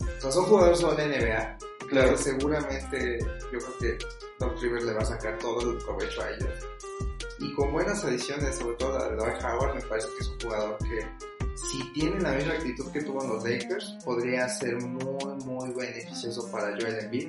O 0.00 0.20
sea, 0.20 0.30
son 0.32 0.44
jugadores 0.44 0.78
de 0.80 0.86
la 0.86 0.92
NBA. 1.18 1.58
Claro. 1.88 2.06
Pero 2.08 2.16
seguramente 2.16 3.18
yo 3.52 3.58
creo 3.58 3.78
que 3.78 3.98
Doc 4.38 4.60
Rivers 4.60 4.84
le 4.84 4.92
va 4.94 5.02
a 5.02 5.04
sacar 5.04 5.38
todo 5.38 5.70
el 5.72 5.78
provecho 5.78 6.22
a 6.22 6.30
ellos. 6.30 6.50
Y 7.38 7.52
con 7.54 7.70
buenas 7.72 8.02
adiciones, 8.04 8.56
sobre 8.56 8.76
todo 8.76 8.98
la 8.98 9.08
de 9.10 9.16
Dwight 9.16 9.42
Howard, 9.44 9.74
me 9.74 9.82
parece 9.82 10.08
que 10.16 10.22
es 10.22 10.28
un 10.28 10.40
jugador 10.40 10.78
que 10.78 11.06
si 11.56 11.92
tiene 11.92 12.20
la 12.20 12.32
misma 12.32 12.54
actitud 12.54 12.90
que 12.92 13.02
tuvo 13.02 13.22
en 13.24 13.30
los 13.30 13.44
Lakers, 13.44 13.96
podría 14.04 14.48
ser 14.48 14.76
muy, 14.80 15.34
muy 15.44 15.72
beneficioso 15.74 16.50
para 16.50 16.68
Joel 16.78 16.98
Embiid. 17.04 17.28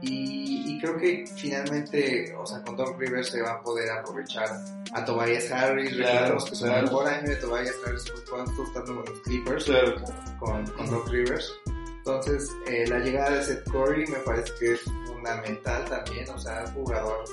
Y, 0.00 0.64
y 0.74 0.80
creo 0.80 0.96
que 0.96 1.24
finalmente, 1.36 2.34
o 2.36 2.44
sea, 2.44 2.60
con 2.62 2.76
Doc 2.76 2.98
Rivers 2.98 3.28
se 3.28 3.40
va 3.40 3.52
a 3.52 3.62
poder 3.62 3.88
aprovechar 3.90 4.48
a 4.92 5.04
Tobias 5.04 5.48
Harris. 5.52 5.94
Claro, 5.94 6.12
Recordemos 6.12 6.50
que 6.50 6.56
su 6.56 6.64
claro. 6.64 6.82
mejor 6.82 7.06
año 7.06 7.28
de 7.28 7.36
Tobias 7.36 7.74
Harris 7.86 8.10
fue 8.10 8.24
cuando 8.28 8.62
estando 8.64 8.96
con 8.96 9.04
los 9.14 9.20
Clippers 9.22 9.64
Claro. 9.64 9.94
con, 10.40 10.66
con 10.66 10.90
Doc 10.90 11.08
Rivers. 11.08 11.52
Entonces, 11.98 12.50
eh, 12.66 12.84
la 12.88 12.98
llegada 12.98 13.30
de 13.36 13.44
Seth 13.44 13.70
Curry 13.70 14.04
me 14.08 14.18
parece 14.18 14.52
que 14.58 14.72
es 14.72 14.80
fundamental 15.22 15.84
también, 15.88 16.28
o 16.30 16.38
sea, 16.38 16.64
un 16.66 16.72
jugador 16.84 17.24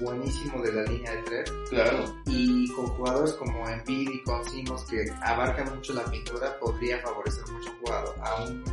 buenísimo 0.00 0.62
de 0.62 0.72
la 0.72 0.82
línea 0.84 1.12
de 1.12 1.22
tres 1.22 1.52
Claro. 1.68 2.14
y 2.26 2.72
con 2.72 2.86
jugadores 2.88 3.32
como 3.34 3.68
Embiid 3.68 4.10
y 4.10 4.22
con 4.22 4.44
Simmons 4.48 4.84
que 4.84 5.04
abarcan 5.22 5.74
mucho 5.74 5.92
la 5.92 6.04
pintura 6.04 6.56
podría 6.58 6.98
favorecer 7.00 7.44
mucho 7.50 7.70
jugador, 7.80 8.14
a 8.22 8.42
un 8.44 8.64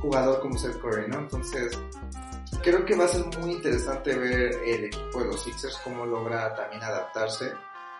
jugador 0.00 0.40
como 0.40 0.58
Seth 0.58 0.80
Curry, 0.80 1.08
¿no? 1.08 1.18
Entonces, 1.20 1.78
creo 2.62 2.84
que 2.84 2.96
va 2.96 3.04
a 3.04 3.08
ser 3.08 3.26
muy 3.38 3.52
interesante 3.52 4.16
ver 4.16 4.52
el 4.64 4.84
equipo 4.86 5.20
de 5.20 5.26
los 5.26 5.42
Sixers 5.42 5.78
cómo 5.84 6.06
logra 6.06 6.54
también 6.54 6.82
adaptarse. 6.82 7.52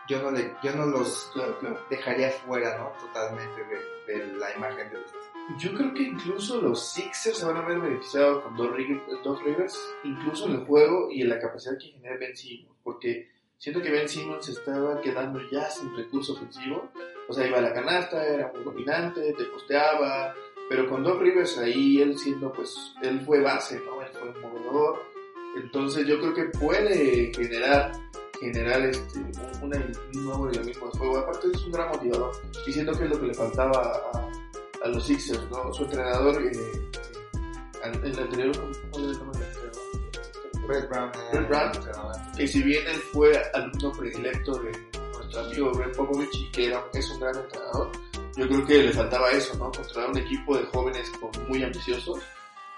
Yo 0.08 0.22
no, 0.22 0.30
le, 0.30 0.54
yo 0.62 0.74
no 0.74 0.86
los 0.86 1.30
Claro, 1.34 1.58
claro. 1.58 1.78
dejaría 1.90 2.30
fuera, 2.30 2.78
¿no? 2.78 2.92
Totalmente 2.98 3.62
de, 3.64 4.14
de 4.14 4.26
la 4.38 4.54
imagen 4.56 4.88
de 4.90 5.00
los 5.00 5.10
Yo 5.56 5.72
creo 5.74 5.94
que 5.94 6.02
incluso 6.02 6.60
los 6.60 6.92
Sixers 6.92 7.38
se 7.38 7.46
van 7.46 7.56
a 7.56 7.66
ver 7.66 7.80
beneficiados 7.80 8.42
con 8.42 8.56
Rivers, 8.56 9.02
Doc 9.24 9.42
Rivers, 9.42 9.78
incluso 10.04 10.46
en 10.46 10.52
el 10.52 10.64
juego 10.66 11.08
y 11.10 11.22
en 11.22 11.30
la 11.30 11.40
capacidad 11.40 11.78
que 11.78 11.86
genera 11.86 12.18
Ben 12.18 12.36
Simmons, 12.36 12.76
porque 12.84 13.28
siento 13.56 13.80
que 13.80 13.90
Ben 13.90 14.08
Simmons 14.08 14.48
estaba 14.48 15.00
quedando 15.00 15.40
ya 15.50 15.70
sin 15.70 15.96
recurso 15.96 16.34
ofensivo, 16.34 16.90
o 17.28 17.32
sea, 17.32 17.46
iba 17.46 17.58
a 17.58 17.62
la 17.62 17.72
canasta, 17.72 18.26
era 18.26 18.52
muy 18.52 18.62
dominante, 18.62 19.32
te 19.32 19.44
posteaba, 19.44 20.34
pero 20.68 20.86
con 20.86 21.02
Doc 21.02 21.20
Rivers 21.22 21.56
ahí, 21.58 22.02
él 22.02 22.18
siendo, 22.18 22.52
pues, 22.52 22.94
él 23.02 23.20
fue 23.22 23.40
base, 23.40 23.80
¿no? 23.80 24.02
Él 24.02 24.08
fue 24.12 24.30
movedor, 24.42 25.02
entonces 25.56 26.06
yo 26.06 26.20
creo 26.20 26.34
que 26.34 26.44
puede 26.58 27.32
generar 27.34 27.92
generar 28.40 28.80
este, 28.82 29.18
un, 29.18 29.74
un 30.14 30.24
nuevo 30.24 30.48
dinamismo 30.48 30.86
de 30.86 30.98
juego, 30.98 31.18
aparte 31.18 31.48
es 31.52 31.64
un 31.64 31.72
gran 31.72 31.88
motivador, 31.88 32.32
y 32.66 32.72
siento 32.72 32.92
que 32.92 33.04
es 33.04 33.10
lo 33.10 33.20
que 33.20 33.26
le 33.26 33.34
faltaba 33.34 34.00
a 34.12 34.27
a 34.84 34.88
los 34.88 35.04
Sixers, 35.04 35.48
¿no? 35.50 35.72
Su 35.72 35.84
entrenador, 35.84 36.42
eh, 36.42 36.90
el 37.84 38.18
anterior, 38.18 38.52
¿cuál 38.90 39.04
es 39.04 39.10
el 39.10 39.18
nombre 39.18 39.38
del 39.40 39.48
entrenador? 39.48 40.66
Brett 40.66 40.88
Brown. 40.88 41.10
eh, 41.14 41.30
Brett 41.32 41.48
Brown. 41.48 41.72
Que 42.36 42.46
si 42.46 42.62
bien 42.62 42.86
él 42.86 43.00
fue 43.12 43.42
alumno 43.54 43.92
predilecto 43.92 44.58
de 44.58 44.72
nuestro 45.12 45.40
amigo 45.40 45.72
Greg 45.72 45.96
Popovich 45.96 46.34
y 46.34 46.50
que 46.50 46.66
era, 46.66 46.84
es 46.92 47.10
un 47.10 47.20
gran 47.20 47.36
entrenador, 47.36 47.90
yo 48.36 48.46
creo 48.46 48.66
que 48.66 48.82
le 48.84 48.92
faltaba 48.92 49.30
eso, 49.30 49.56
¿no? 49.56 49.72
Controlar 49.72 50.10
un 50.10 50.18
equipo 50.18 50.56
de 50.56 50.64
jóvenes 50.66 51.10
muy 51.48 51.62
ambiciosos 51.62 52.20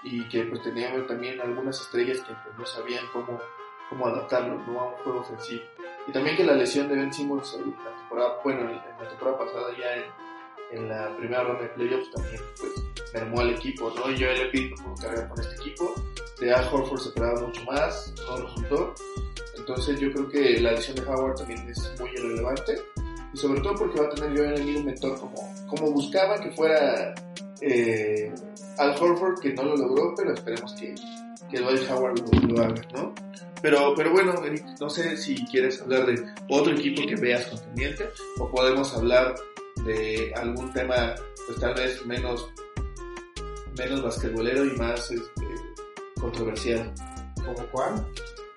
y 0.03 0.27
que 0.29 0.43
pues 0.45 0.61
tenían 0.63 1.05
también 1.05 1.39
algunas 1.41 1.79
estrellas 1.79 2.19
que 2.21 2.33
pues, 2.33 2.57
no 2.57 2.65
sabían 2.65 3.05
cómo, 3.13 3.39
cómo 3.89 4.07
adaptarlo, 4.07 4.55
¿no? 4.65 4.79
A 4.79 4.87
un 4.87 4.95
juego 5.03 5.19
ofensivo. 5.19 5.61
Y 6.07 6.11
también 6.11 6.35
que 6.35 6.43
la 6.43 6.53
lesión 6.53 6.87
de 6.87 6.95
Ben 6.95 7.13
Simmons 7.13 7.53
en 7.53 7.75
la 7.83 7.95
temporada, 7.95 8.39
bueno, 8.43 8.61
en 8.61 8.75
la 8.75 9.09
temporada 9.09 9.37
pasada 9.37 9.67
ya 9.77 9.95
en, 9.97 10.30
en 10.71 10.87
la 10.87 11.15
primera 11.17 11.43
ronda 11.43 11.63
de 11.63 11.69
playoffs 11.69 12.11
también 12.11 12.41
pues 12.59 12.71
mermó 13.13 13.41
al 13.41 13.51
equipo, 13.51 13.91
¿no? 13.95 14.11
Y 14.11 14.17
yo 14.17 14.31
le 14.31 14.45
pido 14.49 14.75
por 14.83 14.99
cargar 14.99 15.29
con 15.29 15.39
este 15.39 15.55
equipo. 15.55 15.93
De 16.39 16.53
Al 16.53 16.67
Horford 16.73 16.99
se 16.99 17.09
esperaba 17.09 17.41
mucho 17.41 17.63
más, 17.65 18.13
no 18.27 18.37
resultó. 18.37 18.93
Entonces 19.57 19.99
yo 19.99 20.11
creo 20.11 20.29
que 20.29 20.59
la 20.59 20.71
lesión 20.71 20.95
de 20.95 21.03
Howard 21.03 21.35
también 21.35 21.67
es 21.69 21.99
muy 21.99 22.09
irrelevante. 22.11 22.81
Y 23.33 23.37
sobre 23.37 23.61
todo 23.61 23.75
porque 23.75 23.99
va 23.99 24.07
a 24.07 24.09
tener 24.09 24.33
yo 24.37 24.43
en 24.43 24.53
el 24.53 24.77
un 24.77 24.85
mentor 24.85 25.19
como, 25.19 25.55
como 25.67 25.91
buscaba 25.91 26.39
que 26.39 26.51
fuera 26.51 27.13
eh, 27.61 28.33
Al 28.77 28.91
Horford, 28.91 29.39
que 29.39 29.53
no 29.53 29.63
lo 29.63 29.77
logró, 29.77 30.13
pero 30.15 30.33
esperemos 30.33 30.73
que, 30.73 30.95
que 31.49 31.59
Dwight 31.59 31.89
Howard 31.89 32.19
lo, 32.19 32.47
lo 32.47 32.61
haga, 32.61 32.81
¿no? 32.93 33.13
Pero, 33.61 33.93
pero 33.95 34.11
bueno, 34.11 34.33
no 34.79 34.89
sé 34.89 35.15
si 35.17 35.45
quieres 35.45 35.81
hablar 35.81 36.07
de 36.07 36.23
otro 36.49 36.73
equipo 36.73 37.07
que 37.07 37.15
veas 37.15 37.45
conveniente 37.45 38.09
o 38.39 38.49
podemos 38.49 38.95
hablar 38.95 39.35
de 39.85 40.33
algún 40.35 40.71
tema, 40.73 41.13
pues 41.47 41.59
tal 41.59 41.73
vez 41.73 42.05
menos, 42.05 42.51
menos 43.77 44.03
basquetbolero 44.03 44.65
y 44.65 44.77
más 44.77 45.11
este, 45.11 45.47
controversial. 46.19 46.93
¿Como 47.45 47.65
cuál? 47.71 48.07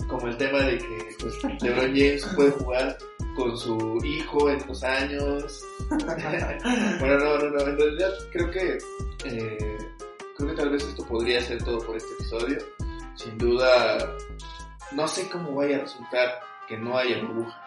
Como 0.09 0.29
el 0.29 0.37
tema 0.37 0.61
de 0.61 0.79
que 0.79 1.17
pues, 1.21 1.63
LeBron 1.63 1.95
James 1.95 2.27
puede 2.35 2.51
jugar 2.51 2.99
con 3.37 3.57
su 3.57 3.99
hijo 4.05 4.51
en 4.51 4.67
dos 4.67 4.83
años. 4.85 5.65
bueno, 5.89 7.19
no, 7.19 7.39
no, 7.39 7.51
no, 7.51 7.61
en 7.61 7.79
realidad 7.79 8.11
creo 8.33 8.51
que, 8.51 8.79
eh, 9.25 9.79
creo 10.37 10.51
que 10.51 10.57
tal 10.57 10.71
vez 10.71 10.85
esto 10.85 11.05
podría 11.07 11.41
ser 11.41 11.63
todo 11.65 11.79
por 11.79 11.97
este 11.97 12.13
episodio. 12.15 12.59
Sin 13.17 13.39
duda, 13.39 14.17
no 14.93 15.09
sé 15.09 15.29
cómo 15.29 15.55
vaya 15.55 15.77
a 15.77 15.81
resultar 15.81 16.41
que 16.69 16.77
no 16.77 16.97
haya 16.99 17.23
burbuja. 17.23 17.61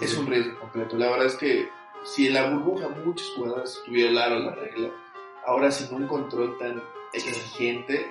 Es 0.00 0.16
un 0.16 0.26
riesgo 0.26 0.58
completo. 0.60 0.96
La 0.96 1.10
verdad 1.10 1.26
es 1.26 1.36
que 1.36 1.68
si 2.04 2.26
en 2.26 2.34
la 2.34 2.50
burbuja 2.50 2.88
muchos 2.88 3.28
jugadores 3.36 3.80
tuvieron 3.84 4.14
la 4.14 4.54
regla, 4.54 4.90
ahora 5.46 5.70
sin 5.70 5.94
un 5.94 6.06
control 6.06 6.56
tan 6.58 6.82
exigente, 7.12 8.06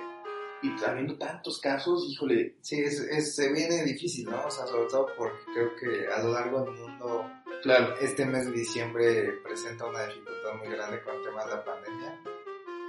y 0.62 0.84
habiendo 0.84 1.16
tantos 1.16 1.60
casos, 1.60 2.04
híjole. 2.08 2.56
Sí, 2.60 2.80
es, 2.80 3.34
se 3.34 3.52
viene 3.52 3.84
difícil, 3.84 4.28
¿no? 4.28 4.44
O 4.44 4.50
sea, 4.50 4.66
sobre 4.66 4.88
todo 4.88 5.06
porque 5.16 5.44
creo 5.52 5.76
que 5.76 6.08
a 6.08 6.22
lo 6.22 6.32
largo 6.32 6.62
del 6.62 6.74
mundo, 6.74 7.30
claro. 7.62 7.94
este 8.00 8.26
mes 8.26 8.46
de 8.46 8.52
diciembre 8.52 9.32
presenta 9.44 9.86
una 9.86 10.04
dificultad 10.06 10.54
muy 10.58 10.68
grande 10.68 11.00
con 11.02 11.16
el 11.16 11.22
tema 11.22 11.44
de 11.44 11.50
la 11.50 11.64
pandemia. 11.64 12.20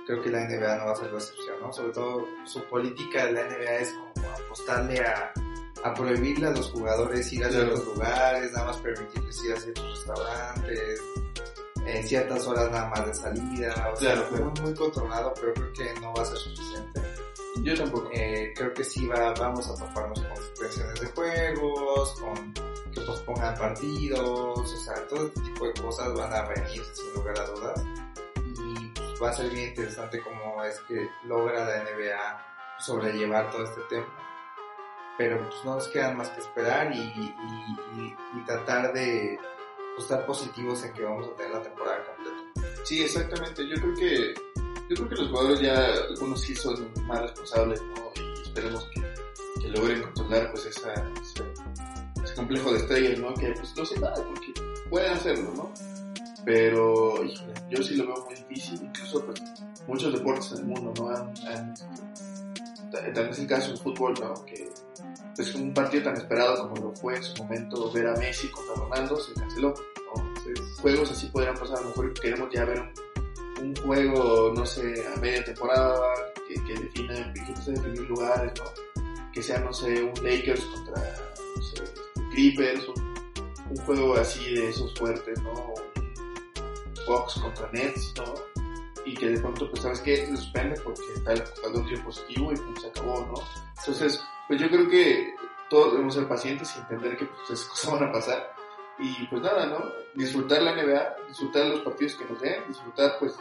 Creo 0.08 0.22
que 0.22 0.30
la 0.30 0.48
NBA 0.48 0.78
no 0.78 0.86
va 0.86 0.92
a 0.94 0.96
ser 0.96 1.12
la 1.12 1.20
excepción, 1.20 1.60
¿no? 1.62 1.72
Sobre 1.72 1.94
todo 1.94 2.28
su 2.46 2.64
política 2.64 3.28
de 3.28 3.34
la 3.34 3.44
NBA 3.44 3.76
es 3.80 3.94
como 3.94 4.30
apostarle 4.32 5.00
a, 5.02 5.32
a 5.84 5.94
prohibirle 5.94 6.48
a 6.48 6.52
los 6.52 6.72
jugadores 6.72 7.32
ir 7.34 7.44
a 7.44 7.50
ciertos 7.50 7.86
lugares, 7.86 8.52
nada 8.52 8.68
más 8.68 8.78
permitirles 8.78 9.44
ir 9.44 9.54
a 9.54 9.60
ciertos 9.60 9.90
restaurantes, 9.90 11.02
en 11.86 12.08
ciertas 12.08 12.46
horas 12.48 12.72
nada 12.72 12.90
más 12.90 13.06
de 13.06 13.14
salida, 13.14 13.92
o 13.94 13.96
sea, 13.96 14.28
muy, 14.32 14.62
muy 14.62 14.74
controlado, 14.74 15.34
pero 15.40 15.54
creo 15.54 15.74
que 15.74 16.00
no 16.02 16.14
va 16.14 16.24
a 16.24 16.26
ser 16.26 16.38
suficiente. 16.38 17.02
Yo 17.64 17.76
tampoco. 17.76 18.10
Eh, 18.14 18.54
creo 18.56 18.74
que 18.74 18.84
sí 18.84 19.08
va, 19.08 19.34
vamos 19.34 19.68
a 19.70 19.76
toparnos 19.76 20.20
con 20.22 20.38
suspensiones 20.38 21.00
de 21.02 21.08
juegos, 21.08 22.20
con 22.20 22.54
que 22.54 23.02
pospongan 23.02 23.56
partidos, 23.56 24.60
o 24.60 24.66
sea, 24.66 24.96
todo 25.08 25.28
este 25.28 25.42
tipo 25.42 25.68
de 25.68 25.74
cosas 25.74 26.14
van 26.14 26.34
a 26.34 26.44
venir 26.44 26.84
sin 26.94 27.14
lugar 27.14 27.40
a 27.40 27.46
dudas. 27.46 27.84
Y 28.38 29.20
va 29.22 29.30
a 29.30 29.34
ser 29.34 29.50
bien 29.50 29.70
interesante 29.70 30.22
cómo 30.22 30.64
es 30.64 30.80
que 30.82 31.10
logra 31.26 31.66
la 31.66 31.84
NBA 31.84 32.80
sobrellevar 32.80 33.52
todo 33.52 33.64
este 33.64 33.82
tema. 33.90 34.08
Pero 35.20 35.38
pues 35.38 35.66
no 35.66 35.76
nos 35.76 35.88
queda 35.90 36.14
más 36.14 36.30
que 36.30 36.40
esperar 36.40 36.96
y, 36.96 37.00
y, 37.00 37.36
y, 38.38 38.46
tratar 38.46 38.94
de 38.94 39.38
pues, 39.96 40.06
estar 40.06 40.26
positivos 40.26 40.82
en 40.86 40.94
que 40.94 41.04
vamos 41.04 41.28
a 41.28 41.36
tener 41.36 41.52
la 41.52 41.62
temporada 41.62 42.06
completa. 42.06 42.64
Sí, 42.86 43.04
exactamente. 43.04 43.68
Yo 43.68 43.76
creo 43.76 43.96
que 43.96 44.34
yo 44.90 44.96
creo 44.96 45.10
que 45.10 45.16
los 45.16 45.28
jugadores 45.28 45.60
ya, 45.60 45.94
algunos 46.10 46.42
sí 46.42 46.56
son 46.56 46.92
más 47.06 47.22
responsables, 47.22 47.82
¿no? 47.82 48.12
Y 48.16 48.42
esperemos 48.42 48.86
que, 48.86 49.02
que 49.62 49.68
logren 49.68 50.02
controlar 50.02 50.52
pues 50.52 50.66
esa, 50.66 50.94
ese, 51.22 52.34
complejo 52.36 52.72
de 52.72 52.80
estrellas, 52.80 53.20
¿no? 53.20 53.34
Que 53.34 53.52
pues 53.52 53.76
no 53.76 53.86
sé 53.86 54.00
nada, 54.00 54.16
porque 54.16 54.54
pueden 54.90 55.12
hacerlo, 55.12 55.54
¿no? 55.56 55.74
Pero, 56.46 57.24
híjole, 57.24 57.54
yo 57.70 57.84
sí 57.84 57.96
lo 57.98 58.08
veo 58.08 58.26
muy 58.26 58.36
difícil, 58.36 58.82
incluso 58.82 59.24
pues 59.26 59.44
muchos 59.86 60.14
deportes 60.14 60.54
en 60.54 60.60
el 60.60 60.66
mundo, 60.66 60.94
¿no? 60.98 61.10
Han, 61.10 61.76
también 62.92 63.30
es 63.30 63.40
el 63.40 63.48
caso 63.48 63.68
del 63.68 63.78
fútbol, 63.78 64.16
¿no? 64.20 64.46
Que 64.46 64.59
pues, 65.44 65.56
un 65.56 65.74
partido 65.74 66.04
tan 66.04 66.18
esperado 66.18 66.68
como 66.68 66.88
lo 66.88 66.96
fue 66.96 67.16
en 67.16 67.24
su 67.24 67.44
momento 67.44 67.92
ver 67.92 68.08
a 68.08 68.16
Messi 68.16 68.50
contra 68.50 68.76
Ronaldo, 68.76 69.20
se 69.20 69.34
canceló, 69.34 69.74
¿no? 70.16 70.28
Entonces, 70.28 70.80
juegos 70.82 71.12
así 71.12 71.28
podrían 71.28 71.56
pasar, 71.56 71.78
a 71.78 71.82
lo 71.82 71.88
mejor 71.88 72.14
queremos 72.14 72.50
ya 72.52 72.66
ver 72.66 72.80
un 72.80 73.10
un 73.62 73.76
juego, 73.76 74.54
no 74.56 74.66
sé, 74.66 75.06
a 75.14 75.20
media 75.20 75.44
temporada 75.44 76.00
que, 76.48 76.56
que 76.64 76.74
defina, 76.82 77.34
que 77.34 77.72
definir 77.72 78.10
lugares, 78.10 78.54
¿no? 78.58 79.02
Que 79.34 79.44
sea, 79.44 79.60
no 79.60 79.74
sé, 79.74 80.02
un 80.02 80.14
Lakers 80.24 80.64
contra, 80.66 81.02
no 81.56 81.62
sé, 81.62 81.84
Clippers, 82.32 82.88
un, 82.88 83.14
un 83.70 83.78
juego 83.86 84.16
así 84.16 84.56
de 84.56 84.70
esos 84.70 84.94
fuertes, 84.96 85.42
¿no? 85.44 85.52
Un 85.52 87.06
Fox 87.06 87.36
contra 87.36 87.70
Nets, 87.72 88.14
¿no? 88.18 88.34
Y 89.06 89.14
que 89.16 89.30
de 89.30 89.40
pronto, 89.40 89.70
pues, 89.70 89.82
¿sabes 89.82 90.00
qué? 90.02 90.18
Se 90.18 90.38
suspende 90.38 90.80
porque 90.82 91.02
está 91.16 91.34
el 91.34 91.46
jugador 91.46 92.04
positivo 92.04 92.54
y 92.54 92.56
pues 92.56 92.82
se 92.82 92.88
acabó, 92.88 93.20
¿no? 93.26 93.42
Entonces, 93.78 94.22
pues 94.50 94.60
yo 94.60 94.68
creo 94.68 94.90
que 94.90 95.36
todos 95.70 95.92
debemos 95.92 96.16
ser 96.16 96.28
pacientes 96.28 96.76
y 96.76 96.80
entender 96.80 97.16
que 97.16 97.26
pues, 97.26 97.52
esas 97.52 97.68
cosas 97.68 97.92
van 97.92 98.10
a 98.10 98.12
pasar 98.12 98.52
y 98.98 99.28
pues 99.28 99.44
nada, 99.44 99.68
¿no? 99.68 99.94
Disfrutar 100.16 100.64
la 100.64 100.74
NBA, 100.74 101.28
disfrutar 101.28 101.68
los 101.68 101.82
partidos 101.82 102.16
que 102.16 102.26
nos 102.26 102.42
den, 102.42 102.68
disfrutar 102.68 103.18
pues, 103.20 103.36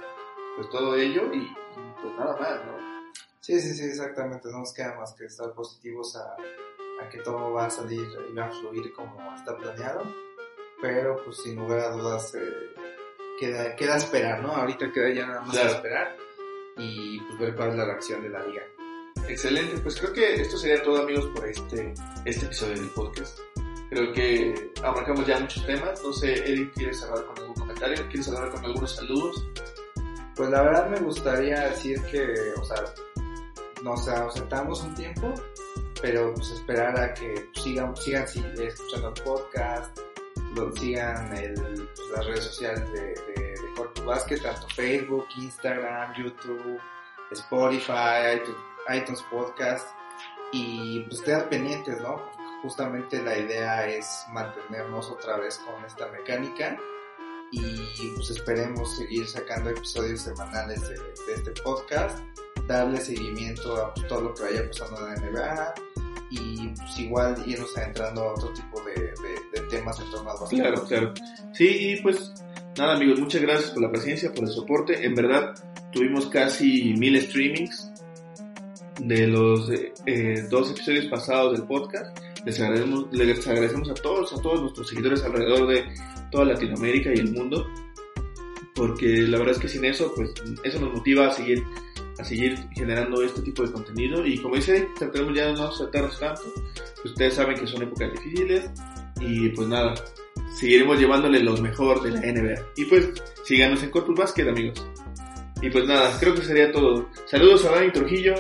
pues 0.55 0.69
todo 0.69 0.95
ello 0.97 1.33
y, 1.33 1.51
pues 2.03 2.15
nada 2.15 2.37
más, 2.37 2.65
¿no? 2.67 3.13
Sí, 3.41 3.59
sí, 3.59 3.73
sí, 3.73 3.85
exactamente. 3.85 4.51
No 4.51 4.59
nos 4.59 4.75
queda 4.75 4.95
más 4.97 5.15
que 5.15 5.25
estar 5.25 5.51
positivos 5.55 6.15
a, 6.15 6.37
a 7.03 7.09
que 7.09 7.19
todo 7.21 7.53
va 7.53 7.67
a 7.67 7.71
salir 7.71 8.07
y 8.31 8.35
va 8.35 8.45
a 8.45 8.51
fluir 8.51 8.93
como 8.93 9.35
está 9.35 9.57
planeado. 9.57 10.05
Pero 10.83 11.25
pues 11.25 11.39
sin 11.39 11.57
lugar 11.57 11.81
a 11.81 11.91
dudas 11.91 12.35
eh, 12.35 12.75
queda, 13.41 13.75
queda 13.75 13.97
esperar, 13.97 14.43
¿no? 14.43 14.53
Ahorita 14.53 14.93
queda 14.93 15.11
ya 15.11 15.27
nada 15.27 15.41
más 15.41 15.57
esperar 15.57 16.17
y 16.77 17.19
pues 17.21 17.39
ver 17.39 17.57
cuál 17.57 17.71
es 17.71 17.77
la 17.77 17.87
reacción 17.87 18.23
de 18.23 18.29
la 18.29 18.45
liga. 18.45 18.63
Excelente, 19.27 19.79
pues 19.79 19.99
creo 20.01 20.13
que 20.13 20.35
esto 20.43 20.59
sería 20.59 20.83
todo 20.83 21.03
amigos 21.03 21.27
por 21.35 21.47
este, 21.49 21.95
este 22.25 22.47
episodio 22.47 22.75
del 22.75 22.91
podcast. 22.91 23.39
Creo 23.91 24.13
que 24.13 24.73
abarcamos 24.83 25.27
ya 25.27 25.41
muchos 25.41 25.65
temas. 25.67 26.03
No 26.03 26.13
sé, 26.13 26.35
Eric, 26.51 26.73
¿quieres 26.75 27.01
cerrar 27.01 27.25
con 27.25 27.39
algún 27.39 27.55
comentario? 27.55 28.07
¿Quieres 28.09 28.27
cerrar 28.27 28.51
con 28.51 28.65
algunos 28.65 28.95
saludos? 28.95 29.47
Pues 30.37 30.51
la 30.51 30.63
verdad 30.63 30.91
me 30.91 31.01
gustaría 31.01 31.69
decir 31.69 32.01
que, 32.03 32.33
o 32.61 32.65
sea, 32.65 32.85
nos 33.83 34.07
ausentamos 34.09 34.83
un 34.83 34.95
tiempo, 34.95 35.33
pero 36.01 36.35
pues 36.35 36.51
esperar 36.51 36.99
a 37.01 37.15
que 37.15 37.49
sigan, 37.55 37.97
sigan 37.97 38.25
escuchando 38.25 39.09
el 39.09 39.23
podcast, 39.23 39.99
lo, 40.55 40.75
sigan 40.77 41.37
el, 41.37 41.55
las 42.15 42.27
redes 42.27 42.45
sociales 42.45 42.93
de, 42.93 43.01
de, 43.01 43.55
Corpus 43.77 44.05
Basket, 44.05 44.39
tanto 44.41 44.69
Facebook, 44.71 45.27
Instagram, 45.39 46.13
YouTube, 46.15 46.81
Spotify, 47.31 48.37
iTunes, 48.37 48.59
iTunes 48.95 49.23
Podcast, 49.31 49.89
y 50.53 51.01
pues 51.01 51.21
estén 51.21 51.49
pendientes, 51.49 52.01
¿no? 52.01 52.39
justamente 52.63 53.23
la 53.23 53.39
idea 53.39 53.89
es 53.89 54.25
mantenernos 54.33 55.11
otra 55.11 55.37
vez 55.39 55.59
con 55.59 55.85
esta 55.85 56.09
mecánica 56.09 56.77
y 57.51 57.61
pues 58.15 58.31
esperemos 58.31 58.97
seguir 58.97 59.27
sacando 59.27 59.71
episodios 59.71 60.21
semanales 60.21 60.81
de, 60.89 60.97
este 61.35 61.51
podcast, 61.63 62.19
darle 62.67 63.01
seguimiento 63.01 63.77
a 63.77 63.95
pues, 63.95 64.07
todo 64.07 64.21
lo 64.23 64.35
que 64.35 64.43
vaya 64.43 64.69
pasando 64.69 65.09
en 65.09 65.15
la 65.15 65.31
NBA 65.31 65.75
y 66.31 66.69
pues 66.69 66.99
igual 66.99 67.43
irnos 67.47 67.77
adentrando 67.79 68.23
a 68.23 68.35
otro 68.35 68.53
tipo 68.53 68.83
de, 68.83 69.09
temas 69.71 69.99
en 70.01 70.11
torno 70.11 70.31
a 70.31 70.49
Claro, 70.49 70.85
claro. 70.85 71.15
Sí, 71.53 71.67
y 71.69 72.03
pues 72.03 72.33
nada 72.77 72.95
amigos, 72.97 73.19
muchas 73.21 73.43
gracias 73.43 73.71
por 73.71 73.83
la 73.83 73.93
paciencia, 73.93 74.33
por 74.33 74.45
el 74.45 74.51
soporte. 74.51 75.05
En 75.05 75.15
verdad 75.15 75.55
tuvimos 75.93 76.27
casi 76.27 76.95
mil 76.99 77.21
streamings 77.21 77.91
de 79.01 79.27
los 79.27 79.71
eh, 79.71 80.47
dos 80.51 80.71
episodios 80.71 81.07
pasados 81.07 81.59
del 81.59 81.67
podcast 81.67 82.19
les 82.45 82.61
agradecemos, 82.61 83.07
les 83.13 83.47
agradecemos 83.47 83.91
a 83.91 83.95
todos, 83.95 84.33
a 84.33 84.41
todos 84.41 84.61
nuestros 84.63 84.89
seguidores 84.89 85.23
alrededor 85.23 85.67
de 85.69 85.85
toda 86.31 86.47
Latinoamérica 86.47 87.11
y 87.15 87.19
el 87.19 87.33
mundo, 87.33 87.67
porque 88.75 89.07
la 89.23 89.39
verdad 89.39 89.57
es 89.57 89.61
que 89.61 89.69
sin 89.69 89.85
eso, 89.85 90.13
pues 90.15 90.33
eso 90.63 90.81
nos 90.81 90.95
motiva 90.95 91.27
a 91.27 91.31
seguir, 91.31 91.63
a 92.19 92.25
seguir 92.25 92.59
generando 92.75 93.23
este 93.23 93.43
tipo 93.43 93.63
de 93.65 93.73
contenido 93.73 94.25
y 94.27 94.39
como 94.39 94.57
dice, 94.57 94.89
trataremos 94.99 95.37
ya 95.37 95.47
de 95.47 95.55
no 95.55 95.71
saltarnos 95.73 96.19
tanto, 96.19 96.43
ustedes 97.05 97.35
saben 97.35 97.59
que 97.59 97.67
son 97.67 97.83
épocas 97.83 98.13
difíciles 98.13 98.71
y 99.21 99.49
pues 99.51 99.69
nada, 99.69 99.95
seguiremos 100.55 100.99
llevándole 100.99 101.41
lo 101.41 101.57
mejor 101.57 102.03
de 102.03 102.11
la 102.13 102.21
NBA. 102.21 102.63
Y 102.77 102.85
pues 102.85 103.11
síganos 103.45 103.83
en 103.83 103.91
Corpus 103.91 104.17
Basket 104.17 104.49
amigos. 104.49 104.87
Y 105.61 105.71
pues 105.71 105.87
nada, 105.87 106.17
creo 106.21 106.35
que 106.35 106.43
sería 106.43 106.71
todo. 106.71 107.09
Saludos 107.27 107.65
a 107.65 107.73
Dani 107.73 107.91
Trujillo, 107.91 108.35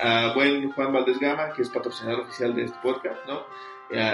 a 0.00 0.32
buen 0.34 0.70
Juan 0.70 0.92
Valdés 0.92 1.18
Gama, 1.18 1.52
que 1.52 1.62
es 1.62 1.68
patrocinador 1.68 2.20
oficial 2.20 2.54
de 2.54 2.64
este 2.64 2.78
podcast, 2.80 3.26
¿no? 3.26 3.44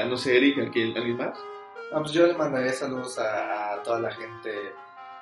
no 0.09 0.16
sé, 0.16 0.38
Eric, 0.38 0.59
¿alguien 0.59 1.16
más? 1.18 1.38
Ah, 1.92 2.00
pues 2.00 2.12
yo 2.12 2.26
les 2.26 2.36
mandaré 2.36 2.72
saludos 2.72 3.18
a, 3.18 3.80
toda 3.84 4.00
la 4.00 4.11
gente 4.11 4.72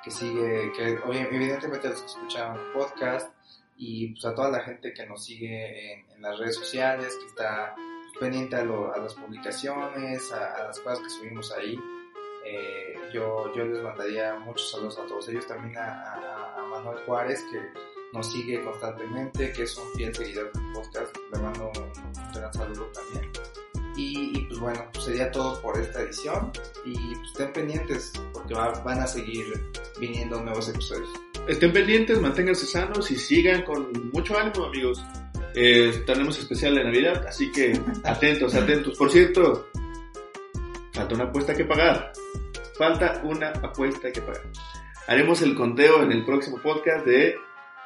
que 0.01 0.11
sigue, 0.11 0.71
que 0.71 0.97
evidentemente 1.31 1.89
los 1.89 1.99
que 2.01 2.07
escucharon 2.07 2.57
el 2.57 2.71
podcast, 2.71 3.31
y 3.75 4.13
pues 4.13 4.25
a 4.25 4.33
toda 4.33 4.49
la 4.49 4.61
gente 4.61 4.93
que 4.93 5.05
nos 5.05 5.25
sigue 5.25 5.93
en, 5.93 6.21
las 6.21 6.39
redes 6.39 6.55
sociales, 6.55 7.15
que 7.19 7.27
está 7.27 7.75
pendiente 8.17 8.55
a, 8.55 8.63
las 8.63 9.13
publicaciones, 9.13 10.31
a, 10.31 10.63
las 10.63 10.79
cosas 10.79 10.99
que 10.99 11.09
subimos 11.09 11.51
ahí. 11.51 11.77
Eh, 12.45 12.95
yo, 13.11 13.51
yo 13.55 13.65
les 13.65 13.81
mandaría 13.81 14.35
muchos 14.35 14.71
saludos 14.71 14.99
a 14.99 15.05
todos 15.07 15.27
ellos, 15.29 15.47
también 15.47 15.75
a, 15.77 16.63
Manuel 16.69 16.97
Juárez, 17.05 17.43
que 17.51 17.59
nos 18.13 18.31
sigue 18.31 18.61
constantemente, 18.63 19.51
que 19.51 19.63
es 19.63 19.77
un 19.77 19.91
fiel 19.93 20.13
seguidor 20.13 20.51
del 20.51 20.71
podcast. 20.73 21.15
Le 21.33 21.39
mando 21.39 21.71
un, 21.75 22.33
gran 22.33 22.53
saludo 22.53 22.85
también. 22.93 23.31
Y, 23.97 24.41
pues 24.47 24.59
bueno, 24.59 24.89
pues 24.91 25.05
sería 25.05 25.31
todo 25.31 25.59
por 25.61 25.79
esta 25.79 26.01
edición. 26.01 26.51
Y 26.83 27.15
pues 27.15 27.31
estén 27.31 27.53
pendientes 27.53 28.13
porque 28.33 28.53
van 28.53 28.99
a 28.99 29.07
seguir 29.07 29.45
viniendo 29.99 30.41
nuevos 30.41 30.69
episodios. 30.69 31.09
Estén 31.47 31.71
pendientes, 31.71 32.19
manténganse 32.19 32.65
sanos 32.65 33.09
y 33.09 33.15
sigan 33.15 33.63
con 33.63 34.09
mucho 34.11 34.37
ánimo, 34.37 34.65
amigos. 34.65 35.03
Eh, 35.53 36.03
tenemos 36.05 36.37
especial 36.37 36.75
de 36.75 36.83
Navidad, 36.83 37.25
así 37.27 37.51
que 37.51 37.79
atentos, 38.03 38.53
atentos. 38.55 38.97
Por 38.97 39.09
cierto, 39.09 39.67
falta 40.91 41.15
una 41.15 41.25
apuesta 41.25 41.55
que 41.55 41.63
pagar. 41.63 42.11
Falta 42.77 43.21
una 43.23 43.49
apuesta 43.49 44.11
que 44.11 44.21
pagar. 44.21 44.43
Haremos 45.07 45.41
el 45.41 45.55
conteo 45.55 46.03
en 46.03 46.11
el 46.11 46.25
próximo 46.25 46.59
podcast 46.61 47.05
de 47.05 47.35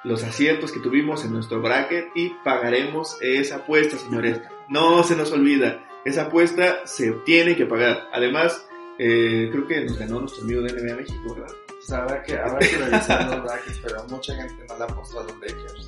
los 0.04 0.24
aciertos 0.24 0.72
que 0.72 0.80
tuvimos 0.80 1.26
en 1.26 1.34
nuestro 1.34 1.62
bracket 1.62 2.08
y 2.16 2.30
pagaremos 2.44 3.18
esa 3.22 3.58
apuesta, 3.58 3.98
señores. 3.98 4.42
No 4.70 5.04
se 5.04 5.16
nos 5.16 5.32
olvida, 5.32 5.84
esa 6.06 6.24
apuesta 6.24 6.86
se 6.86 7.12
tiene 7.26 7.56
que 7.56 7.66
pagar. 7.66 8.08
Además, 8.14 8.66
eh, 8.98 9.50
creo 9.52 9.68
que 9.68 9.82
nos 9.82 9.98
ganó 9.98 10.22
nuestro 10.22 10.44
amigo 10.44 10.62
de 10.62 10.74
NBA 10.74 10.96
México, 10.96 11.36
¿verdad? 11.36 11.54
Habrá 11.92 12.24
que, 12.24 12.38
habrá 12.38 12.60
que 12.60 12.78
revisar 12.78 13.30
los 13.30 13.44
brackets, 13.44 13.80
pero 13.84 14.04
mucha 14.10 14.36
gente 14.36 14.66
no 14.68 14.78
le 14.78 14.84
apostó 14.84 15.20
a 15.20 15.24
los 15.24 15.40
Lakers. 15.40 15.88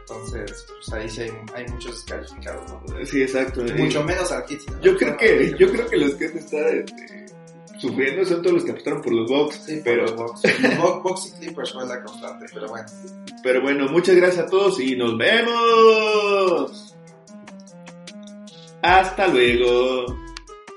Entonces, 0.00 0.66
pues 0.68 0.92
ahí 0.92 1.08
sí 1.08 1.22
hay, 1.22 1.32
hay 1.54 1.66
muchos 1.68 1.92
descalificados, 1.92 2.70
¿no? 2.70 3.06
Sí, 3.06 3.22
exacto. 3.22 3.62
Mucho 3.76 4.02
menos 4.04 4.32
al 4.32 4.44
Yo 4.80 4.96
creo 4.96 5.16
que, 5.16 5.54
yo 5.58 5.70
creo 5.70 5.86
que 5.86 5.96
los 5.98 6.14
que 6.14 6.24
están 6.24 6.78
este, 6.78 7.27
sufriendo 7.78 8.24
son 8.24 8.42
todos 8.42 8.54
los 8.54 8.64
que 8.64 8.72
apostaron 8.72 9.02
por 9.02 9.12
los 9.12 9.28
Bucks. 9.28 9.62
Sí, 9.66 9.80
pero 9.82 10.02
los 10.02 10.16
Bucks. 10.16 10.42
los 10.60 11.02
Bucks 11.02 11.26
y 11.26 11.40
Clippers 11.40 11.72
fue 11.72 11.86
la 11.86 12.02
constante, 12.02 12.46
pero 12.52 12.68
bueno. 12.68 12.86
Pero 13.42 13.62
bueno, 13.62 13.88
muchas 13.88 14.16
gracias 14.16 14.46
a 14.46 14.50
todos 14.50 14.80
y 14.80 14.96
nos 14.96 15.16
vemos. 15.16 16.94
Hasta 18.82 19.28
luego. 19.28 20.27